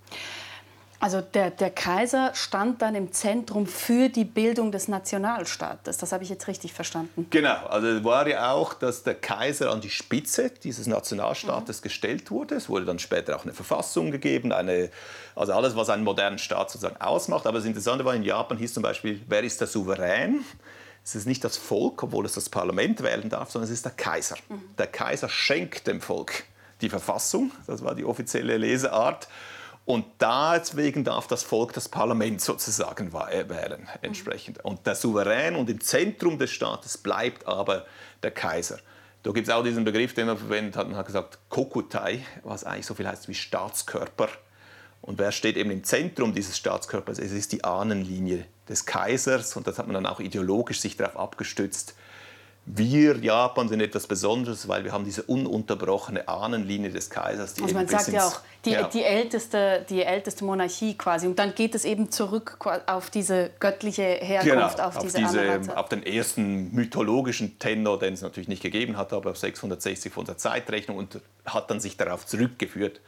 Also 1.00 1.20
der, 1.20 1.50
der 1.50 1.70
Kaiser 1.70 2.32
stand 2.34 2.82
dann 2.82 2.96
im 2.96 3.12
Zentrum 3.12 3.66
für 3.66 4.08
die 4.08 4.24
Bildung 4.24 4.72
des 4.72 4.88
Nationalstaates. 4.88 5.96
Das 5.96 6.10
habe 6.10 6.24
ich 6.24 6.30
jetzt 6.30 6.48
richtig 6.48 6.72
verstanden. 6.72 7.26
Genau, 7.30 7.66
also 7.66 7.86
es 7.86 8.04
war 8.04 8.26
ja 8.26 8.50
auch, 8.52 8.74
dass 8.74 9.04
der 9.04 9.14
Kaiser 9.14 9.70
an 9.70 9.80
die 9.80 9.90
Spitze 9.90 10.50
dieses 10.50 10.88
Nationalstaates 10.88 11.78
mhm. 11.78 11.82
gestellt 11.82 12.30
wurde. 12.32 12.56
Es 12.56 12.68
wurde 12.68 12.84
dann 12.84 12.98
später 12.98 13.36
auch 13.36 13.44
eine 13.44 13.52
Verfassung 13.52 14.10
gegeben, 14.10 14.52
eine, 14.52 14.90
also 15.36 15.52
alles, 15.52 15.76
was 15.76 15.88
einen 15.88 16.02
modernen 16.02 16.38
Staat 16.38 16.70
sozusagen 16.70 17.00
ausmacht. 17.00 17.46
Aber 17.46 17.58
das 17.58 17.66
Interessante 17.66 18.04
war, 18.04 18.14
in 18.14 18.24
Japan 18.24 18.58
hieß 18.58 18.74
zum 18.74 18.82
Beispiel, 18.82 19.20
wer 19.28 19.44
ist 19.44 19.60
der 19.60 19.68
Souverän? 19.68 20.44
Es 21.04 21.14
ist 21.14 21.26
nicht 21.26 21.44
das 21.44 21.56
Volk, 21.56 22.02
obwohl 22.02 22.26
es 22.26 22.32
das 22.32 22.48
Parlament 22.48 23.02
wählen 23.04 23.28
darf, 23.28 23.52
sondern 23.52 23.70
es 23.70 23.74
ist 23.74 23.84
der 23.84 23.92
Kaiser. 23.92 24.36
Mhm. 24.48 24.62
Der 24.76 24.88
Kaiser 24.88 25.28
schenkt 25.28 25.86
dem 25.86 26.00
Volk 26.00 26.44
die 26.80 26.88
Verfassung, 26.88 27.50
das 27.66 27.82
war 27.82 27.94
die 27.94 28.04
offizielle 28.04 28.56
Leseart. 28.56 29.28
Und 29.88 30.04
deswegen 30.20 31.02
darf 31.02 31.28
das 31.28 31.42
Volk 31.42 31.72
das 31.72 31.88
Parlament 31.88 32.42
sozusagen 32.42 33.08
äh, 33.08 33.48
wählen 33.48 33.88
entsprechend. 34.02 34.62
Und 34.62 34.86
der 34.86 34.94
Souverän 34.94 35.56
und 35.56 35.70
im 35.70 35.80
Zentrum 35.80 36.38
des 36.38 36.50
Staates 36.50 36.98
bleibt 36.98 37.48
aber 37.48 37.86
der 38.22 38.30
Kaiser. 38.30 38.80
Da 39.22 39.30
gibt 39.30 39.48
es 39.48 39.54
auch 39.54 39.64
diesen 39.64 39.84
Begriff, 39.84 40.12
den 40.12 40.26
man 40.26 40.36
verwendet 40.36 40.76
hat. 40.76 40.88
Man 40.88 40.98
hat 40.98 41.06
gesagt 41.06 41.38
Kokutai, 41.48 42.22
was 42.42 42.64
eigentlich 42.64 42.84
so 42.84 42.92
viel 42.92 43.08
heißt 43.08 43.28
wie 43.28 43.34
Staatskörper. 43.34 44.28
Und 45.00 45.18
wer 45.18 45.32
steht 45.32 45.56
eben 45.56 45.70
im 45.70 45.82
Zentrum 45.82 46.34
dieses 46.34 46.58
Staatskörpers? 46.58 47.18
Es 47.18 47.32
ist 47.32 47.52
die 47.52 47.64
Ahnenlinie 47.64 48.44
des 48.68 48.84
Kaisers. 48.84 49.56
Und 49.56 49.66
das 49.66 49.78
hat 49.78 49.86
man 49.86 49.94
dann 49.94 50.04
auch 50.04 50.20
ideologisch 50.20 50.82
sich 50.82 50.98
darauf 50.98 51.16
abgestützt, 51.16 51.94
wir 52.74 53.16
Japan 53.16 53.68
sind 53.68 53.80
etwas 53.80 54.06
Besonderes, 54.06 54.68
weil 54.68 54.84
wir 54.84 54.92
haben 54.92 55.04
diese 55.04 55.22
ununterbrochene 55.22 56.28
Ahnenlinie 56.28 56.90
des 56.90 57.08
Kaisers. 57.08 57.54
Die 57.54 57.62
also 57.62 57.74
man 57.74 57.88
sagt 57.88 58.08
ja 58.08 58.26
auch, 58.26 58.40
die, 58.64 58.70
ja. 58.72 58.88
Die, 58.88 59.02
älteste, 59.02 59.86
die 59.88 60.02
älteste 60.02 60.44
Monarchie 60.44 60.94
quasi. 60.94 61.26
Und 61.26 61.38
dann 61.38 61.54
geht 61.54 61.74
es 61.74 61.84
eben 61.84 62.10
zurück 62.10 62.58
auf 62.86 63.10
diese 63.10 63.50
göttliche 63.58 64.02
Herkunft, 64.02 64.76
genau, 64.76 64.88
auf, 64.88 64.98
diese, 64.98 65.18
diese 65.18 65.76
auf 65.78 65.88
den 65.88 66.04
ersten 66.04 66.74
mythologischen 66.74 67.58
Tenor, 67.58 67.98
den 67.98 68.14
es 68.14 68.22
natürlich 68.22 68.48
nicht 68.48 68.62
gegeben 68.62 68.96
hat, 68.96 69.12
aber 69.12 69.30
auf 69.30 69.38
660 69.38 70.12
von 70.12 70.26
der 70.26 70.36
Zeitrechnung 70.36 70.98
und 70.98 71.20
hat 71.46 71.70
dann 71.70 71.80
sich 71.80 71.96
darauf 71.96 72.26
zurückgeführt. 72.26 73.00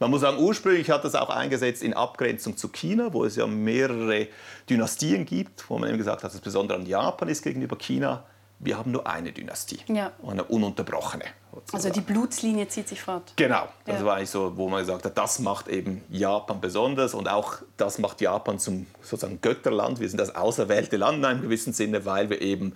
Man 0.00 0.10
muss 0.10 0.22
sagen, 0.22 0.38
ursprünglich 0.38 0.90
hat 0.90 1.04
das 1.04 1.14
auch 1.14 1.30
eingesetzt 1.30 1.82
in 1.82 1.94
Abgrenzung 1.94 2.56
zu 2.56 2.68
China, 2.68 3.12
wo 3.12 3.24
es 3.24 3.36
ja 3.36 3.46
mehrere 3.46 4.26
Dynastien 4.68 5.24
gibt, 5.24 5.70
wo 5.70 5.78
man 5.78 5.88
eben 5.88 5.98
gesagt 5.98 6.24
hat, 6.24 6.24
dass 6.24 6.34
es 6.34 6.40
besonders 6.40 6.78
an 6.78 6.86
Japan 6.86 7.28
ist 7.28 7.42
gegenüber 7.42 7.76
China 7.76 8.24
wir 8.64 8.78
haben 8.78 8.90
nur 8.90 9.06
eine 9.06 9.32
Dynastie, 9.32 9.80
ja. 9.88 10.12
eine 10.26 10.44
ununterbrochene. 10.44 11.24
Also 11.72 11.90
die 11.90 12.00
Blutslinie 12.00 12.66
zieht 12.68 12.88
sich 12.88 13.00
fort. 13.00 13.32
Genau, 13.36 13.68
das 13.84 14.00
ja. 14.00 14.06
war 14.06 14.16
eigentlich 14.16 14.30
so, 14.30 14.56
wo 14.56 14.68
man 14.68 14.80
gesagt 14.80 15.04
hat, 15.04 15.16
das 15.16 15.38
macht 15.38 15.68
eben 15.68 16.02
Japan 16.08 16.60
besonders 16.60 17.14
und 17.14 17.28
auch 17.28 17.58
das 17.76 17.98
macht 17.98 18.20
Japan 18.20 18.58
zum 18.58 18.86
sozusagen 19.02 19.40
Götterland. 19.40 20.00
Wir 20.00 20.08
sind 20.08 20.18
das 20.18 20.34
auserwählte 20.34 20.96
Land 20.96 21.18
in 21.18 21.24
einem 21.24 21.42
gewissen 21.42 21.72
Sinne, 21.72 22.04
weil 22.04 22.30
wir 22.30 22.40
eben 22.40 22.74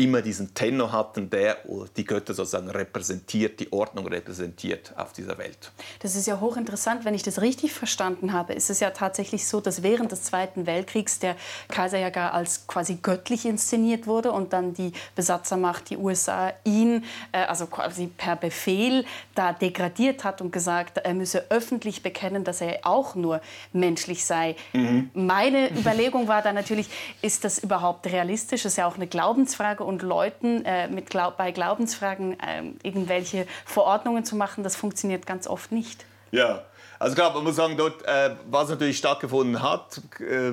immer 0.00 0.22
diesen 0.22 0.54
Tenor 0.54 0.92
hatten, 0.92 1.28
der 1.28 1.58
die 1.96 2.04
Götter 2.04 2.32
sozusagen 2.32 2.70
repräsentiert, 2.70 3.60
die 3.60 3.70
Ordnung 3.70 4.06
repräsentiert 4.06 4.94
auf 4.96 5.12
dieser 5.12 5.36
Welt. 5.36 5.72
Das 5.98 6.16
ist 6.16 6.26
ja 6.26 6.40
hochinteressant. 6.40 7.04
Wenn 7.04 7.12
ich 7.12 7.22
das 7.22 7.42
richtig 7.42 7.74
verstanden 7.74 8.32
habe, 8.32 8.54
ist 8.54 8.70
es 8.70 8.80
ja 8.80 8.90
tatsächlich 8.90 9.46
so, 9.46 9.60
dass 9.60 9.82
während 9.82 10.10
des 10.10 10.22
Zweiten 10.22 10.64
Weltkriegs 10.64 11.18
der 11.18 11.36
Kaiser 11.68 11.98
ja 11.98 12.08
gar 12.08 12.32
als 12.32 12.66
quasi 12.66 12.98
göttlich 13.02 13.44
inszeniert 13.44 14.06
wurde 14.06 14.32
und 14.32 14.54
dann 14.54 14.72
die 14.72 14.92
Besatzermacht, 15.14 15.90
die 15.90 15.98
USA, 15.98 16.54
ihn 16.64 17.04
äh, 17.32 17.44
also 17.44 17.66
quasi 17.66 18.06
per 18.06 18.36
Befehl 18.36 19.04
da 19.34 19.52
degradiert 19.52 20.24
hat 20.24 20.40
und 20.40 20.50
gesagt, 20.50 20.96
er 20.96 21.12
müsse 21.12 21.44
öffentlich 21.50 22.02
bekennen, 22.02 22.42
dass 22.42 22.62
er 22.62 22.80
auch 22.84 23.14
nur 23.14 23.42
menschlich 23.74 24.24
sei. 24.24 24.56
Mhm. 24.72 25.10
Meine 25.12 25.70
Überlegung 25.70 26.26
war 26.26 26.40
dann 26.40 26.54
natürlich, 26.54 26.88
ist 27.20 27.44
das 27.44 27.58
überhaupt 27.58 28.06
realistisch? 28.06 28.62
Das 28.62 28.72
ist 28.72 28.76
ja 28.78 28.86
auch 28.86 28.96
eine 28.96 29.06
Glaubensfrage 29.06 29.89
und 29.90 30.02
Leuten 30.02 30.64
äh, 30.64 30.88
mit 30.88 31.10
Glaub 31.10 31.36
bei 31.36 31.50
Glaubensfragen 31.50 32.38
äh, 32.40 32.62
irgendwelche 32.82 33.46
Verordnungen 33.66 34.24
zu 34.24 34.36
machen, 34.36 34.64
das 34.64 34.76
funktioniert 34.76 35.26
ganz 35.26 35.46
oft 35.46 35.72
nicht. 35.72 36.06
Ja, 36.30 36.62
also 36.98 37.14
klar, 37.14 37.34
man 37.34 37.44
muss 37.44 37.56
sagen, 37.56 37.76
dort, 37.76 38.02
äh, 38.04 38.36
was 38.48 38.68
natürlich 38.68 38.96
stattgefunden 38.96 39.62
hat, 39.62 40.00
äh, 40.20 40.52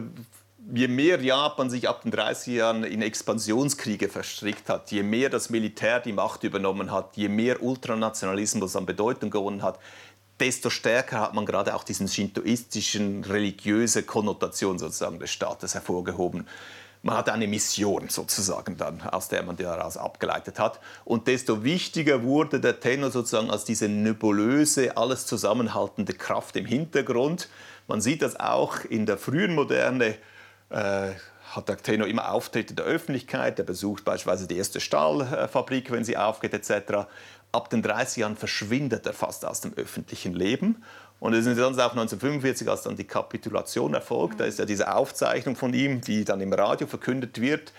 je 0.74 0.88
mehr 0.88 1.22
Japan 1.22 1.70
sich 1.70 1.88
ab 1.88 2.02
den 2.02 2.12
30 2.12 2.56
Jahren 2.56 2.84
in 2.84 3.02
Expansionskriege 3.02 4.10
verstrickt 4.10 4.68
hat, 4.70 4.92
je 4.92 5.04
mehr 5.04 5.30
das 5.30 5.50
Militär 5.50 6.00
die 6.00 6.14
Macht 6.14 6.44
übernommen 6.44 6.92
hat, 6.92 7.16
je 7.16 7.30
mehr 7.30 7.62
Ultranationalismus 7.62 8.76
an 8.76 8.86
Bedeutung 8.86 9.30
gewonnen 9.30 9.62
hat, 9.62 9.80
desto 10.40 10.70
stärker 10.70 11.20
hat 11.22 11.34
man 11.34 11.46
gerade 11.46 11.76
auch 11.76 11.84
diesen 11.84 12.08
shintoistischen 12.08 13.24
religiöse 13.24 14.04
Konnotation 14.04 14.78
sozusagen 14.78 15.20
des 15.20 15.32
Staates 15.32 15.74
hervorgehoben 15.74 16.48
man 17.08 17.16
hat 17.16 17.30
eine 17.30 17.48
Mission 17.48 18.10
sozusagen 18.10 18.76
dann, 18.76 19.02
aus 19.02 19.30
der 19.30 19.42
man 19.42 19.56
daraus 19.56 19.96
abgeleitet 19.96 20.60
hat. 20.60 20.82
Und 21.06 21.28
desto 21.28 21.64
wichtiger 21.64 22.22
wurde 22.22 22.60
der 22.60 22.82
Tenor 22.82 23.12
sozusagen 23.12 23.50
als 23.50 23.64
diese 23.64 23.88
nebulöse, 23.88 24.98
alles 24.98 25.26
zusammenhaltende 25.26 26.12
Kraft 26.12 26.58
im 26.58 26.66
Hintergrund. 26.66 27.48
Man 27.88 28.02
sieht 28.02 28.22
das 28.22 28.38
auch 28.38 28.84
in 28.84 29.06
der 29.06 29.18
frühen 29.18 29.56
Moderne. 29.56 30.16
Äh, 30.70 31.12
hat 31.56 31.70
der 31.70 31.78
Tenor 31.78 32.10
immer 32.10 32.34
Auftritte 32.34 32.74
der 32.74 32.84
Öffentlichkeit, 32.84 33.58
er 33.58 33.64
besucht 33.64 34.04
beispielsweise 34.04 34.48
die 34.48 34.58
erste 34.58 34.82
Stahlfabrik, 34.82 35.92
wenn 35.92 36.04
sie 36.04 36.18
aufgeht 36.18 36.54
etc. 36.54 37.08
Ab 37.54 37.70
den 37.70 37.82
30 37.82 38.18
Jahren 38.18 38.36
verschwindet 38.36 39.06
er 39.06 39.14
fast 39.14 39.46
aus 39.46 39.62
dem 39.62 39.74
öffentlichen 39.76 40.34
Leben 40.34 40.84
und 41.20 41.34
es 41.34 41.46
ist 41.46 41.58
dann 41.58 41.74
auch 41.74 41.92
1945, 41.92 42.70
als 42.70 42.84
dann 42.84 42.96
die 42.96 43.04
Kapitulation 43.04 43.94
erfolgt, 43.94 44.40
da 44.40 44.46
ist 44.46 44.60
ja 44.60 44.66
diese 44.66 44.94
Aufzeichnung 44.94 45.56
von 45.56 45.74
ihm, 45.74 46.02
die 46.02 46.26
dann 46.26 46.42
im 46.42 46.54
Radio 46.54 46.86
verkündet 46.86 47.42
wird. 47.42 47.74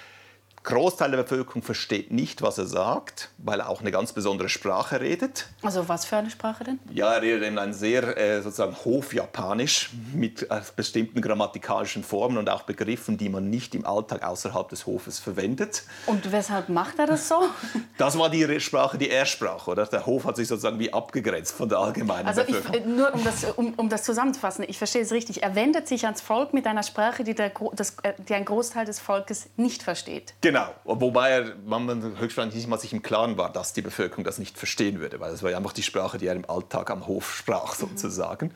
Großteil 0.63 1.11
der 1.11 1.19
Bevölkerung 1.19 1.63
versteht 1.63 2.11
nicht, 2.11 2.43
was 2.43 2.59
er 2.59 2.67
sagt, 2.67 3.31
weil 3.39 3.61
er 3.61 3.69
auch 3.69 3.81
eine 3.81 3.91
ganz 3.91 4.13
besondere 4.13 4.49
Sprache 4.49 5.01
redet. 5.01 5.49
Also 5.63 5.89
was 5.89 6.05
für 6.05 6.17
eine 6.17 6.31
Sprache 6.31 6.65
denn? 6.65 6.79
Ja, 6.93 7.15
er 7.15 7.23
redet 7.23 7.45
in 7.45 7.59
ein 7.59 7.73
sehr 7.73 8.17
äh, 8.17 8.43
sozusagen 8.43 8.77
Hofjapanisch 8.85 9.91
mit 10.13 10.51
äh, 10.51 10.61
bestimmten 10.77 11.21
grammatikalischen 11.21 12.05
Formen 12.05 12.39
und 12.39 12.51
auch 12.51 12.63
Begriffen, 12.63 13.17
die 13.19 13.29
man 13.29 13.49
nicht 13.51 13.75
im 13.75 13.87
Alltag 13.87 14.23
außerhalb 14.23 14.69
des 14.69 14.87
Hofes 14.87 15.19
verwendet. 15.19 15.85
Und 16.07 16.31
weshalb 16.33 16.69
macht 16.69 16.99
er 16.99 17.07
das 17.07 17.29
so? 17.29 17.43
Das 17.97 18.17
war 18.17 18.31
die 18.31 18.61
Sprache, 18.61 18.97
die 18.97 19.11
er 19.11 19.27
sprach, 19.27 19.67
oder? 19.67 19.85
Der 19.87 20.07
Hof 20.07 20.25
hat 20.25 20.37
sich 20.37 20.47
sozusagen 20.47 20.79
wie 20.79 20.93
abgegrenzt 20.93 21.53
von 21.53 21.69
der 21.69 21.79
allgemeinen 21.79 22.29
also 22.29 22.45
Bevölkerung. 22.45 22.75
Ich, 22.75 22.85
äh, 22.85 22.87
nur 22.87 23.13
um 23.13 23.25
das, 23.25 23.45
um, 23.45 23.75
um 23.75 23.89
das 23.89 24.05
zusammenzufassen, 24.05 24.65
ich 24.69 24.79
verstehe 24.79 25.03
es 25.03 25.11
richtig. 25.11 25.43
Er 25.43 25.55
wendet 25.55 25.89
sich 25.89 26.05
ans 26.05 26.21
Volk 26.21 26.55
mit 26.55 26.67
einer 26.67 26.83
Sprache, 26.83 27.25
die, 27.25 27.35
der, 27.35 27.51
das, 27.73 27.97
äh, 28.03 28.13
die 28.29 28.35
ein 28.35 28.45
Großteil 28.45 28.85
des 28.85 29.01
Volkes 29.01 29.49
nicht 29.57 29.83
versteht. 29.83 30.35
Genau, 30.41 30.48
wobei 30.85 31.31
er 31.31 31.53
man 31.65 31.89
höchstwahrscheinlich 32.19 32.57
nicht 32.57 32.69
mal 32.69 32.79
sich 32.79 32.93
im 32.93 33.03
Klaren 33.03 33.37
war, 33.39 33.53
dass 33.53 33.73
die 33.73 33.83
Bevölkerung 33.83 34.25
das 34.25 34.39
nicht 34.39 34.59
verstehen 34.59 35.01
würde, 35.01 35.21
weil 35.21 35.33
es 35.33 35.43
war 35.43 35.51
ja 35.51 35.57
einfach 35.57 35.73
die 35.73 35.83
Sprache, 35.83 36.19
die 36.19 36.27
er 36.27 36.35
im 36.35 36.49
Alltag 36.49 36.91
am 36.91 37.07
Hof 37.07 37.35
sprach 37.35 37.75
sozusagen. 37.75 38.47
Mhm. 38.47 38.55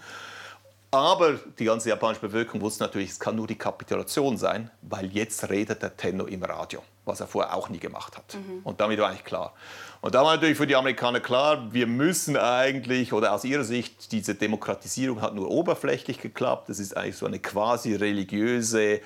Aber 0.95 1.38
die 1.59 1.64
ganze 1.64 1.88
japanische 1.88 2.20
Bevölkerung 2.20 2.61
wusste 2.61 2.84
natürlich, 2.84 3.09
es 3.09 3.18
kann 3.18 3.34
nur 3.34 3.47
die 3.47 3.57
Kapitulation 3.57 4.36
sein, 4.36 4.70
weil 4.82 5.07
jetzt 5.07 5.49
redet 5.49 5.82
der 5.82 5.97
Tenno 5.97 6.26
im 6.26 6.43
Radio, 6.43 6.82
was 7.07 7.20
er 7.20 7.26
vorher 7.26 7.57
auch 7.57 7.70
nie 7.70 7.78
gemacht 7.78 8.14
hat. 8.14 8.34
Mhm. 8.34 8.61
Und 8.62 8.78
damit 8.78 8.99
war 8.99 9.09
eigentlich 9.09 9.24
klar. 9.24 9.55
Und 10.03 10.14
da 10.14 10.22
war 10.22 10.34
natürlich 10.34 10.59
für 10.59 10.66
die 10.66 10.76
Amerikaner 10.76 11.20
klar, 11.20 11.72
wir 11.72 11.86
müssen 11.86 12.36
eigentlich, 12.36 13.14
oder 13.14 13.32
aus 13.32 13.45
ihrer 13.45 13.64
Sicht, 13.64 14.12
diese 14.12 14.34
Demokratisierung 14.34 15.22
hat 15.22 15.34
nur 15.34 15.51
oberflächlich 15.51 16.20
geklappt. 16.20 16.68
Das 16.68 16.78
ist 16.78 16.95
eigentlich 16.95 17.16
so 17.16 17.24
eine 17.24 17.38
quasi 17.38 17.95
religiöse 17.95 19.01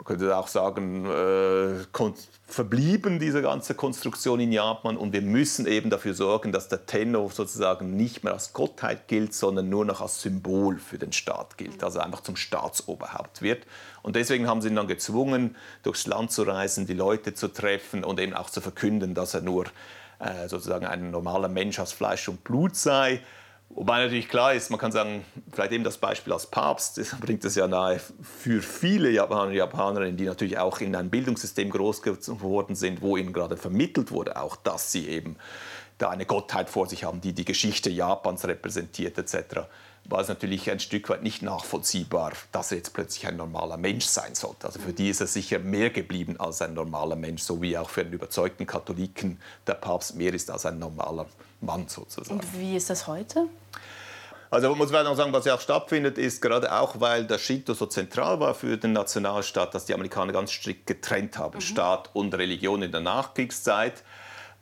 man 0.00 0.06
könnte 0.06 0.34
auch 0.34 0.48
sagen, 0.48 1.04
äh, 1.04 1.84
verblieben, 2.46 3.18
diese 3.18 3.42
ganze 3.42 3.74
Konstruktion 3.74 4.40
in 4.40 4.50
Japan. 4.50 4.96
Und 4.96 5.12
wir 5.12 5.20
müssen 5.20 5.66
eben 5.66 5.90
dafür 5.90 6.14
sorgen, 6.14 6.52
dass 6.52 6.68
der 6.68 6.86
Tenno 6.86 7.28
sozusagen 7.28 7.96
nicht 7.96 8.24
mehr 8.24 8.32
als 8.32 8.54
Gottheit 8.54 9.08
gilt, 9.08 9.34
sondern 9.34 9.68
nur 9.68 9.84
noch 9.84 10.00
als 10.00 10.22
Symbol 10.22 10.78
für 10.78 10.96
den 10.96 11.12
Staat 11.12 11.58
gilt, 11.58 11.84
also 11.84 12.00
einfach 12.00 12.22
zum 12.22 12.36
Staatsoberhaupt 12.36 13.42
wird. 13.42 13.66
Und 14.02 14.16
deswegen 14.16 14.48
haben 14.48 14.62
sie 14.62 14.68
ihn 14.68 14.76
dann 14.76 14.88
gezwungen, 14.88 15.54
durchs 15.82 16.06
Land 16.06 16.32
zu 16.32 16.44
reisen, 16.44 16.86
die 16.86 16.94
Leute 16.94 17.34
zu 17.34 17.48
treffen 17.48 18.02
und 18.02 18.18
eben 18.20 18.32
auch 18.32 18.48
zu 18.48 18.62
verkünden, 18.62 19.12
dass 19.12 19.34
er 19.34 19.42
nur 19.42 19.66
äh, 20.18 20.48
sozusagen 20.48 20.86
ein 20.86 21.10
normaler 21.10 21.48
Mensch 21.48 21.78
aus 21.78 21.92
Fleisch 21.92 22.26
und 22.26 22.42
Blut 22.42 22.74
sei 22.74 23.20
Wobei 23.72 24.02
natürlich 24.02 24.28
klar 24.28 24.52
ist, 24.52 24.68
man 24.70 24.80
kann 24.80 24.90
sagen, 24.90 25.24
vielleicht 25.52 25.70
eben 25.70 25.84
das 25.84 25.96
Beispiel 25.96 26.32
als 26.32 26.46
Papst, 26.46 26.98
das 26.98 27.14
bringt 27.20 27.44
es 27.44 27.54
ja 27.54 27.68
nahe 27.68 28.00
für 28.20 28.62
viele 28.62 29.10
Japaner 29.10 29.48
und 29.48 29.54
Japanerinnen, 29.54 30.16
die 30.16 30.24
natürlich 30.24 30.58
auch 30.58 30.80
in 30.80 30.96
einem 30.96 31.08
Bildungssystem 31.08 31.70
groß 31.70 32.02
geworden 32.02 32.74
sind, 32.74 33.00
wo 33.00 33.16
ihnen 33.16 33.32
gerade 33.32 33.56
vermittelt 33.56 34.10
wurde, 34.10 34.40
auch 34.40 34.56
dass 34.56 34.90
sie 34.90 35.08
eben 35.08 35.36
da 35.98 36.10
eine 36.10 36.26
Gottheit 36.26 36.68
vor 36.68 36.88
sich 36.88 37.04
haben, 37.04 37.20
die 37.20 37.32
die 37.32 37.44
Geschichte 37.44 37.90
Japans 37.90 38.44
repräsentiert 38.44 39.18
etc., 39.18 39.60
war 40.06 40.20
es 40.20 40.28
natürlich 40.28 40.70
ein 40.70 40.80
Stück 40.80 41.10
weit 41.10 41.22
nicht 41.22 41.42
nachvollziehbar, 41.42 42.32
dass 42.52 42.72
er 42.72 42.78
jetzt 42.78 42.94
plötzlich 42.94 43.26
ein 43.26 43.36
normaler 43.36 43.76
Mensch 43.76 44.06
sein 44.06 44.34
sollte. 44.34 44.66
Also 44.66 44.80
für 44.80 44.94
die 44.94 45.10
ist 45.10 45.20
er 45.20 45.26
sicher 45.26 45.58
mehr 45.58 45.90
geblieben 45.90 46.40
als 46.40 46.62
ein 46.62 46.72
normaler 46.72 47.16
Mensch, 47.16 47.42
so 47.42 47.60
wie 47.60 47.76
auch 47.76 47.90
für 47.90 48.00
einen 48.00 48.14
überzeugten 48.14 48.66
Katholiken 48.66 49.38
der 49.66 49.74
Papst 49.74 50.16
mehr 50.16 50.32
ist 50.32 50.50
als 50.50 50.64
ein 50.64 50.78
normaler 50.78 51.26
Mann 51.60 51.88
sozusagen. 51.88 52.30
Und 52.38 52.58
wie 52.58 52.76
ist 52.76 52.90
das 52.90 53.06
heute? 53.06 53.46
Also 54.50 54.68
man 54.68 54.78
muss 54.78 54.88
vielleicht 54.88 55.04
noch 55.04 55.16
sagen, 55.16 55.32
was 55.32 55.44
ja 55.44 55.54
auch 55.54 55.60
stattfindet, 55.60 56.18
ist 56.18 56.42
gerade 56.42 56.72
auch, 56.72 57.00
weil 57.00 57.24
der 57.24 57.38
Shinto 57.38 57.72
so 57.72 57.86
zentral 57.86 58.40
war 58.40 58.54
für 58.54 58.76
den 58.76 58.92
Nationalstaat, 58.92 59.74
dass 59.74 59.84
die 59.84 59.94
Amerikaner 59.94 60.32
ganz 60.32 60.50
strikt 60.50 60.88
getrennt 60.88 61.38
haben, 61.38 61.58
mhm. 61.58 61.60
Staat 61.60 62.10
und 62.14 62.34
Religion 62.34 62.82
in 62.82 62.90
der 62.90 63.00
Nachkriegszeit. 63.00 64.02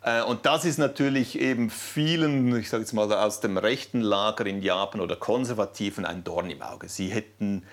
Äh, 0.02 0.22
und 0.22 0.44
das 0.44 0.66
ist 0.66 0.78
natürlich 0.78 1.38
eben 1.38 1.70
vielen, 1.70 2.54
ich 2.56 2.68
sage 2.68 2.82
jetzt 2.82 2.92
mal 2.92 3.10
aus 3.10 3.40
dem 3.40 3.56
rechten 3.56 4.02
Lager 4.02 4.44
in 4.44 4.60
Japan 4.60 5.00
oder 5.00 5.16
Konservativen 5.16 6.04
ein 6.04 6.22
Dorn 6.22 6.50
im 6.50 6.60
Auge. 6.60 6.90
Sie 6.90 7.08
hätten 7.08 7.64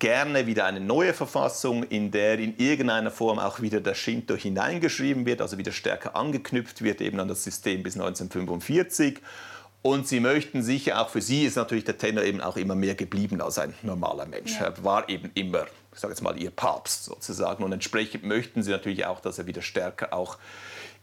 gerne 0.00 0.46
wieder 0.46 0.64
eine 0.64 0.80
neue 0.80 1.14
Verfassung, 1.14 1.84
in 1.84 2.10
der 2.10 2.40
in 2.40 2.56
irgendeiner 2.56 3.12
Form 3.12 3.38
auch 3.38 3.60
wieder 3.60 3.80
der 3.80 3.94
Shinto 3.94 4.34
hineingeschrieben 4.34 5.24
wird, 5.26 5.40
also 5.40 5.58
wieder 5.58 5.70
stärker 5.70 6.16
angeknüpft 6.16 6.82
wird 6.82 7.00
eben 7.00 7.20
an 7.20 7.28
das 7.28 7.44
System 7.44 7.84
bis 7.84 7.94
1945. 7.94 9.20
Und 9.82 10.08
sie 10.08 10.20
möchten 10.20 10.62
sicher, 10.62 11.00
auch 11.00 11.08
für 11.08 11.22
sie 11.22 11.44
ist 11.44 11.56
natürlich 11.56 11.84
der 11.84 11.96
Tenor 11.96 12.24
eben 12.24 12.40
auch 12.40 12.56
immer 12.56 12.74
mehr 12.74 12.94
geblieben 12.94 13.40
als 13.40 13.58
ein 13.58 13.72
normaler 13.82 14.26
Mensch. 14.26 14.58
Ja. 14.58 14.66
Er 14.66 14.84
war 14.84 15.08
eben 15.08 15.30
immer, 15.34 15.66
ich 15.92 16.00
sage 16.00 16.12
jetzt 16.12 16.20
mal, 16.22 16.38
ihr 16.38 16.50
Papst 16.50 17.04
sozusagen. 17.04 17.64
Und 17.64 17.72
entsprechend 17.72 18.24
möchten 18.24 18.62
sie 18.62 18.72
natürlich 18.72 19.06
auch, 19.06 19.20
dass 19.20 19.38
er 19.38 19.46
wieder 19.46 19.62
stärker 19.62 20.12
auch 20.12 20.36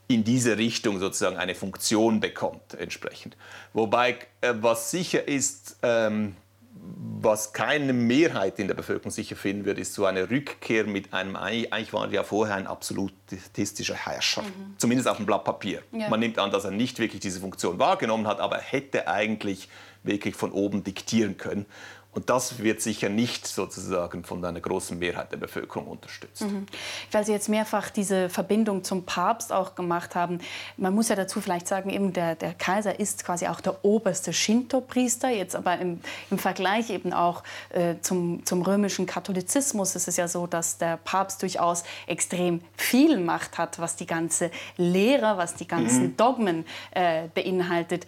in 0.07 0.23
diese 0.23 0.57
Richtung 0.57 0.99
sozusagen 0.99 1.37
eine 1.37 1.55
Funktion 1.55 2.19
bekommt 2.19 2.75
entsprechend. 2.75 3.35
Wobei, 3.73 4.19
äh, 4.41 4.53
was 4.61 4.91
sicher 4.91 5.27
ist, 5.27 5.77
ähm, 5.81 6.35
was 7.19 7.51
keine 7.51 7.93
Mehrheit 7.93 8.59
in 8.59 8.67
der 8.67 8.75
Bevölkerung 8.75 9.11
sicher 9.11 9.35
finden 9.35 9.65
wird, 9.65 9.79
ist 9.79 9.93
so 9.93 10.05
eine 10.05 10.29
Rückkehr 10.29 10.85
mit 10.85 11.13
einem, 11.13 11.35
eigentlich 11.35 11.91
war 11.91 12.05
er 12.05 12.13
ja 12.13 12.23
vorher 12.23 12.55
ein 12.55 12.67
absolutistischer 12.67 13.95
Herrscher, 13.95 14.43
mhm. 14.43 14.75
zumindest 14.77 15.09
auf 15.09 15.17
dem 15.17 15.25
Blatt 15.25 15.43
Papier. 15.43 15.81
Ja. 15.91 16.09
Man 16.09 16.19
nimmt 16.19 16.37
an, 16.39 16.51
dass 16.51 16.65
er 16.65 16.71
nicht 16.71 16.99
wirklich 16.99 17.19
diese 17.19 17.39
Funktion 17.39 17.79
wahrgenommen 17.79 18.27
hat, 18.27 18.39
aber 18.39 18.57
er 18.57 18.61
hätte 18.61 19.07
eigentlich 19.07 19.67
wirklich 20.03 20.35
von 20.35 20.51
oben 20.51 20.83
diktieren 20.83 21.37
können. 21.37 21.65
Und 22.17 22.31
das 22.31 22.63
wird 22.63 22.81
sicher 22.81 23.09
nicht 23.09 23.45
sozusagen 23.45 24.23
von 24.23 24.43
einer 24.43 24.59
großen 24.59 24.97
Mehrheit 24.97 25.31
der 25.31 25.37
Bevölkerung 25.37 25.85
unterstützt. 25.85 26.41
Mhm. 26.41 26.65
Weil 27.11 27.23
Sie 27.23 27.31
jetzt 27.31 27.47
mehrfach 27.47 27.91
diese 27.91 28.29
Verbindung 28.29 28.83
zum 28.83 29.03
Papst 29.03 29.53
auch 29.53 29.75
gemacht 29.75 30.15
haben. 30.15 30.39
Man 30.77 30.95
muss 30.95 31.09
ja 31.09 31.15
dazu 31.15 31.41
vielleicht 31.41 31.67
sagen, 31.67 31.91
eben 31.91 32.13
der, 32.13 32.33
der 32.33 32.55
Kaiser 32.55 32.99
ist 32.99 33.23
quasi 33.23 33.45
auch 33.45 33.61
der 33.61 33.85
oberste 33.85 34.33
Shinto-Priester. 34.33 35.29
Jetzt 35.29 35.55
aber 35.55 35.77
im, 35.77 36.01
im, 36.31 36.39
Vergleich 36.39 36.89
eben 36.89 37.13
auch 37.13 37.43
äh, 37.69 37.95
zum, 38.01 38.43
zum 38.47 38.63
römischen 38.63 39.05
Katholizismus 39.05 39.95
ist 39.95 40.07
es 40.07 40.17
ja 40.17 40.27
so, 40.27 40.47
dass 40.47 40.79
der 40.79 40.97
Papst 40.97 41.43
durchaus 41.43 41.83
extrem 42.07 42.61
viel 42.75 43.19
Macht 43.19 43.59
hat, 43.59 43.77
was 43.77 43.95
die 43.95 44.07
ganze 44.07 44.49
Lehre, 44.77 45.37
was 45.37 45.53
die 45.53 45.67
ganzen 45.67 46.03
mhm. 46.03 46.17
Dogmen 46.17 46.65
äh, 46.91 47.27
beinhaltet 47.35 48.07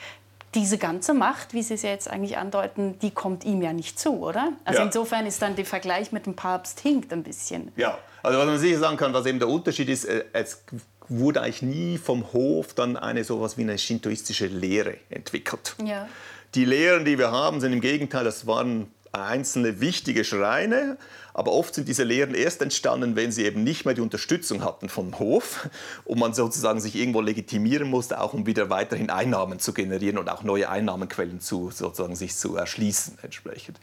diese 0.55 0.77
ganze 0.77 1.13
Macht, 1.13 1.53
wie 1.53 1.61
Sie 1.61 1.75
es 1.75 1.83
ja 1.83 1.89
jetzt 1.89 2.09
eigentlich 2.09 2.37
andeuten, 2.37 2.97
die 2.99 3.11
kommt 3.11 3.43
ihm 3.43 3.61
ja 3.61 3.73
nicht 3.73 3.99
zu, 3.99 4.19
oder? 4.19 4.53
Also 4.65 4.79
ja. 4.79 4.85
insofern 4.85 5.25
ist 5.25 5.41
dann 5.41 5.55
der 5.55 5.65
Vergleich 5.65 6.11
mit 6.11 6.25
dem 6.25 6.35
Papst 6.35 6.79
hinkt 6.79 7.13
ein 7.13 7.23
bisschen. 7.23 7.71
Ja, 7.75 7.97
also 8.23 8.39
was 8.39 8.45
man 8.45 8.57
sicher 8.57 8.79
sagen 8.79 8.97
kann, 8.97 9.13
was 9.13 9.25
eben 9.25 9.39
der 9.39 9.47
Unterschied 9.47 9.89
ist, 9.89 10.05
äh, 10.05 10.25
es 10.33 10.63
wurde 11.07 11.41
eigentlich 11.41 11.61
nie 11.61 11.97
vom 11.97 12.31
Hof 12.33 12.73
dann 12.73 12.97
eine 12.97 13.23
sowas 13.23 13.57
wie 13.57 13.61
eine 13.61 13.77
shintoistische 13.77 14.47
Lehre 14.47 14.97
entwickelt. 15.09 15.75
Ja. 15.83 16.07
Die 16.55 16.65
Lehren, 16.65 17.05
die 17.05 17.17
wir 17.17 17.31
haben, 17.31 17.61
sind 17.61 17.73
im 17.73 17.81
Gegenteil, 17.81 18.23
das 18.23 18.47
waren 18.47 18.91
einzelne 19.11 19.81
wichtige 19.81 20.23
Schreine, 20.23 20.97
aber 21.33 21.53
oft 21.53 21.75
sind 21.75 21.87
diese 21.87 22.03
Lehren 22.03 22.35
erst 22.35 22.61
entstanden, 22.61 23.15
wenn 23.15 23.31
sie 23.31 23.45
eben 23.45 23.63
nicht 23.63 23.85
mehr 23.85 23.93
die 23.93 24.01
Unterstützung 24.01 24.63
hatten 24.63 24.89
vom 24.89 25.19
Hof 25.19 25.69
und 26.05 26.19
man 26.19 26.33
sozusagen 26.33 26.81
sich 26.81 26.95
irgendwo 26.95 27.21
legitimieren 27.21 27.89
musste, 27.89 28.19
auch 28.19 28.33
um 28.33 28.45
wieder 28.45 28.69
weiterhin 28.69 29.09
Einnahmen 29.09 29.59
zu 29.59 29.73
generieren 29.73 30.17
und 30.17 30.29
auch 30.29 30.43
neue 30.43 30.69
Einnahmenquellen 30.69 31.39
zu, 31.39 31.71
sozusagen 31.71 32.15
sich 32.15 32.35
zu 32.35 32.55
erschließen 32.55 33.17
entsprechend. 33.21 33.79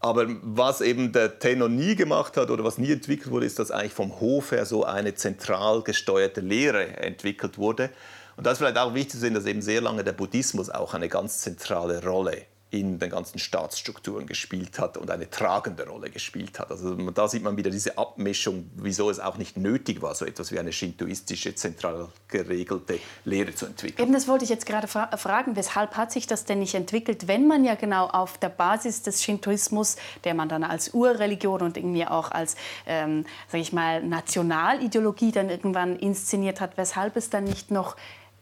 Aber 0.00 0.26
was 0.42 0.82
eben 0.82 1.12
der 1.12 1.38
Tenor 1.38 1.68
nie 1.68 1.96
gemacht 1.96 2.36
hat 2.36 2.50
oder 2.50 2.62
was 2.62 2.76
nie 2.76 2.92
entwickelt 2.92 3.30
wurde, 3.30 3.46
ist, 3.46 3.58
dass 3.58 3.70
eigentlich 3.70 3.94
vom 3.94 4.20
Hof 4.20 4.52
her 4.52 4.66
so 4.66 4.84
eine 4.84 5.14
zentral 5.14 5.82
gesteuerte 5.82 6.42
Lehre 6.42 6.98
entwickelt 6.98 7.56
wurde. 7.56 7.90
Und 8.36 8.46
das 8.46 8.54
ist 8.54 8.58
vielleicht 8.58 8.76
auch 8.76 8.92
wichtig 8.92 9.12
zu 9.12 9.18
sehen, 9.18 9.34
dass 9.34 9.46
eben 9.46 9.62
sehr 9.62 9.80
lange 9.80 10.04
der 10.04 10.12
Buddhismus 10.12 10.68
auch 10.68 10.92
eine 10.92 11.08
ganz 11.08 11.40
zentrale 11.40 12.04
Rolle 12.04 12.42
in 12.74 12.98
den 12.98 13.10
ganzen 13.10 13.38
Staatsstrukturen 13.38 14.26
gespielt 14.26 14.80
hat 14.80 14.96
und 14.96 15.08
eine 15.08 15.30
tragende 15.30 15.86
Rolle 15.86 16.10
gespielt 16.10 16.58
hat. 16.58 16.72
Also 16.72 16.94
da 17.10 17.28
sieht 17.28 17.44
man 17.44 17.56
wieder 17.56 17.70
diese 17.70 17.96
Abmischung, 17.96 18.68
wieso 18.74 19.10
es 19.10 19.20
auch 19.20 19.36
nicht 19.36 19.56
nötig 19.56 20.02
war, 20.02 20.14
so 20.16 20.24
etwas 20.24 20.50
wie 20.50 20.58
eine 20.58 20.72
shintoistische, 20.72 21.54
zentral 21.54 22.08
geregelte 22.26 22.98
Lehre 23.24 23.54
zu 23.54 23.66
entwickeln. 23.66 24.02
Eben 24.02 24.12
das 24.12 24.26
wollte 24.26 24.42
ich 24.42 24.50
jetzt 24.50 24.66
gerade 24.66 24.88
fra 24.88 25.16
fragen, 25.16 25.54
weshalb 25.54 25.96
hat 25.96 26.10
sich 26.10 26.26
das 26.26 26.46
denn 26.46 26.58
nicht 26.58 26.74
entwickelt, 26.74 27.28
wenn 27.28 27.46
man 27.46 27.64
ja 27.64 27.76
genau 27.76 28.08
auf 28.08 28.38
der 28.38 28.48
Basis 28.48 29.02
des 29.02 29.22
Shintoismus, 29.22 29.96
der 30.24 30.34
man 30.34 30.48
dann 30.48 30.64
als 30.64 30.92
Urreligion 30.92 31.62
und 31.62 31.76
irgendwie 31.76 32.06
auch 32.06 32.32
als, 32.32 32.56
ähm, 32.86 33.24
sage 33.46 33.62
ich 33.62 33.72
mal, 33.72 34.02
Nationalideologie 34.02 35.30
dann 35.30 35.48
irgendwann 35.48 35.96
inszeniert 35.96 36.60
hat, 36.60 36.76
weshalb 36.76 37.16
es 37.16 37.30
dann 37.30 37.44
nicht 37.44 37.70
noch 37.70 37.96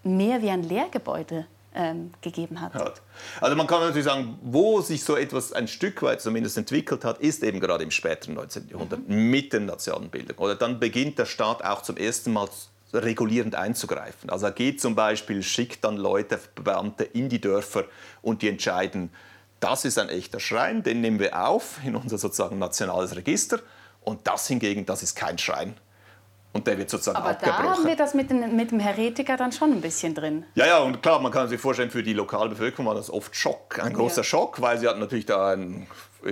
mehr 0.05 0.41
wie 0.41 0.49
ein 0.49 0.63
Lehrgebäude 0.63 1.47
ähm, 1.75 2.13
gegeben 2.21 2.61
hat. 2.61 3.01
Also 3.41 3.57
man 3.57 3.67
kann 3.67 3.81
natürlich 3.81 4.05
sagen, 4.05 4.39
wo 4.43 4.81
sich 4.81 5.05
so 5.05 5.17
etwas 5.17 5.53
ein 5.53 5.69
Stück 5.69 6.03
weit 6.03 6.21
zumindest 6.21 6.57
entwickelt 6.59 7.05
hat, 7.05 7.19
ist 7.19 7.43
eben 7.43 7.61
gerade 7.61 7.85
im 7.85 7.91
späteren 7.91 8.35
19. 8.35 8.69
Jahrhundert 8.69 9.09
mhm. 9.09 9.31
mit 9.31 9.53
den 9.53 9.67
Nationenbildungen. 9.67 10.39
Oder 10.39 10.55
dann 10.55 10.81
beginnt 10.81 11.19
der 11.19 11.27
Staat 11.27 11.65
auch 11.65 11.83
zum 11.83 11.97
ersten 11.97 12.33
Mal 12.33 12.49
regulierend 12.93 13.55
einzugreifen. 13.55 14.31
Also 14.31 14.47
er 14.47 14.53
geht 14.53 14.81
zum 14.81 14.95
Beispiel, 14.95 15.43
schickt 15.43 15.85
dann 15.85 15.97
Leute, 15.97 16.39
Beamte 16.57 17.05
in 17.05 17.29
die 17.29 17.41
Dörfer 17.41 17.85
und 18.21 18.43
die 18.43 18.49
entscheiden, 18.49 19.11
das 19.61 19.85
ist 19.85 19.99
ein 19.99 20.09
echter 20.09 20.41
Schrein, 20.41 20.83
den 20.83 21.01
nehmen 21.01 21.21
wir 21.21 21.49
auf 21.49 21.79
in 21.85 21.97
unser 21.97 22.19
sozusagen 22.19 22.59
nationales 22.59 23.17
Register 23.17 23.61
und 24.01 24.27
das 24.27 24.49
hingegen, 24.49 24.85
das 24.85 25.03
ist 25.03 25.15
kein 25.15 25.39
Schrein. 25.39 25.75
Und 26.55 26.67
der 26.67 26.77
wird 26.77 26.91
sozusagen 26.91 27.17
Aber 27.17 27.31
abgebrochen. 27.31 27.65
da 27.65 27.73
haben 27.73 27.87
wir 27.87 27.97
das 27.97 28.13
mit, 28.13 28.31
den, 28.31 28.57
mit 28.57 28.71
dem 28.71 28.81
Heretiker 28.81 29.37
dann 29.39 29.53
schon 29.53 29.73
ein 29.73 29.81
bisschen 29.81 30.15
drin. 30.15 30.45
Ja, 30.55 30.67
ja, 30.67 30.79
und 30.81 31.03
klar, 31.03 31.19
man 31.21 31.33
kann 31.33 31.49
sich 31.49 31.61
vorstellen, 31.61 31.91
für 31.91 32.03
die 32.03 32.13
lokale 32.13 32.51
Bevölkerung 32.51 32.87
war 32.87 32.95
das 32.95 33.09
oft 33.09 33.35
Schock, 33.35 33.83
ein 33.83 33.95
großer 33.95 34.19
ja. 34.19 34.25
Schock, 34.25 34.61
weil 34.61 34.79
sie 34.79 34.87
hatten 34.87 35.01
natürlich 35.01 35.27
da 35.27 35.53
einen 35.53 35.87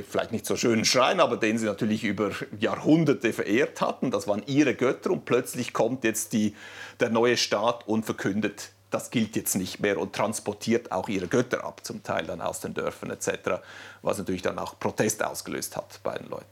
vielleicht 0.09 0.33
nicht 0.33 0.47
so 0.47 0.57
schönen 0.57 0.85
Schrein, 0.85 1.21
aber 1.21 1.37
den 1.37 1.59
sie 1.59 1.66
natürlich 1.66 2.05
über 2.05 2.31
Jahrhunderte 2.59 3.33
verehrt 3.33 3.81
hatten. 3.81 4.11
Das 4.11 4.29
waren 4.29 4.43
ihre 4.47 4.75
Götter 4.75 5.11
und 5.11 5.25
plötzlich 5.25 5.73
kommt 5.73 6.05
jetzt 6.05 6.33
die, 6.33 6.55
der 7.01 7.11
neue 7.11 7.37
Staat 7.37 7.89
und 7.89 8.05
verkündet, 8.05 8.71
das 8.91 9.11
gilt 9.11 9.37
jetzt 9.37 9.55
nicht 9.57 9.81
mehr 9.81 9.99
und 9.99 10.14
transportiert 10.14 10.93
auch 10.93 11.09
ihre 11.09 11.29
Götter 11.29 11.64
ab, 11.64 11.85
zum 11.85 12.03
Teil 12.03 12.27
dann 12.27 12.41
aus 12.41 12.61
den 12.61 12.75
Dörfern 12.75 13.11
etc., 13.11 13.61
was 14.03 14.18
natürlich 14.18 14.43
dann 14.43 14.59
auch 14.59 14.79
Protest 14.79 15.25
ausgelöst 15.25 15.77
hat 15.77 16.01
bei 16.03 16.18
den 16.18 16.29
Leuten. 16.29 16.47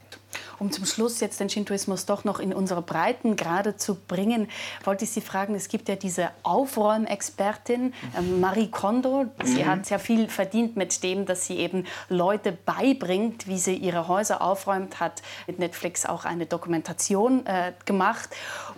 Um 0.58 0.72
zum 0.72 0.84
Schluss 0.84 1.20
jetzt 1.20 1.40
den 1.40 1.48
Shintoismus 1.48 2.06
doch 2.06 2.24
noch 2.24 2.38
in 2.40 2.52
unsere 2.52 2.82
Breiten 2.82 3.36
gerade 3.36 3.76
zu 3.76 3.94
bringen, 3.94 4.48
wollte 4.84 5.04
ich 5.04 5.10
Sie 5.10 5.20
fragen, 5.20 5.54
es 5.54 5.68
gibt 5.68 5.88
ja 5.88 5.96
diese 5.96 6.30
Aufräumexpertin 6.42 7.94
ähm, 8.16 8.40
Marie 8.40 8.70
Kondo. 8.70 9.26
Sie 9.44 9.62
mhm. 9.62 9.66
hat 9.66 9.86
sehr 9.86 9.98
viel 9.98 10.28
verdient 10.28 10.76
mit 10.76 11.02
dem, 11.02 11.26
dass 11.26 11.46
sie 11.46 11.56
eben 11.58 11.86
Leute 12.08 12.52
beibringt, 12.52 13.46
wie 13.46 13.58
sie 13.58 13.76
ihre 13.76 14.08
Häuser 14.08 14.42
aufräumt, 14.42 15.00
hat 15.00 15.22
mit 15.46 15.58
Netflix 15.58 16.06
auch 16.06 16.24
eine 16.24 16.46
Dokumentation 16.46 17.46
äh, 17.46 17.72
gemacht. 17.84 18.30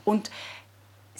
Und 0.04 0.30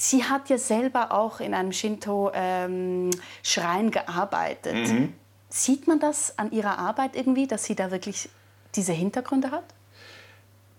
Sie 0.00 0.24
hat 0.24 0.48
ja 0.48 0.56
selber 0.56 1.12
auch 1.12 1.40
in 1.40 1.52
einem 1.52 1.72
Shinto-Schrein 1.72 3.10
ähm, 3.44 3.90
gearbeitet. 3.90 4.88
Mhm. 4.88 5.12
Sieht 5.50 5.86
man 5.86 6.00
das 6.00 6.38
an 6.38 6.52
ihrer 6.52 6.78
Arbeit 6.78 7.16
irgendwie, 7.16 7.46
dass 7.46 7.64
sie 7.64 7.74
da 7.74 7.90
wirklich 7.90 8.30
diese 8.76 8.92
Hintergründe 8.92 9.50
hat? 9.50 9.64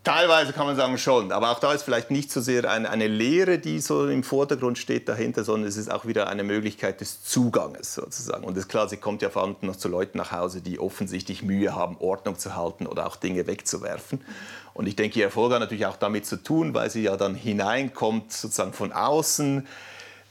Teilweise 0.04 0.52
kann 0.52 0.66
man 0.66 0.76
sagen 0.76 0.98
schon, 0.98 1.32
aber 1.32 1.52
auch 1.52 1.60
da 1.60 1.74
ist 1.74 1.84
vielleicht 1.84 2.10
nicht 2.10 2.32
so 2.32 2.42
sehr 2.42 2.68
eine, 2.68 2.90
eine 2.90 3.06
Lehre, 3.06 3.60
die 3.60 3.80
so 3.80 4.08
im 4.08 4.24
Vordergrund 4.24 4.80
steht 4.80 5.08
dahinter, 5.08 5.44
sondern 5.44 5.70
es 5.70 5.78
ist 5.78 5.92
auch 5.92 6.06
wieder 6.06 6.28
eine 6.28 6.44
Möglichkeit 6.44 7.02
des 7.02 7.24
Zuganges 7.24 7.94
sozusagen. 7.94 8.44
Und 8.44 8.58
es 8.58 8.64
ist 8.64 8.70
klar, 8.70 8.90
sie 8.90 8.98
kommt 8.98 9.22
ja 9.22 9.30
vor 9.30 9.44
allem 9.44 9.56
noch 9.62 9.76
zu 9.76 9.90
Leuten 9.90 10.18
nach 10.18 10.32
Hause, 10.32 10.62
die 10.62 10.80
offensichtlich 10.80 11.44
Mühe 11.44 11.76
haben, 11.76 11.98
Ordnung 12.00 12.40
zu 12.40 12.56
halten 12.56 12.88
oder 12.88 13.06
auch 13.06 13.16
Dinge 13.16 13.46
wegzuwerfen. 13.46 14.24
Und 14.74 14.88
ich 14.88 14.96
denke, 14.96 15.20
ihr 15.20 15.26
Erfolg 15.26 15.54
hat 15.54 15.60
natürlich 15.60 15.86
auch 15.86 15.98
damit 15.98 16.26
zu 16.26 16.38
tun, 16.38 16.74
weil 16.74 16.90
sie 16.90 17.04
ja 17.04 17.16
dann 17.16 17.36
hineinkommt 17.36 18.34
sozusagen 18.34 18.74
von 18.74 18.92
außen, 18.94 19.68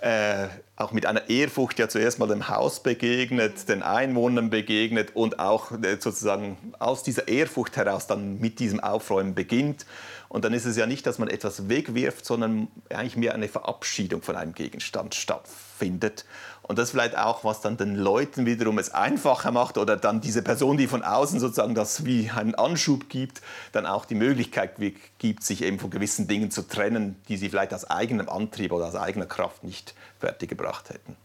äh, 0.00 0.48
auch 0.80 0.92
mit 0.92 1.06
einer 1.06 1.28
Ehrfurcht 1.28 1.78
ja 1.78 1.88
zuerst 1.88 2.18
mal 2.18 2.28
dem 2.28 2.48
Haus 2.48 2.82
begegnet, 2.82 3.68
den 3.68 3.82
Einwohnern 3.82 4.50
begegnet 4.50 5.14
und 5.14 5.38
auch 5.38 5.72
äh, 5.72 5.98
sozusagen 6.00 6.56
aus 6.78 7.02
dieser 7.02 7.28
Ehrfurcht 7.28 7.76
heraus 7.76 8.06
dann 8.06 8.40
mit 8.40 8.58
diesem 8.58 8.80
Aufräumen 8.80 9.34
beginnt. 9.34 9.84
Und 10.28 10.44
dann 10.44 10.54
ist 10.54 10.64
es 10.64 10.76
ja 10.76 10.86
nicht, 10.86 11.06
dass 11.06 11.18
man 11.18 11.28
etwas 11.28 11.68
wegwirft, 11.68 12.24
sondern 12.24 12.68
eigentlich 12.88 13.16
mehr 13.16 13.34
eine 13.34 13.48
Verabschiedung 13.48 14.22
von 14.22 14.36
einem 14.36 14.54
Gegenstand 14.54 15.14
stattfindet. 15.16 16.24
Und 16.62 16.78
das 16.78 16.92
vielleicht 16.92 17.18
auch, 17.18 17.42
was 17.42 17.60
dann 17.60 17.76
den 17.76 17.96
Leuten 17.96 18.46
wiederum 18.46 18.78
es 18.78 18.94
einfacher 18.94 19.50
macht 19.50 19.76
oder 19.76 19.96
dann 19.96 20.20
diese 20.20 20.40
Person, 20.40 20.76
die 20.76 20.86
von 20.86 21.02
außen 21.02 21.40
sozusagen 21.40 21.74
das 21.74 22.04
wie 22.04 22.30
einen 22.30 22.54
Anschub 22.54 23.08
gibt, 23.08 23.42
dann 23.72 23.86
auch 23.86 24.04
die 24.04 24.14
Möglichkeit 24.14 24.76
gibt, 25.18 25.42
sich 25.42 25.64
eben 25.64 25.80
von 25.80 25.90
gewissen 25.90 26.28
Dingen 26.28 26.52
zu 26.52 26.62
trennen, 26.62 27.16
die 27.28 27.36
sie 27.36 27.48
vielleicht 27.48 27.74
aus 27.74 27.90
eigenem 27.90 28.28
Antrieb 28.28 28.70
oder 28.70 28.86
aus 28.86 28.94
eigener 28.94 29.26
Kraft 29.26 29.64
nicht 29.64 29.94
fertiggebracht 30.20 30.90
hätten. 30.90 31.16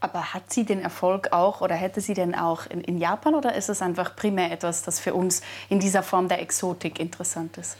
Aber 0.00 0.32
hat 0.32 0.52
sie 0.52 0.64
den 0.64 0.80
Erfolg 0.80 1.32
auch 1.32 1.60
oder 1.60 1.74
hätte 1.74 2.00
sie 2.00 2.14
den 2.14 2.34
auch 2.34 2.66
in, 2.66 2.80
in 2.80 2.98
Japan 2.98 3.34
oder 3.34 3.54
ist 3.54 3.68
es 3.68 3.82
einfach 3.82 4.16
primär 4.16 4.50
etwas, 4.50 4.82
das 4.82 4.98
für 4.98 5.14
uns 5.14 5.42
in 5.68 5.78
dieser 5.78 6.02
Form 6.02 6.28
der 6.28 6.40
Exotik 6.40 6.98
interessant 6.98 7.58
ist? 7.58 7.76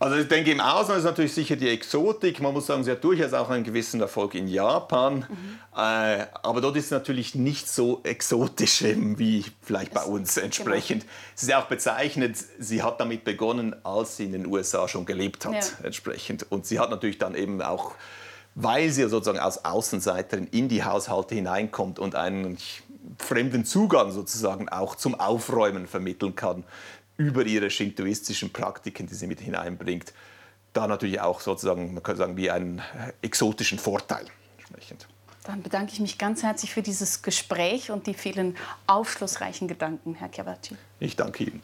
Also 0.00 0.16
ich 0.16 0.28
denke, 0.28 0.50
im 0.50 0.60
Ausland 0.60 1.00
ist 1.00 1.04
natürlich 1.04 1.34
sicher 1.34 1.56
die 1.56 1.68
Exotik. 1.68 2.40
Man 2.40 2.54
muss 2.54 2.66
sagen, 2.66 2.82
sie 2.82 2.90
hat 2.90 3.04
durchaus 3.04 3.34
auch 3.34 3.50
einen 3.50 3.64
gewissen 3.64 4.00
Erfolg 4.00 4.34
in 4.34 4.48
Japan. 4.48 5.26
Mhm. 5.28 5.58
Äh, 5.76 6.24
aber 6.42 6.62
dort 6.62 6.78
ist 6.78 6.86
es 6.86 6.90
natürlich 6.90 7.34
nicht 7.34 7.68
so 7.68 8.00
exotisch 8.02 8.82
wie 8.82 9.44
vielleicht 9.60 9.92
bei 9.92 10.02
uns 10.02 10.38
entsprechend. 10.38 11.02
Genau. 11.02 11.12
Es 11.36 11.42
ist 11.42 11.48
ja 11.50 11.60
auch 11.60 11.66
bezeichnet, 11.66 12.38
sie 12.58 12.82
hat 12.82 12.98
damit 12.98 13.24
begonnen, 13.24 13.76
als 13.84 14.16
sie 14.16 14.24
in 14.24 14.32
den 14.32 14.46
USA 14.46 14.88
schon 14.88 15.04
gelebt 15.04 15.44
hat 15.44 15.52
ja. 15.52 15.84
entsprechend. 15.84 16.46
Und 16.50 16.64
sie 16.64 16.78
hat 16.80 16.88
natürlich 16.88 17.18
dann 17.18 17.34
eben 17.34 17.60
auch, 17.60 17.92
weil 18.54 18.90
sie 18.90 19.08
sozusagen 19.08 19.38
als 19.38 19.64
Außenseiterin 19.64 20.46
in 20.48 20.68
die 20.68 20.84
Haushalte 20.84 21.34
hineinkommt 21.34 21.98
und 21.98 22.14
einen 22.14 22.58
fremden 23.18 23.64
Zugang 23.64 24.10
sozusagen 24.12 24.68
auch 24.68 24.94
zum 24.94 25.18
Aufräumen 25.18 25.86
vermitteln 25.86 26.34
kann, 26.34 26.64
über 27.16 27.44
ihre 27.44 27.70
shintoistischen 27.70 28.52
Praktiken, 28.52 29.06
die 29.06 29.14
sie 29.14 29.26
mit 29.26 29.40
hineinbringt, 29.40 30.12
da 30.72 30.86
natürlich 30.86 31.20
auch 31.20 31.40
sozusagen, 31.40 31.94
man 31.94 32.02
kann 32.02 32.16
sagen, 32.16 32.36
wie 32.36 32.50
einen 32.50 32.80
exotischen 33.22 33.78
Vorteil 33.78 34.24
entsprechend. 34.58 35.06
Dann 35.44 35.62
bedanke 35.62 35.92
ich 35.92 36.00
mich 36.00 36.18
ganz 36.18 36.42
herzlich 36.42 36.72
für 36.72 36.82
dieses 36.82 37.22
Gespräch 37.22 37.90
und 37.90 38.06
die 38.06 38.14
vielen 38.14 38.56
aufschlussreichen 38.86 39.68
Gedanken, 39.68 40.14
Herr 40.14 40.30
Chiavacci. 40.30 40.76
Ich 41.00 41.16
danke 41.16 41.44
Ihnen. 41.44 41.62